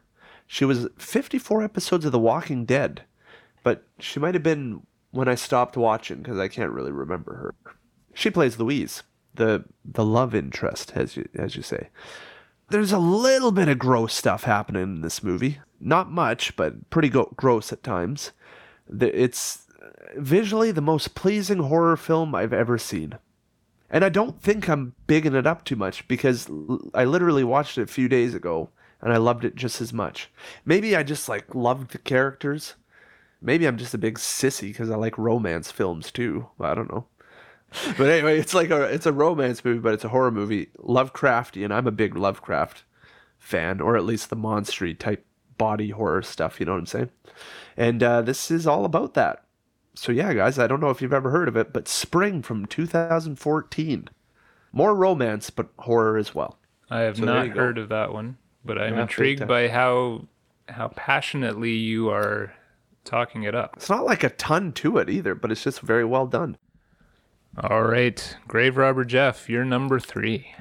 [0.46, 3.02] She was 54 episodes of The Walking Dead,
[3.62, 7.74] but she might have been when I stopped watching because I can't really remember her.
[8.14, 9.02] She plays Louise,
[9.34, 11.88] the the love interest, as you as you say.
[12.70, 15.58] There's a little bit of gross stuff happening in this movie.
[15.80, 18.32] Not much, but pretty go- gross at times.
[18.88, 19.66] It's
[20.16, 23.18] visually the most pleasing horror film I've ever seen.
[23.90, 26.48] And I don't think I'm bigging it up too much because
[26.94, 30.30] I literally watched it a few days ago and I loved it just as much.
[30.64, 32.74] Maybe I just like loved the characters.
[33.40, 36.48] Maybe I'm just a big sissy because I like romance films too.
[36.60, 37.06] I don't know.
[37.98, 40.68] But anyway, it's like a it's a romance movie, but it's a horror movie.
[40.78, 41.72] Lovecraftian.
[41.72, 42.84] I'm a big Lovecraft
[43.38, 45.26] fan, or at least the monstery type
[45.58, 46.58] body horror stuff.
[46.58, 47.10] You know what I'm saying?
[47.76, 49.44] And uh, this is all about that.
[49.96, 52.66] So yeah, guys, I don't know if you've ever heard of it, but Spring from
[52.66, 54.08] 2014.
[54.72, 56.58] More romance, but horror as well.
[56.90, 57.60] I have So not you go.
[57.60, 60.26] heard of that one, but I'm Yeah, intrigued big by how
[60.68, 62.52] how passionately you are
[63.04, 63.76] talking it up.
[63.76, 66.56] It's not like a ton to it either, but it's just very well done.
[67.58, 70.54] All right, Grave Robber Jeff, you're number three.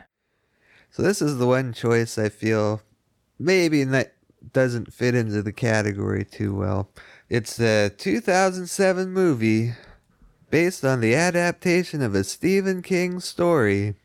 [0.92, 2.82] So this is the one choice I feel
[3.38, 4.14] maybe that
[4.54, 6.90] doesn't fit into the category too well.
[7.28, 9.74] It's a 2007 movie
[10.52, 13.96] based on the adaptation of a Stephen King story,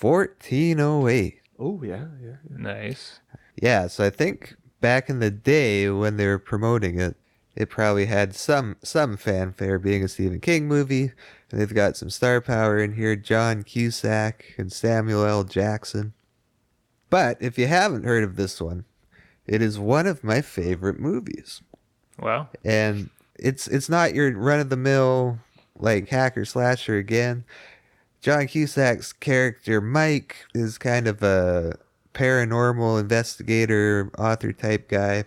[0.00, 1.40] 1408.
[1.58, 2.36] Oh, oh yeah, yeah.
[2.48, 3.20] Nice.
[3.60, 7.14] Yeah, so I think back in the day when they were promoting it,
[7.54, 11.12] it probably had some some fanfare being a Stephen King movie.
[11.50, 15.44] And they've got some star power in here, John Cusack and Samuel L.
[15.44, 16.14] Jackson.
[17.10, 18.86] But if you haven't heard of this one,
[19.46, 21.60] it is one of my favorite movies.
[22.18, 22.48] Wow.
[22.64, 25.38] And it's it's not your run of the mill
[25.78, 27.44] like hacker slasher again.
[28.20, 31.76] John Cusack's character Mike is kind of a
[32.14, 35.24] paranormal investigator, author type guy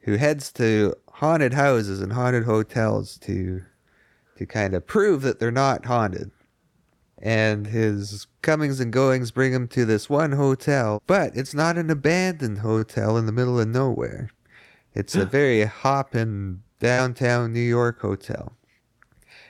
[0.00, 3.62] who heads to haunted houses and haunted hotels to
[4.36, 6.30] to kind of prove that they're not haunted.
[7.18, 11.88] And his comings and goings bring him to this one hotel, but it's not an
[11.88, 14.30] abandoned hotel in the middle of nowhere.
[14.94, 18.52] It's a very hoppin' downtown New York hotel.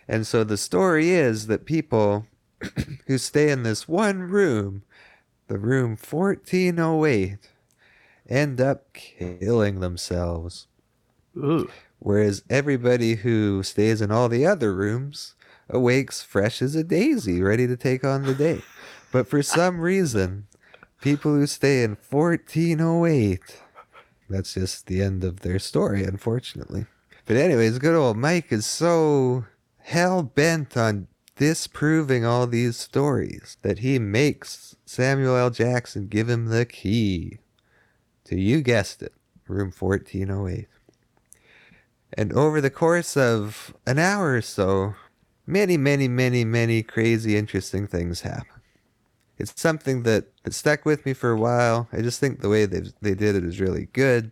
[0.06, 2.26] And so the story is that people
[3.06, 4.82] who stay in this one room,
[5.48, 7.38] the room 1408,
[8.28, 10.66] end up killing themselves.
[11.36, 11.70] Ooh.
[11.98, 15.34] Whereas everybody who stays in all the other rooms
[15.68, 18.62] awakes fresh as a daisy, ready to take on the day.
[19.12, 20.46] But for some reason,
[21.00, 23.40] people who stay in 1408,
[24.28, 26.86] that's just the end of their story, unfortunately.
[27.26, 29.44] But, anyways, good old Mike is so
[29.78, 35.50] hell bent on disproving all these stories that he makes Samuel L.
[35.50, 37.38] Jackson give him the key
[38.24, 39.12] to, you guessed it,
[39.48, 40.68] room 1408.
[42.14, 44.94] And over the course of an hour or so,
[45.46, 48.61] many, many, many, many crazy, interesting things happen.
[49.42, 51.88] It's something that, that stuck with me for a while.
[51.92, 54.30] I just think the way they they did it is really good.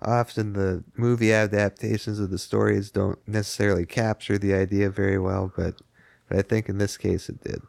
[0.00, 5.80] Often the movie adaptations of the stories don't necessarily capture the idea very well, but
[6.28, 7.62] but I think in this case it did.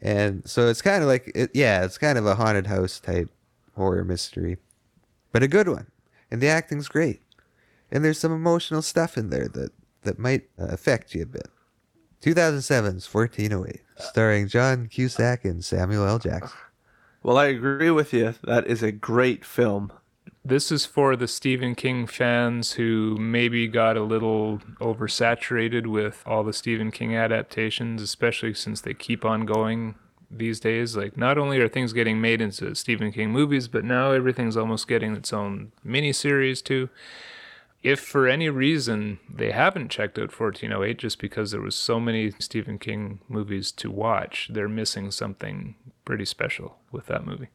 [0.00, 3.28] And so it's kind of like it, yeah, it's kind of a haunted house type
[3.76, 4.58] horror mystery,
[5.32, 5.88] but a good one.
[6.30, 7.20] And the acting's great
[7.90, 9.72] and there's some emotional stuff in there that
[10.02, 11.48] that might uh, affect you a bit.
[12.22, 16.18] 2007's 1408, starring John Cusack and Samuel L.
[16.18, 16.58] Jackson.
[17.22, 18.34] Well, I agree with you.
[18.44, 19.92] That is a great film.
[20.44, 26.42] This is for the Stephen King fans who maybe got a little oversaturated with all
[26.42, 29.96] the Stephen King adaptations, especially since they keep on going
[30.30, 30.96] these days.
[30.96, 34.88] Like, not only are things getting made into Stephen King movies, but now everything's almost
[34.88, 36.88] getting its own miniseries too.
[37.82, 42.32] If for any reason they haven't checked out 1408 just because there was so many
[42.38, 47.48] Stephen King movies to watch, they're missing something pretty special with that movie.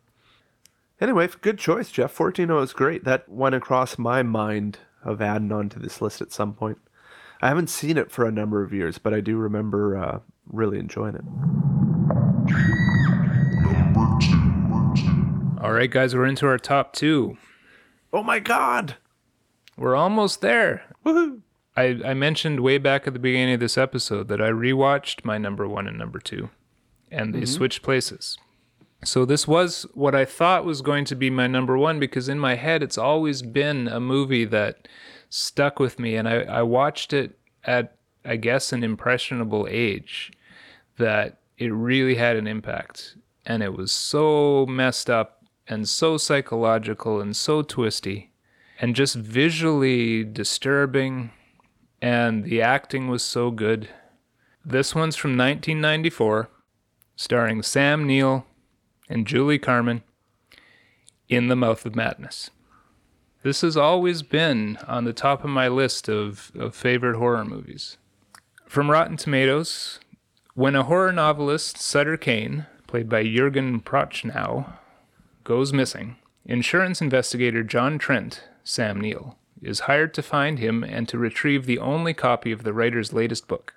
[1.01, 2.17] Anyway, good choice, Jeff.
[2.17, 3.03] 1408 is great.
[3.03, 6.77] That went across my mind of adding on to this list at some point.
[7.41, 10.79] I haven't seen it for a number of years, but I do remember uh, really
[10.79, 11.25] enjoying it.
[11.25, 12.75] Number two.
[13.73, 14.17] Number
[14.95, 15.57] two.
[15.61, 17.37] All right, guys, we're into our top two.
[18.13, 18.95] Oh my god!
[19.77, 20.83] We're almost there.
[21.05, 21.41] Woohoo!
[21.75, 25.37] I, I mentioned way back at the beginning of this episode that I rewatched my
[25.37, 26.49] number one and number two,
[27.11, 27.45] and they mm-hmm.
[27.45, 28.37] switched places.
[29.03, 32.39] So this was what I thought was going to be my number one because in
[32.39, 34.87] my head it's always been a movie that
[35.29, 40.31] stuck with me, and I, I watched it at I guess an impressionable age
[40.97, 47.19] that it really had an impact, and it was so messed up and so psychological
[47.19, 48.29] and so twisty
[48.79, 51.31] and just visually disturbing
[52.03, 53.87] and the acting was so good.
[54.65, 56.49] This one's from 1994,
[57.15, 58.45] starring Sam Neill
[59.07, 60.03] and Julie Carmen
[61.29, 62.49] in The Mouth of Madness.
[63.41, 67.97] This has always been on the top of my list of, of favorite horror movies.
[68.67, 70.01] From Rotten Tomatoes,
[70.55, 74.73] when a horror novelist, Sutter Kane, played by Jurgen Prochnow,
[75.45, 81.17] goes missing, insurance investigator John Trent, Sam Neill, is hired to find him and to
[81.17, 83.75] retrieve the only copy of the writer's latest book.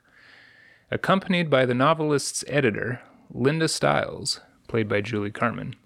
[0.90, 3.00] Accompanied by the novelist's editor,
[3.30, 5.76] Linda Stiles, played by Julie Carmen,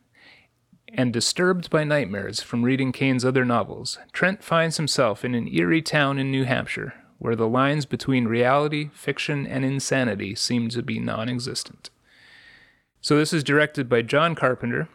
[0.92, 5.82] and disturbed by nightmares from reading Kane's other novels, Trent finds himself in an eerie
[5.82, 10.98] town in New Hampshire where the lines between reality, fiction, and insanity seem to be
[10.98, 11.90] non existent.
[13.02, 14.88] So, this is directed by John Carpenter,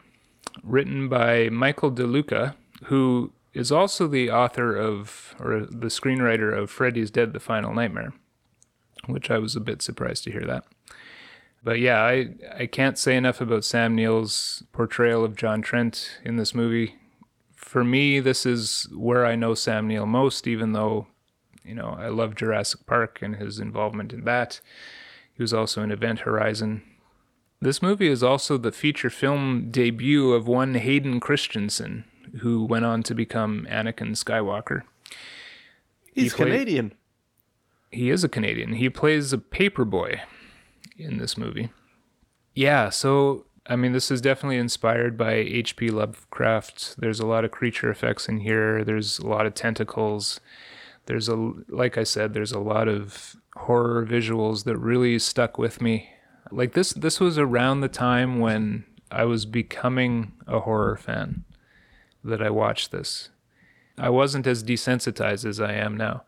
[0.63, 2.55] written by Michael DeLuca,
[2.85, 8.13] who is also the author of, or the screenwriter of Freddy's Dead the Final Nightmare,
[9.05, 10.65] which I was a bit surprised to hear that.
[11.63, 16.35] But yeah, I, I can't say enough about Sam Neill's portrayal of John Trent in
[16.35, 16.95] this movie.
[17.55, 21.07] For me, this is where I know Sam Neill most, even though,
[21.63, 24.59] you know, I love Jurassic Park and his involvement in that.
[25.33, 26.83] He was also in Event Horizon.
[27.59, 32.05] This movie is also the feature film debut of one Hayden Christensen,
[32.39, 34.81] who went on to become Anakin Skywalker.
[36.13, 36.93] He's played- Canadian.
[37.91, 38.73] He is a Canadian.
[38.73, 40.19] He plays a paperboy
[40.97, 41.69] in this movie.
[42.53, 45.89] Yeah, so I mean, this is definitely inspired by H.P.
[45.89, 46.99] Lovecraft.
[46.99, 48.83] There's a lot of creature effects in here.
[48.83, 50.39] There's a lot of tentacles.
[51.07, 51.35] There's a
[51.69, 56.09] like I said, there's a lot of horror visuals that really stuck with me.
[56.51, 61.43] Like this this was around the time when I was becoming a horror fan
[62.25, 63.29] that I watched this.
[63.97, 66.23] I wasn't as desensitized as I am now.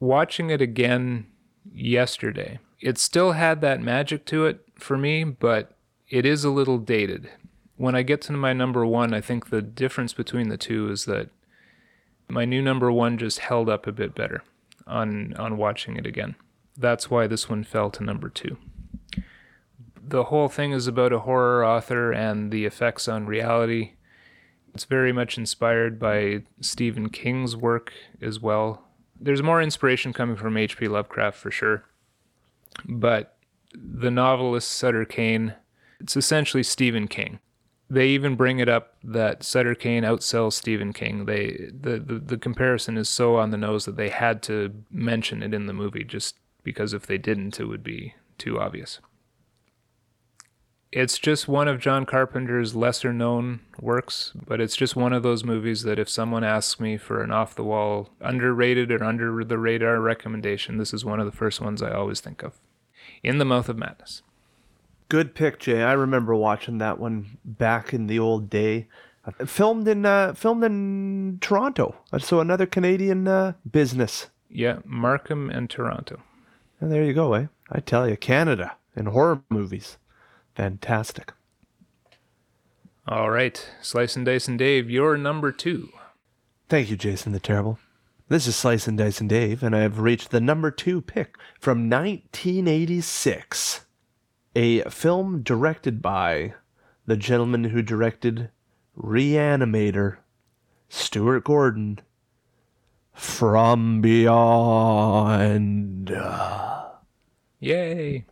[0.00, 1.26] Watching it again
[1.72, 5.76] yesterday, it still had that magic to it for me, but
[6.08, 7.30] it is a little dated.
[7.76, 11.04] When I get to my number one, I think the difference between the two is
[11.06, 11.28] that
[12.28, 14.42] my new number one just held up a bit better
[14.86, 16.36] on on watching it again.
[16.76, 18.56] That's why this one fell to number two.
[20.06, 23.92] The whole thing is about a horror author and the effects on reality.
[24.74, 28.82] It's very much inspired by Stephen King's work as well.
[29.20, 30.88] There's more inspiration coming from H.P.
[30.88, 31.84] Lovecraft for sure.
[32.84, 33.36] But
[33.72, 35.54] the novelist Sutter Kane,
[36.00, 37.38] it's essentially Stephen King.
[37.88, 41.26] They even bring it up that Sutter Kane outsells Stephen King.
[41.26, 45.42] They the, the, the comparison is so on the nose that they had to mention
[45.42, 49.00] it in the movie just because if they didn't it would be too obvious.
[50.96, 55.42] It's just one of John Carpenter's lesser known works, but it's just one of those
[55.42, 59.58] movies that if someone asks me for an off the wall, underrated or under the
[59.58, 62.60] radar recommendation, this is one of the first ones I always think of.
[63.24, 64.22] In the Mouth of Madness.
[65.08, 65.82] Good pick, Jay.
[65.82, 68.86] I remember watching that one back in the old day.
[69.44, 74.28] Filmed in uh, filmed in Toronto, Uh, so another Canadian uh, business.
[74.48, 76.22] Yeah, Markham and Toronto.
[76.78, 77.46] And there you go, eh?
[77.68, 79.98] I tell you, Canada and horror movies,
[80.54, 81.32] fantastic.
[83.06, 85.90] All right, Slice and Dice and Dave, you're number two.
[86.68, 87.78] Thank you, Jason the Terrible.
[88.28, 91.36] This is Slice and Dice and Dave, and I have reached the number two pick
[91.60, 93.84] from 1986.
[94.56, 96.54] A film directed by
[97.04, 98.48] the gentleman who directed
[98.96, 100.16] Re-Animator,
[100.88, 101.98] Stuart Gordon,
[103.12, 106.08] From Beyond.
[107.60, 108.24] Yay!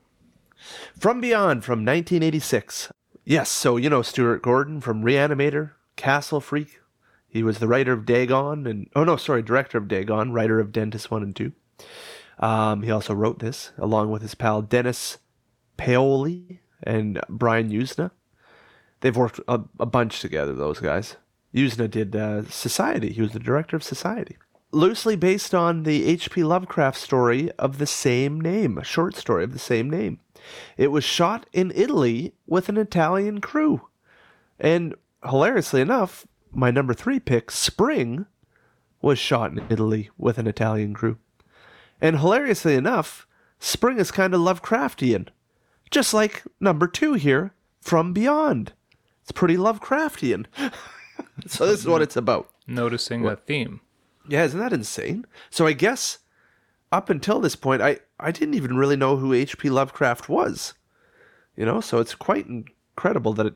[0.98, 2.92] From Beyond from 1986.
[3.24, 6.80] Yes, so you know Stuart Gordon from Re-Animator, Castle Freak.
[7.28, 10.72] He was the writer of Dagon and oh no, sorry, director of Dagon, writer of
[10.72, 11.52] Dentist 1 and 2.
[12.38, 15.18] Um, he also wrote this along with his pal Dennis
[15.76, 18.10] Paoli and Brian Yuzna.
[19.00, 21.16] They've worked a, a bunch together, those guys.
[21.54, 23.12] Usna did uh, Society.
[23.12, 24.36] He was the director of Society.
[24.70, 26.44] Loosely based on the H.P.
[26.44, 30.18] Lovecraft story of the same name, a short story of the same name.
[30.76, 33.88] It was shot in Italy with an Italian crew.
[34.58, 34.94] And
[35.28, 38.26] hilariously enough, my number three pick, Spring,
[39.00, 41.18] was shot in Italy with an Italian crew.
[42.00, 43.26] And hilariously enough,
[43.58, 45.28] Spring is kind of Lovecraftian.
[45.90, 48.72] Just like number two here, From Beyond.
[49.22, 50.46] It's pretty Lovecraftian.
[51.46, 52.50] so this is what it's about.
[52.66, 53.80] Noticing a theme.
[54.28, 55.26] Yeah, isn't that insane?
[55.50, 56.18] So I guess
[56.90, 59.68] up until this point, I, I didn't even really know who H.P.
[59.68, 60.74] Lovecraft was.
[61.56, 63.54] You know, so it's quite incredible that it,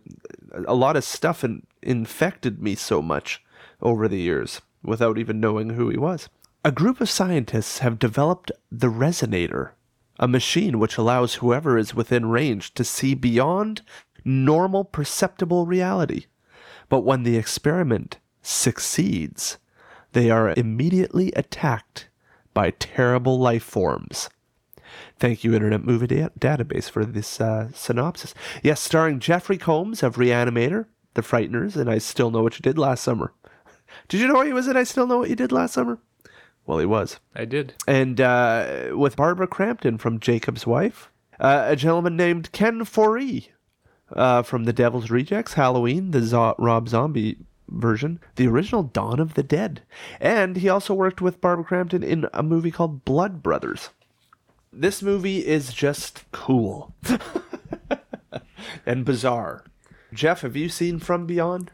[0.66, 3.43] a lot of stuff in, infected me so much
[3.80, 6.28] over the years without even knowing who he was.
[6.64, 9.70] A group of scientists have developed the Resonator,
[10.18, 13.82] a machine which allows whoever is within range to see beyond
[14.24, 16.26] normal perceptible reality.
[16.88, 19.59] But when the experiment succeeds,
[20.12, 22.09] they are immediately attacked
[22.52, 24.28] by terrible life forms.
[25.18, 28.34] Thank you, Internet Movie da- Database, for this uh, synopsis.
[28.62, 32.78] Yes, starring Jeffrey Combs of Re-Animator, The Frighteners, and I Still Know What You Did
[32.78, 33.32] Last Summer.
[34.08, 35.98] Did you know he was in I Still Know What You Did Last Summer?
[36.66, 37.20] Well, he was.
[37.34, 37.74] I did.
[37.86, 43.48] And uh, with Barbara Crampton from Jacob's Wife, uh, a gentleman named Ken Foree
[44.12, 47.38] uh, from The Devil's Rejects, Halloween, the Zo- Rob Zombie
[47.68, 49.82] version, the original Dawn of the Dead.
[50.20, 53.90] And he also worked with Barbara Crampton in a movie called Blood Brothers.
[54.78, 56.94] This movie is just cool
[58.86, 59.65] and bizarre.
[60.12, 61.70] Jeff, have you seen From Beyond?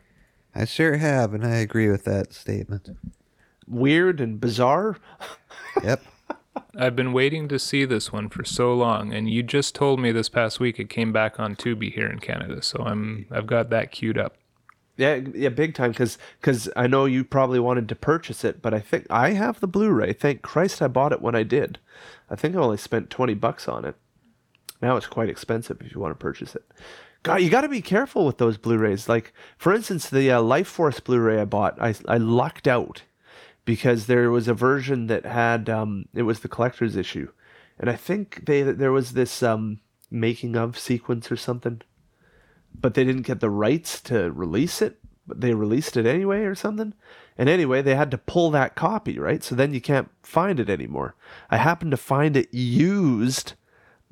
[0.55, 2.91] I sure have, and I agree with that statement.
[3.66, 4.99] Weird and bizarre?
[5.83, 6.01] Yep.
[6.77, 10.12] I've been waiting to see this one for so long, and you just told me
[10.12, 13.69] this past week it came back on Tubi here in Canada, so I'm I've got
[13.70, 14.37] that queued up.
[14.97, 15.91] Yeah, yeah, big time.
[15.91, 19.59] Because because I know you probably wanted to purchase it, but I think I have
[19.59, 20.12] the Blu-ray.
[20.12, 21.79] Thank Christ I bought it when I did.
[22.32, 23.94] I think I only spent twenty bucks on it.
[24.80, 26.64] Now it's quite expensive if you want to purchase it.
[27.22, 29.09] God, you got to be careful with those Blu-rays.
[29.09, 33.02] Like, for instance, the uh, Lifeforce Blu-ray I bought, I I lucked out
[33.64, 37.30] because there was a version that had um, it was the collector's issue,
[37.78, 39.78] and I think they there was this um,
[40.12, 41.80] making of sequence or something
[42.74, 46.54] but they didn't get the rights to release it but they released it anyway or
[46.54, 46.92] something
[47.38, 49.42] and anyway they had to pull that copy right?
[49.42, 51.14] So then you can't find it anymore.
[51.50, 53.54] I happened to find it used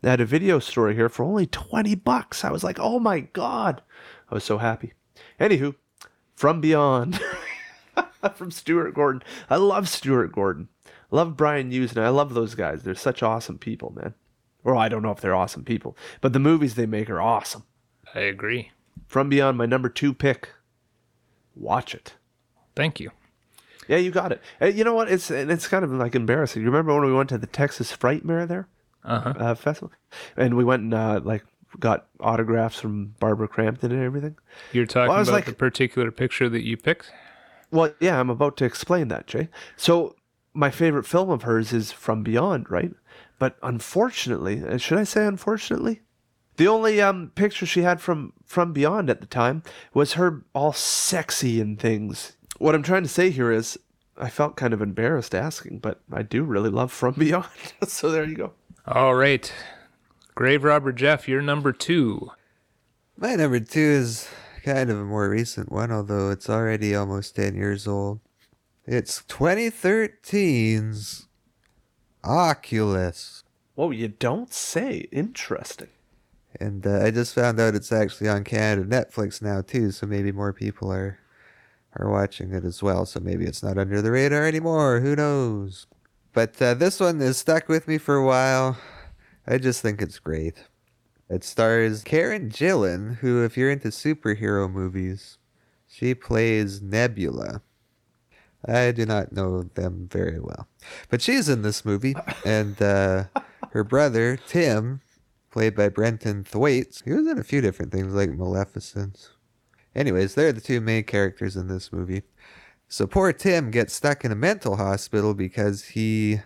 [0.03, 2.45] at a video store here for only 20 bucks.
[2.45, 3.83] I was like oh my god.
[4.31, 4.93] I was so happy.
[5.39, 5.75] Anywho
[6.35, 7.21] from beyond
[8.35, 9.23] from stuart gordon.
[9.49, 10.69] I love stuart gordon.
[10.87, 12.83] I love brian yuzna i love those guys.
[12.83, 14.15] They're such awesome people man.
[14.65, 17.65] Or i don't know if they're awesome people but the movies they make are awesome.
[18.15, 18.73] I agree.
[19.07, 20.51] from Beyond, my number two pick.
[21.55, 22.15] Watch it.
[22.75, 23.11] Thank you.
[23.89, 24.41] Yeah, you got it.
[24.61, 25.11] Uh, You know what?
[25.11, 26.63] It's it's kind of like embarrassing.
[26.63, 28.69] You remember when we went to the Texas Frightmare there
[29.05, 29.35] Uh-huh.
[29.39, 29.91] uh, festival,
[30.37, 31.45] and we went and uh, like
[31.79, 34.37] got autographs from Barbara Crampton and everything.
[34.73, 37.11] You're talking Well, about like- the particular picture that you picked?
[37.73, 39.49] Well, yeah, I'm about to explain that, Jay.
[39.77, 40.17] So
[40.53, 42.93] my favorite film of hers is From Beyond, right?
[43.39, 46.01] But unfortunately, uh, should I say unfortunately?
[46.57, 49.63] The only um, picture she had from From Beyond at the time
[49.95, 52.37] was her all sexy and things.
[52.61, 53.79] What I'm trying to say here is,
[54.19, 57.47] I felt kind of embarrassed asking, but I do really love From Beyond.
[57.89, 58.53] so there you go.
[58.87, 59.51] All right.
[60.35, 62.31] Grave Robber Jeff, you're number two.
[63.17, 64.29] My number two is
[64.63, 68.21] kind of a more recent one, although it's already almost 10 years old.
[68.85, 71.29] It's 2013's
[72.23, 73.43] Oculus.
[73.75, 75.09] Whoa, you don't say.
[75.11, 75.89] Interesting.
[76.61, 80.31] And uh, I just found out it's actually on Canada Netflix now too, so maybe
[80.31, 81.21] more people are
[81.97, 83.07] are watching it as well.
[83.07, 85.01] So maybe it's not under the radar anymore.
[85.01, 85.87] Who knows?
[86.33, 88.79] But uh, this one has stuck with me for a while.
[89.47, 90.65] I just think it's great.
[91.29, 95.39] It stars Karen Gillan, who, if you're into superhero movies,
[95.87, 97.63] she plays Nebula.
[98.67, 100.69] I do not know them very well,
[101.09, 102.15] but she's in this movie,
[102.45, 103.25] and uh,
[103.71, 105.01] her brother Tim
[105.51, 107.03] played by Brenton Thwaites.
[107.05, 109.31] He was in a few different things like Maleficent.
[109.95, 112.23] Anyways, they're the two main characters in this movie.
[112.89, 116.41] So poor Tim gets stuck in a mental hospital because he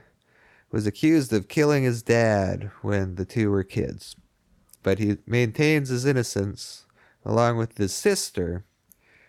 [0.71, 4.17] was accused of killing his dad when the two were kids.
[4.83, 6.85] But he maintains his innocence
[7.25, 8.65] along with his sister,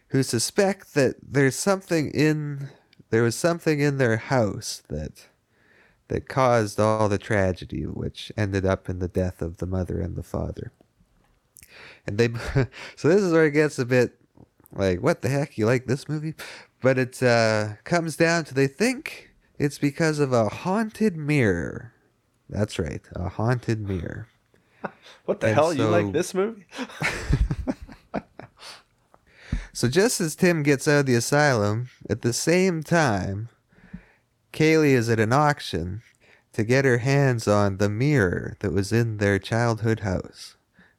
[0.09, 2.69] who suspect that there's something in
[3.09, 5.27] there was something in their house that
[6.07, 10.15] that caused all the tragedy, which ended up in the death of the mother and
[10.15, 10.71] the father.
[12.05, 12.29] And they,
[12.95, 14.19] so this is where it gets a bit
[14.71, 15.57] like, what the heck?
[15.57, 16.35] You like this movie?
[16.81, 21.93] But it uh, comes down to they think it's because of a haunted mirror.
[22.49, 24.27] That's right, a haunted mirror.
[25.25, 25.73] What the And hell?
[25.73, 26.65] You like this movie?
[29.75, 33.49] So just as Tim gets out of the asylum, at the same time,
[34.53, 36.01] Kaylee is at an auction
[36.53, 40.54] to get her hands on the mirror that was in their childhood house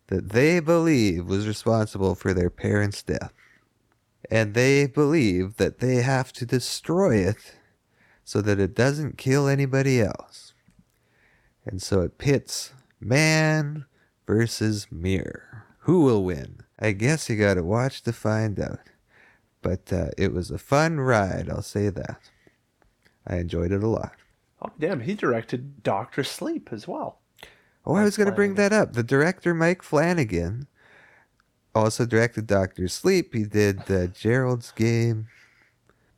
[0.09, 3.33] that they believe was responsible for their parents' death.
[4.31, 7.57] And they believe that they have to destroy it
[8.25, 10.53] so that it doesn't kill anybody else.
[11.65, 13.87] And so it pits man
[14.27, 15.65] versus mirror.
[15.81, 16.61] Who will win?
[16.79, 18.81] I guess you gotta watch to find out.
[19.63, 22.31] But uh, it was a fun ride, I'll say that.
[23.27, 24.13] I enjoyed it a lot.
[24.63, 25.01] Oh, damn.
[25.01, 27.21] He directed Doctor Sleep as well.
[27.87, 28.95] Oh, I was going to bring that up.
[28.95, 30.67] The director, Mike Flanagan,
[31.75, 33.33] also directed Doctor Sleep.
[33.33, 35.29] He did uh, Gerald's Game.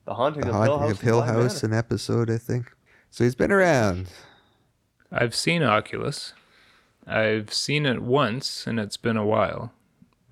[0.07, 0.91] The Haunting The of Hill Haunting House.
[0.91, 2.73] of Hill House, an episode, I think.
[3.11, 4.09] So he's been around.
[5.13, 6.33] I've seen Oculus.
[7.07, 9.73] I've seen it once, and it's been a while.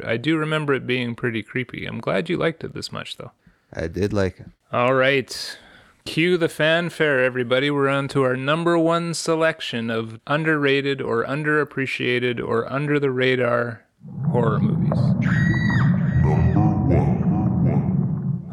[0.04, 1.86] I do remember it being pretty creepy.
[1.86, 3.32] I'm glad you liked it this much, though.
[3.72, 4.46] I did like it.
[4.72, 5.58] All right.
[6.06, 7.70] Cue the fanfare, everybody.
[7.70, 13.84] We're on to our number one selection of underrated or underappreciated or under the radar
[14.30, 14.98] horror movies.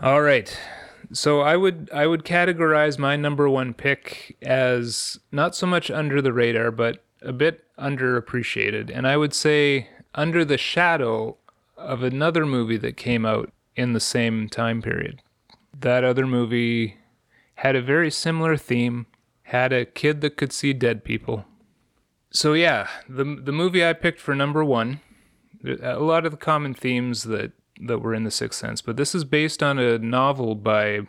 [0.04, 0.60] All right.
[1.14, 6.22] So I would I would categorize my number one pick as not so much under
[6.22, 8.92] the radar, but a bit underappreciated.
[8.94, 11.38] And I would say under the shadow
[11.78, 15.22] of another movie that came out in the same time period.
[15.80, 16.98] That other movie
[17.64, 19.06] had a very similar theme,
[19.44, 21.46] had a kid that could see dead people.
[22.30, 25.00] So yeah, the the movie I picked for number 1,
[25.82, 29.16] a lot of the common themes that that were in The Sixth Sense, but this
[29.16, 31.08] is based on a novel by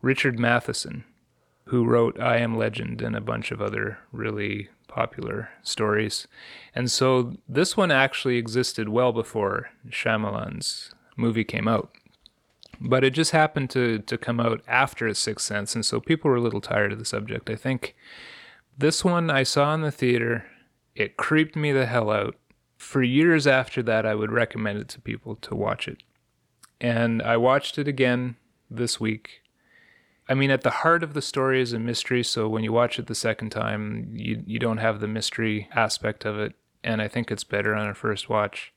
[0.00, 1.04] Richard Matheson,
[1.64, 6.28] who wrote I Am Legend and a bunch of other really popular stories.
[6.72, 11.90] And so this one actually existed well before Shyamalan's movie came out.
[12.80, 16.38] But it just happened to, to come out after Sixth Sense, and so people were
[16.38, 17.94] a little tired of the subject, I think.
[18.76, 20.46] This one I saw in the theater.
[20.94, 22.36] It creeped me the hell out.
[22.78, 26.02] For years after that, I would recommend it to people to watch it.
[26.80, 28.36] And I watched it again
[28.70, 29.42] this week.
[30.26, 32.98] I mean, at the heart of the story is a mystery, so when you watch
[32.98, 36.54] it the second time, you, you don't have the mystery aspect of it.
[36.82, 38.72] And I think it's better on a first watch.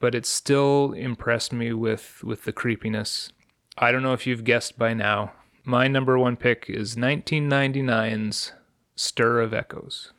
[0.00, 3.32] But it still impressed me with, with the creepiness.
[3.76, 5.32] I don't know if you've guessed by now.
[5.64, 8.52] My number one pick is 1999's
[8.96, 10.12] Stir of Echoes.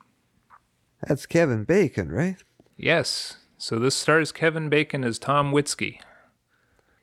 [1.07, 2.38] That's Kevin Bacon, right?
[2.77, 3.38] Yes.
[3.57, 5.99] So this stars Kevin Bacon as Tom Witzke.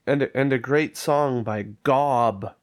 [0.06, 2.54] And a, and a great song by Gob,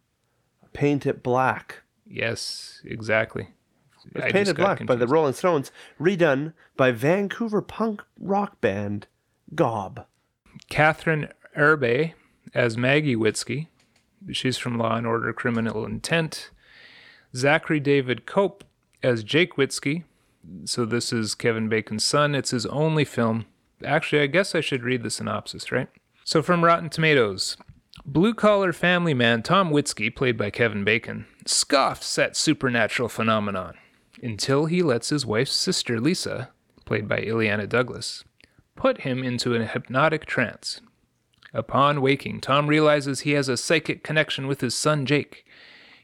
[0.73, 1.83] Paint It Black.
[2.07, 3.49] Yes, exactly.
[4.15, 5.07] It's Painted got Black by the.
[5.07, 9.07] Rolling Stones, redone by Vancouver punk rock band
[9.55, 10.05] Gob.
[10.69, 12.13] Kathryn Erbe
[12.53, 13.67] as Maggie Witzke.
[14.31, 16.49] She's from Law and Order Criminal Intent.
[17.35, 18.63] Zachary David Cope
[19.01, 20.03] as Jake Witzke.
[20.65, 22.35] So this is Kevin Bacon's son.
[22.35, 23.45] It's his only film.
[23.83, 25.89] Actually, I guess I should read the synopsis, right?
[26.23, 27.57] So from Rotten Tomatoes.
[28.05, 33.75] Blue collar family man Tom Witzke, played by Kevin Bacon, scoffs at supernatural phenomenon
[34.21, 36.49] until he lets his wife's sister Lisa,
[36.85, 38.23] played by Illeana Douglas,
[38.75, 40.81] put him into a hypnotic trance.
[41.53, 45.45] Upon waking, Tom realizes he has a psychic connection with his son Jake.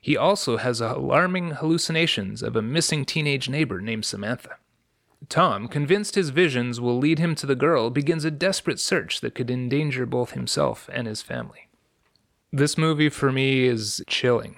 [0.01, 4.57] He also has alarming hallucinations of a missing teenage neighbor named Samantha.
[5.27, 9.35] Tom, convinced his visions will lead him to the girl, begins a desperate search that
[9.35, 11.67] could endanger both himself and his family.
[12.51, 14.55] This movie for me is chilling.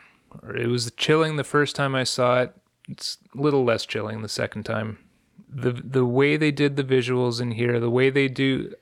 [0.55, 2.53] It was chilling the first time I saw it.
[2.87, 4.99] It's a little less chilling the second time.
[5.53, 8.73] The the way they did the visuals in here, the way they do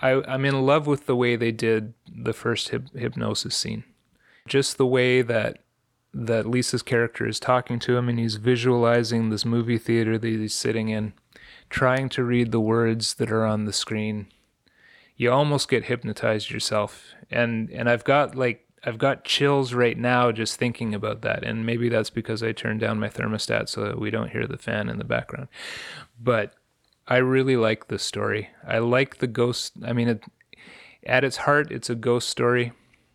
[0.00, 3.84] I, I'm in love with the way they did the first hyp- hypnosis scene.
[4.46, 5.58] Just the way that
[6.14, 10.54] that Lisa's character is talking to him and he's visualizing this movie theater that he's
[10.54, 11.12] sitting in,
[11.68, 14.26] trying to read the words that are on the screen.
[15.16, 17.04] You almost get hypnotized yourself.
[17.30, 21.42] And and I've got like I've got chills right now just thinking about that.
[21.42, 24.56] And maybe that's because I turned down my thermostat so that we don't hear the
[24.56, 25.48] fan in the background.
[26.22, 26.54] But
[27.08, 28.50] I really like this story.
[28.66, 29.72] I like the ghost.
[29.84, 30.24] I mean, it,
[31.04, 32.72] at its heart, it's a ghost story.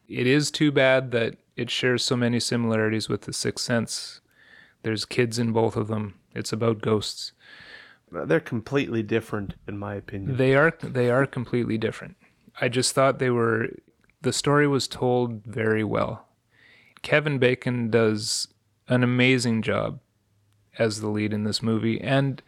[0.10, 4.19] It is too bad that it shares so many similarities with The Sixth Sense.
[4.84, 6.15] There's kids in both of them.
[6.35, 7.31] It's about ghosts.
[8.11, 10.35] They're completely different, in my opinion.
[10.35, 12.18] They are they are completely different.
[12.60, 13.69] I just thought they were
[14.22, 16.27] the story was told very well.
[17.02, 18.48] Kevin Bacon does
[18.88, 19.99] an amazing job
[20.77, 22.41] as the lead in this movie, and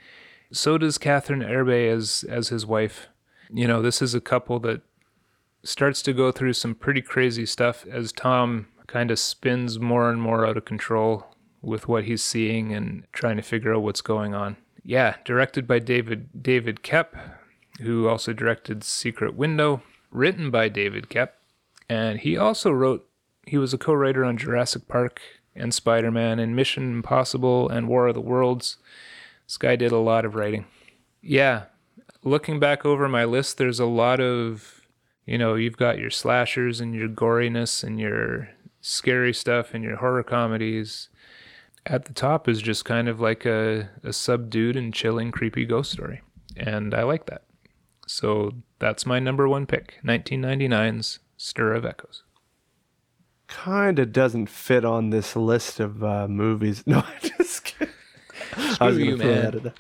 [0.51, 3.07] so does Kathryn Erbe as as his wife.
[3.51, 4.81] You know, this is a couple that
[5.63, 10.21] starts to go through some pretty crazy stuff as Tom kind of spins more and
[10.21, 11.27] more out of control
[11.61, 14.57] with what he's seeing and trying to figure out what's going on.
[14.83, 17.17] Yeah, directed by David David Koepp,
[17.81, 19.81] who also directed Secret Window,
[20.11, 21.29] written by David Koepp,
[21.93, 23.07] and he also wrote
[23.45, 25.21] he was a co-writer on Jurassic Park
[25.55, 28.77] and Spider-Man and Mission Impossible and War of the Worlds.
[29.45, 30.65] This guy did a lot of writing.
[31.21, 31.65] Yeah,
[32.23, 34.87] looking back over my list, there's a lot of,
[35.27, 38.49] you know, you've got your slashers and your goriness and your
[38.81, 41.09] scary stuff and your horror comedies.
[41.85, 45.91] At the top is just kind of like a, a subdued and chilling, creepy ghost
[45.91, 46.21] story.
[46.57, 47.43] And I like that.
[48.07, 52.23] So that's my number one pick 1999's Stir of Echoes.
[53.47, 56.83] kind of doesn't fit on this list of uh, movies.
[56.87, 57.93] No, I'm just kidding.
[58.79, 59.51] I was throw man.
[59.51, 59.73] that.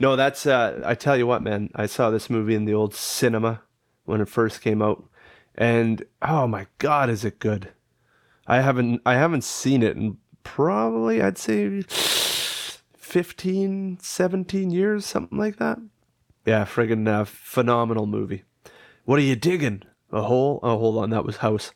[0.00, 0.46] No, that's.
[0.46, 1.70] Uh, I tell you what, man.
[1.76, 3.62] I saw this movie in the old cinema
[4.04, 5.08] when it first came out,
[5.54, 7.68] and oh my god, is it good?
[8.48, 9.00] I haven't.
[9.06, 11.82] I haven't seen it in probably I'd say
[12.96, 15.78] 15, 17 years, something like that.
[16.44, 18.42] Yeah, friggin' uh, phenomenal movie.
[19.04, 19.84] What are you digging?
[20.12, 20.60] A hole?
[20.62, 21.72] Oh, hold on, that was House.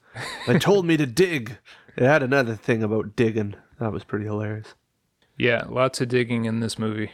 [0.46, 1.58] They told me to dig.
[1.96, 3.54] It had another thing about digging.
[3.78, 4.74] That was pretty hilarious.
[5.38, 7.10] Yeah, lots of digging in this movie.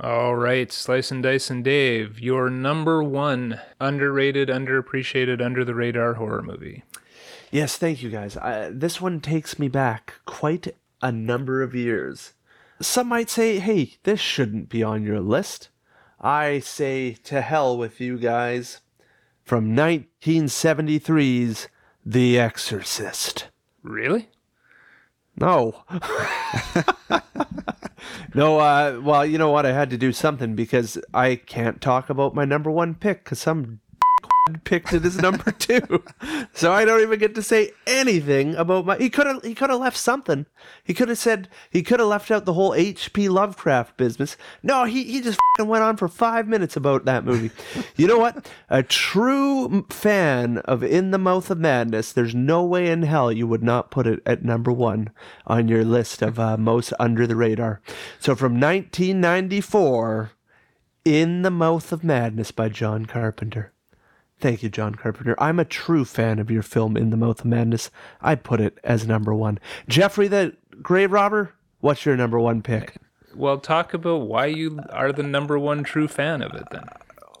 [0.00, 6.14] All right, Slice and Dice and Dave, your number one underrated, underappreciated, under the radar
[6.14, 6.84] horror movie.
[7.50, 8.36] Yes, thank you guys.
[8.36, 10.68] I, this one takes me back quite
[11.02, 12.34] a number of years.
[12.80, 15.70] Some might say, hey, this shouldn't be on your list.
[16.20, 18.80] I say, to hell with you guys.
[19.48, 21.68] From 1973's
[22.04, 23.48] The Exorcist.
[23.82, 24.28] Really?
[25.40, 25.84] No.
[28.34, 29.64] no, uh, well, you know what?
[29.64, 33.38] I had to do something because I can't talk about my number one pick because
[33.38, 33.80] some
[34.64, 36.02] picked it as number two.
[36.52, 38.96] so I don't even get to say anything about my.
[38.96, 39.42] He could have.
[39.42, 40.46] He could have left something.
[40.84, 41.48] He could have said.
[41.70, 43.28] He could have left out the whole H.P.
[43.28, 44.36] Lovecraft business.
[44.62, 47.50] No, he he just fing went on for five minutes about that movie.
[47.96, 48.48] you know what?
[48.68, 52.12] A true fan of In the Mouth of Madness.
[52.12, 55.10] There's no way in hell you would not put it at number one
[55.46, 57.80] on your list of uh, most under the radar.
[58.18, 60.32] So from 1994.
[61.04, 63.72] In the Mouth of Madness by John Carpenter.
[64.40, 65.34] Thank you, John Carpenter.
[65.38, 67.90] I'm a true fan of your film In the Mouth of Madness.
[68.20, 69.58] I put it as number one.
[69.88, 72.96] Jeffrey, the grave robber, what's your number one pick?
[73.34, 76.84] Well, talk about why you are the number one true fan of it then.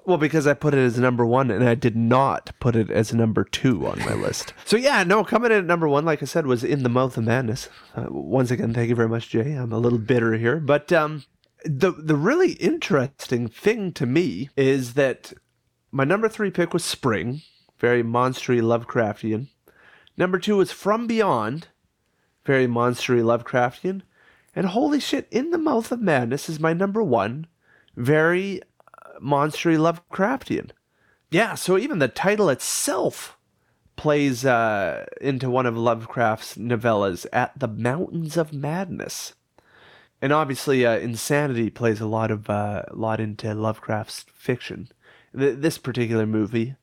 [0.04, 3.12] Well, because I put it as number one and I did not put it as
[3.12, 4.54] number two on my list.
[4.64, 7.16] So, yeah, no, coming in at number one, like I said, was In the Mouth
[7.16, 7.68] of Madness.
[7.94, 9.52] Uh, once again, thank you very much, Jay.
[9.52, 10.56] I'm a little bitter here.
[10.60, 11.24] But um,
[11.64, 15.34] the, the really interesting thing to me is that
[15.90, 17.42] my number three pick was Spring,
[17.78, 19.48] very monstery Lovecraftian.
[20.16, 21.68] Number two was From Beyond,
[22.44, 24.02] very monstery Lovecraftian.
[24.54, 27.46] And holy shit, In the Mouth of Madness is my number one,
[27.96, 30.70] very uh, monstery Lovecraftian.
[31.30, 33.36] Yeah, so even the title itself
[33.96, 39.34] plays uh, into one of Lovecraft's novellas, At the Mountains of Madness.
[40.20, 44.88] And obviously, uh, Insanity plays a lot of uh, lot into Lovecraft's fiction.
[45.38, 46.74] Th- this particular movie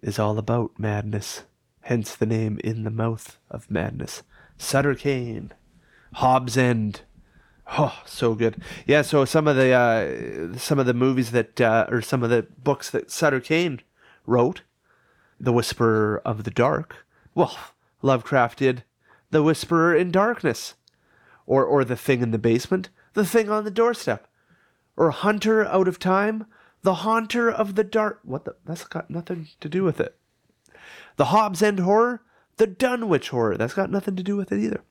[0.00, 1.42] is all about madness,
[1.82, 4.22] hence the name In the Mouth of Madness.
[4.56, 5.52] Sutter Kane,
[6.14, 7.02] Hobbs End.
[7.78, 8.62] Oh, so good.
[8.86, 12.30] Yeah, so some of the uh, some of the movies that uh, or some of
[12.30, 13.80] the books that Sutter Kane
[14.26, 14.62] wrote,
[15.38, 17.06] The Whisperer of the Dark.
[17.34, 17.56] Well,
[18.02, 18.84] Lovecraft did
[19.30, 20.74] The Whisperer in Darkness,
[21.46, 24.26] or or The Thing in the Basement, The Thing on the Doorstep,
[24.96, 26.46] or Haunter Out of Time,
[26.82, 28.20] The Haunter of the Dark.
[28.24, 28.56] What the?
[28.64, 30.16] That's got nothing to do with it.
[31.16, 32.22] The Hobbs End horror,
[32.56, 33.56] the Dunwich horror.
[33.56, 34.82] That's got nothing to do with it either.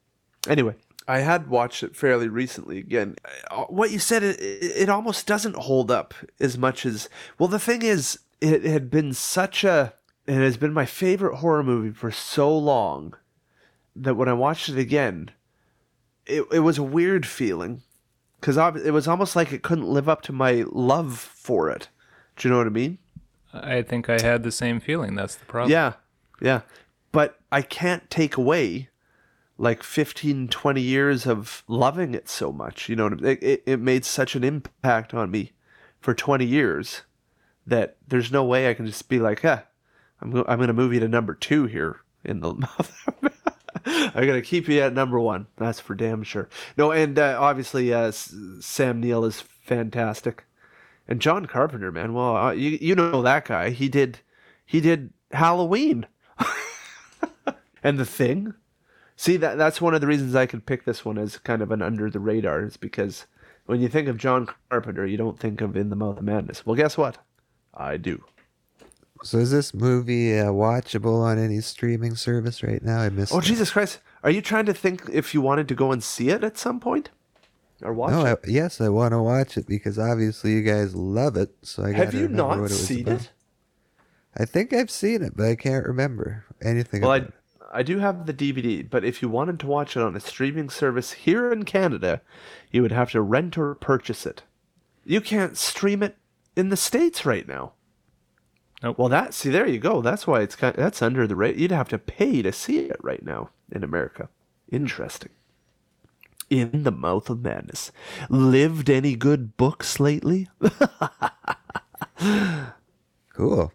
[0.48, 0.76] Anyway,
[1.08, 3.16] I had watched it fairly recently again.
[3.50, 7.10] Uh, What you said, it, it almost doesn't hold up as much as.
[7.38, 9.94] Well, the thing is, it had been such a.
[10.28, 13.16] It has been my favorite horror movie for so long
[13.96, 15.32] that when I watched it again,
[16.26, 17.82] it, it was a weird feeling.
[18.42, 21.88] Because it was almost like it couldn't live up to my love for it.
[22.36, 22.98] Do you know what I mean?
[23.54, 25.16] I think I had the same feeling.
[25.16, 25.72] That's the problem.
[25.72, 25.94] Yeah,
[26.42, 26.62] yeah.
[27.12, 28.90] But I can't take away
[29.58, 32.90] like 15, 20 years of loving it so much.
[32.90, 33.26] You know, what I mean?
[33.26, 35.52] it, it, it made such an impact on me
[36.00, 37.04] for 20 years
[37.68, 39.62] that there's no way I can just be like, huh,
[40.20, 43.08] I'm, go- I'm going to move you to number two here in the mouth.
[43.86, 45.48] I'm to keep you at number one.
[45.58, 46.50] That's for damn sure.
[46.78, 50.46] No, and uh, obviously uh, Sam Neill is fantastic.
[51.08, 53.72] And John Carpenter, man, well, uh, you you know that guy.
[53.72, 54.20] He did
[54.66, 56.06] he did Halloween.
[57.84, 58.54] and the thing.
[59.16, 61.72] See that that's one of the reasons I could pick this one as kind of
[61.72, 63.28] an under the radar is because
[63.66, 66.66] when you think of John Carpenter, you don't think of In the Mouth of Madness.
[66.66, 67.18] Well, guess what?
[67.74, 68.24] I do.
[69.24, 73.00] So is this movie uh, watchable on any streaming service right now?
[73.00, 73.34] I missed.
[73.34, 73.44] Oh it.
[73.46, 74.00] Jesus Christ!
[74.24, 76.80] Are you trying to think if you wanted to go and see it at some
[76.80, 77.10] point,
[77.84, 78.40] or watch No, it?
[78.44, 81.52] I, yes, I want to watch it because obviously you guys love it.
[81.62, 83.22] So I Have you not what it was seen about.
[83.22, 83.32] it?
[84.38, 87.02] I think I've seen it, but I can't remember anything.
[87.02, 87.34] Well, I it.
[87.74, 90.70] I do have the DVD, but if you wanted to watch it on a streaming
[90.70, 92.22] service here in Canada,
[92.72, 94.42] you would have to rent or purchase it.
[95.06, 96.18] You can't stream it
[96.56, 97.74] in the states right now.
[98.82, 100.02] Well, that see there you go.
[100.02, 100.76] That's why it's kind.
[100.76, 101.58] That's under the rate.
[101.58, 104.30] You'd have to pay to see it right now in America.
[104.72, 105.32] Interesting.
[106.50, 107.92] In the mouth of madness.
[108.30, 110.50] Lived any good books lately?
[113.34, 113.72] Cool.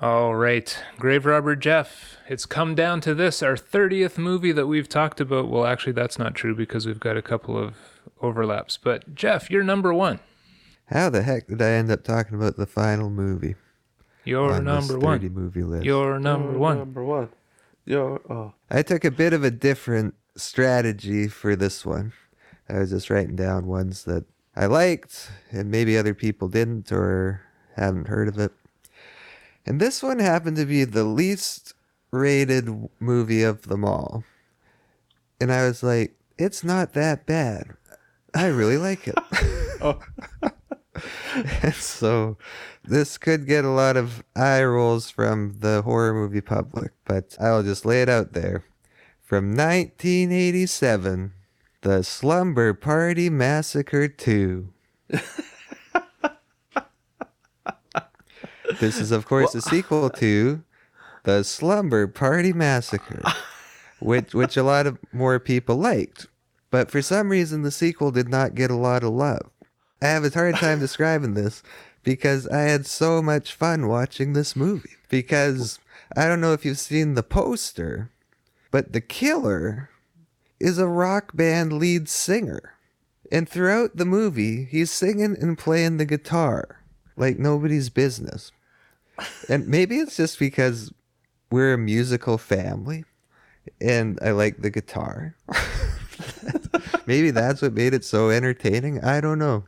[0.00, 2.18] All right, Grave Robber Jeff.
[2.28, 5.48] It's come down to this, our 30th movie that we've talked about.
[5.48, 7.74] Well, actually, that's not true because we've got a couple of
[8.22, 8.76] overlaps.
[8.76, 10.20] But Jeff, you're number one.
[10.86, 13.56] How the heck did I end up talking about the final movie
[14.28, 15.34] You're on this number 30 one.
[15.34, 15.84] movie list?
[15.86, 16.78] You're number one.
[16.78, 17.30] Number one.
[17.86, 18.20] Yo.
[18.28, 18.34] Oh.
[18.38, 22.12] Uh, I took a bit of a different strategy for this one.
[22.68, 27.40] I was just writing down ones that I liked and maybe other people didn't or
[27.74, 28.52] haven't heard of it.
[29.64, 31.72] And this one happened to be the least
[32.10, 32.68] rated
[33.00, 34.24] movie of them all.
[35.40, 37.76] And I was like, it's not that bad.
[38.34, 39.18] I really like it.
[39.80, 40.00] Oh.
[41.62, 42.36] and so
[42.84, 47.62] this could get a lot of eye rolls from the horror movie public, but I'll
[47.62, 48.64] just lay it out there.
[49.22, 51.32] From 1987,
[51.82, 54.72] The Slumber Party Massacre 2.
[58.80, 60.62] this is, of course, a sequel to
[61.24, 63.22] The Slumber Party Massacre,
[64.00, 66.26] which, which a lot of more people liked.
[66.70, 69.50] But for some reason, the sequel did not get a lot of love.
[70.00, 71.62] I have a hard time describing this
[72.02, 74.90] because I had so much fun watching this movie.
[75.08, 75.78] Because
[76.16, 78.10] I don't know if you've seen the poster,
[78.70, 79.90] but the killer
[80.60, 82.74] is a rock band lead singer.
[83.30, 86.78] And throughout the movie, he's singing and playing the guitar
[87.18, 88.52] like nobody's business.
[89.48, 90.92] And maybe it's just because
[91.50, 93.04] we're a musical family
[93.80, 95.34] and I like the guitar.
[97.06, 99.02] maybe that's what made it so entertaining.
[99.04, 99.64] I don't know.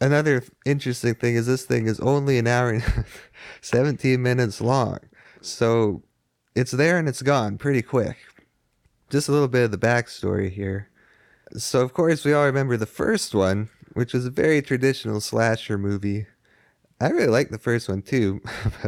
[0.00, 3.04] Another interesting thing is this thing is only an hour and
[3.60, 4.98] 17 minutes long.
[5.40, 6.02] So
[6.54, 8.16] it's there and it's gone pretty quick.
[9.10, 10.88] Just a little bit of the backstory here.
[11.56, 15.78] So, of course, we all remember the first one, which was a very traditional slasher
[15.78, 16.26] movie.
[17.00, 18.40] I really like the first one too,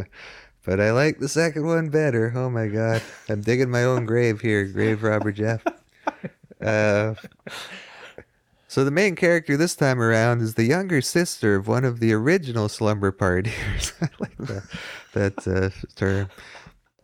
[0.65, 2.33] but I like the second one better.
[2.37, 3.03] Oh my god.
[3.29, 5.65] I'm digging my own grave here, Grave Robber Jeff.
[6.61, 7.15] Uh,
[8.71, 12.13] so the main character this time around is the younger sister of one of the
[12.13, 13.93] original slumber partiers.
[14.01, 14.63] I like that,
[15.13, 16.29] that uh, term.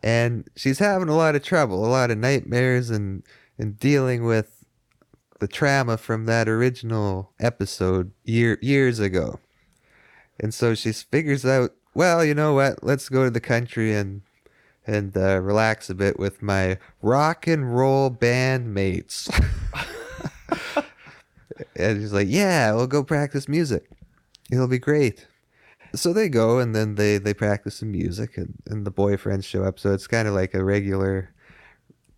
[0.01, 3.21] And she's having a lot of trouble, a lot of nightmares, and
[3.57, 4.63] and dealing with
[5.41, 9.41] the trauma from that original episode year years ago.
[10.39, 12.81] And so she figures out, well, you know what?
[12.81, 14.21] Let's go to the country and
[14.85, 19.27] and uh, relax a bit with my rock and roll band mates.
[21.77, 23.89] and he's like, "Yeah, we'll go practice music.
[24.51, 25.27] It'll be great."
[25.95, 29.63] So they go and then they they practice some music and, and the boyfriends show
[29.63, 29.79] up.
[29.79, 31.33] So it's kind of like a regular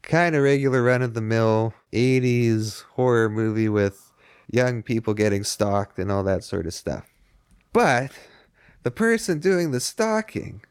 [0.02, 4.12] kind of regular run of the mill 80s horror movie with
[4.52, 7.06] young people getting stalked and all that sort of stuff.
[7.74, 8.12] But
[8.84, 10.62] the person doing the stalking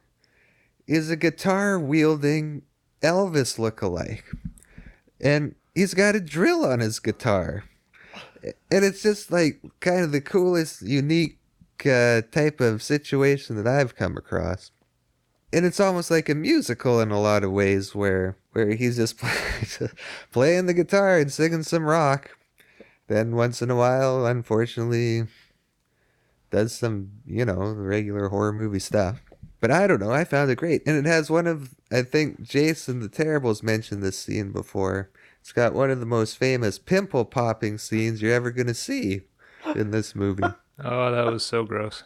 [0.87, 2.63] is a guitar wielding
[3.03, 4.25] Elvis look-alike.
[5.21, 7.65] And he's got a drill on his guitar.
[8.43, 11.39] And it's just like kind of the coolest, unique
[11.85, 14.71] uh, type of situation that I've come across.
[15.53, 19.19] And it's almost like a musical in a lot of ways where where he's just
[20.33, 22.37] playing the guitar and singing some rock.
[23.07, 25.27] Then once in a while, unfortunately,
[26.51, 29.23] does some, you know, regular horror movie stuff.
[29.61, 30.83] But I don't know, I found it great.
[30.87, 35.11] And it has one of I think Jason the Terrible's mentioned this scene before.
[35.49, 39.23] It's got one of the most famous pimple popping scenes you're ever gonna see
[39.75, 40.45] in this movie.
[40.85, 42.05] Oh, that was so gross.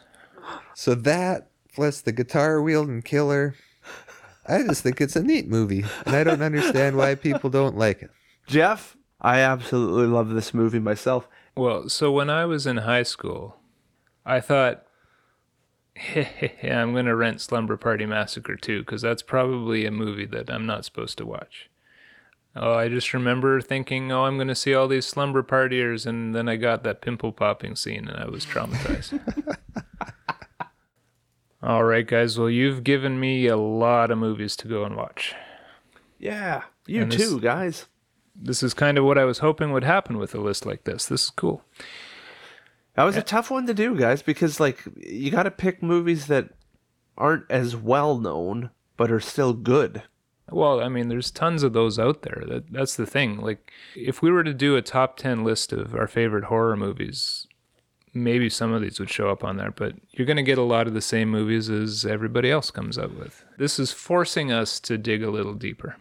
[0.73, 3.53] So that plus the guitar wielding killer,
[4.47, 8.01] I just think it's a neat movie, and I don't understand why people don't like
[8.01, 8.09] it.
[8.47, 11.27] Jeff, I absolutely love this movie myself.
[11.55, 13.57] Well, so when I was in high school,
[14.25, 14.85] I thought,
[16.63, 20.65] I'm going to rent Slumber Party Massacre 2 because that's probably a movie that I'm
[20.65, 21.69] not supposed to watch.
[22.55, 26.35] Oh, I just remember thinking, oh, I'm going to see all these slumber partiers, and
[26.35, 29.19] then I got that pimple popping scene, and I was traumatized.
[31.63, 32.37] all right, guys.
[32.37, 35.33] Well, you've given me a lot of movies to go and watch.
[36.19, 37.87] Yeah, you And this- too, guys.
[38.35, 41.05] This is kind of what I was hoping would happen with a list like this.
[41.05, 41.63] This is cool.
[42.95, 43.23] That was a eh.
[43.23, 46.49] tough one to do, guys, because like you got to pick movies that
[47.15, 50.03] aren't as well known but are still good.
[50.49, 52.43] Well, I mean, there's tons of those out there.
[52.47, 53.37] That that's the thing.
[53.37, 57.47] Like, if we were to do a top ten list of our favorite horror movies,
[58.13, 60.63] maybe some of these would show up on there, but you're going to get a
[60.63, 63.43] lot of the same movies as everybody else comes up with.
[63.57, 65.95] This is forcing us to dig a little deeper.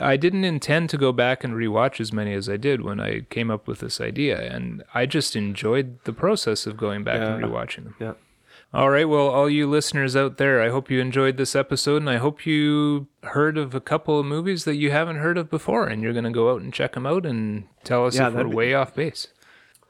[0.00, 3.20] I didn't intend to go back and rewatch as many as I did when I
[3.30, 7.42] came up with this idea, and I just enjoyed the process of going back and
[7.42, 7.96] rewatching them.
[7.98, 8.12] Yeah.
[8.74, 12.10] All right, well, all you listeners out there, I hope you enjoyed this episode, and
[12.10, 15.86] I hope you heard of a couple of movies that you haven't heard of before,
[15.86, 18.34] and you're going to go out and check them out and tell us Yeah, if
[18.34, 19.28] we're be- way off base.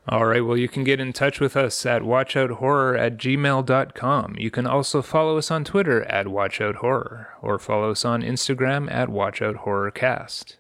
[0.09, 4.37] All right, well, you can get in touch with us at watchouthorror at gmail.com.
[4.39, 9.09] You can also follow us on Twitter at watchouthorror, or follow us on Instagram at
[9.09, 10.55] watchouthorrorcast.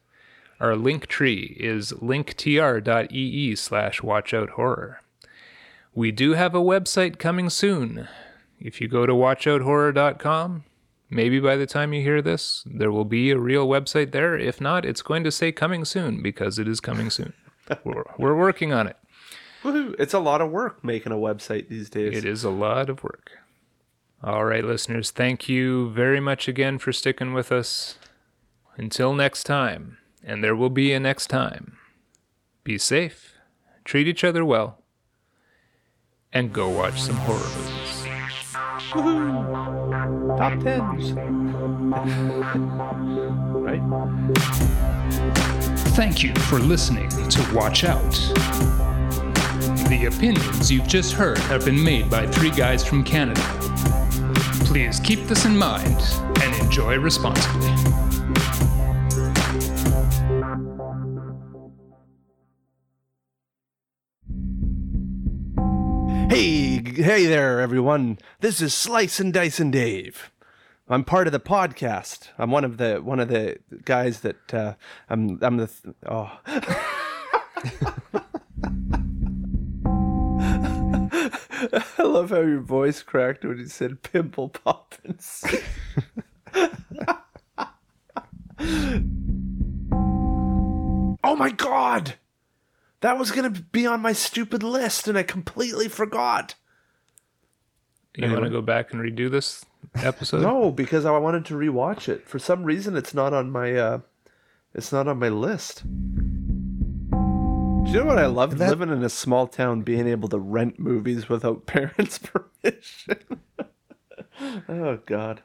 [0.61, 4.97] Our link tree is linktr.ee slash watchouthorror.
[5.99, 8.07] We do have a website coming soon.
[8.61, 10.62] If you go to watchouthorror.com,
[11.11, 14.39] maybe by the time you hear this, there will be a real website there.
[14.39, 17.33] If not, it's going to say coming soon because it is coming soon.
[17.85, 18.97] we're, we're working on it.
[19.65, 19.97] Woohoo.
[19.99, 22.16] It's a lot of work making a website these days.
[22.16, 23.33] It is a lot of work.
[24.23, 27.99] All right, listeners, thank you very much again for sticking with us.
[28.77, 31.77] Until next time, and there will be a next time,
[32.62, 33.35] be safe,
[33.85, 34.79] treat each other well,
[36.33, 38.05] and go watch some horror movies.
[38.93, 40.39] Woohoo!
[40.39, 41.13] Top tens.
[43.53, 43.83] right?
[45.95, 48.13] Thank you for listening to Watch Out.
[49.89, 53.41] The opinions you've just heard have been made by three guys from Canada.
[54.65, 55.97] Please keep this in mind
[56.43, 58.08] and enjoy responsibly.
[66.29, 68.19] Hey, hey there, everyone.
[68.41, 70.31] This is Slice and Dice and Dave.
[70.87, 72.29] I'm part of the podcast.
[72.37, 74.75] I'm one of the one of the guys that uh,
[75.09, 75.39] I'm.
[75.41, 75.69] I'm the.
[75.69, 76.39] Th- oh.
[81.99, 85.45] I love how your voice cracked when you said pimple poppins.
[91.25, 92.17] oh my god!
[93.01, 96.55] That was gonna be on my stupid list, and I completely forgot.
[98.16, 99.65] You want to go back and redo this
[99.95, 100.43] episode?
[100.43, 102.27] No, because I wanted to rewatch it.
[102.29, 103.75] For some reason, it's not on my.
[103.77, 104.01] uh
[104.75, 105.85] It's not on my list.
[107.89, 108.59] Do you know what I love?
[108.59, 113.19] That- Living in a small town, being able to rent movies without parents' permission.
[114.69, 115.43] oh God,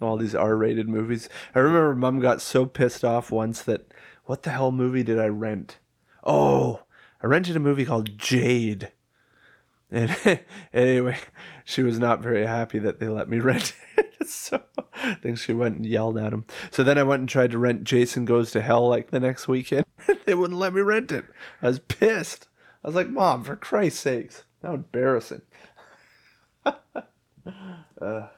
[0.00, 1.28] all these R-rated movies.
[1.54, 3.92] I remember Mom got so pissed off once that
[4.24, 5.78] what the hell movie did I rent?
[6.24, 6.80] Oh,
[7.26, 8.92] I rented a movie called Jade.
[9.90, 10.16] And
[10.72, 11.18] anyway,
[11.64, 14.28] she was not very happy that they let me rent it.
[14.28, 14.62] so
[14.94, 16.44] I think she went and yelled at him.
[16.70, 19.48] So then I went and tried to rent Jason Goes to Hell like the next
[19.48, 19.86] weekend.
[20.24, 21.24] they wouldn't let me rent it.
[21.60, 22.46] I was pissed.
[22.84, 24.44] I was like, Mom, for Christ's sakes.
[24.62, 25.42] How embarrassing.
[26.64, 28.28] uh.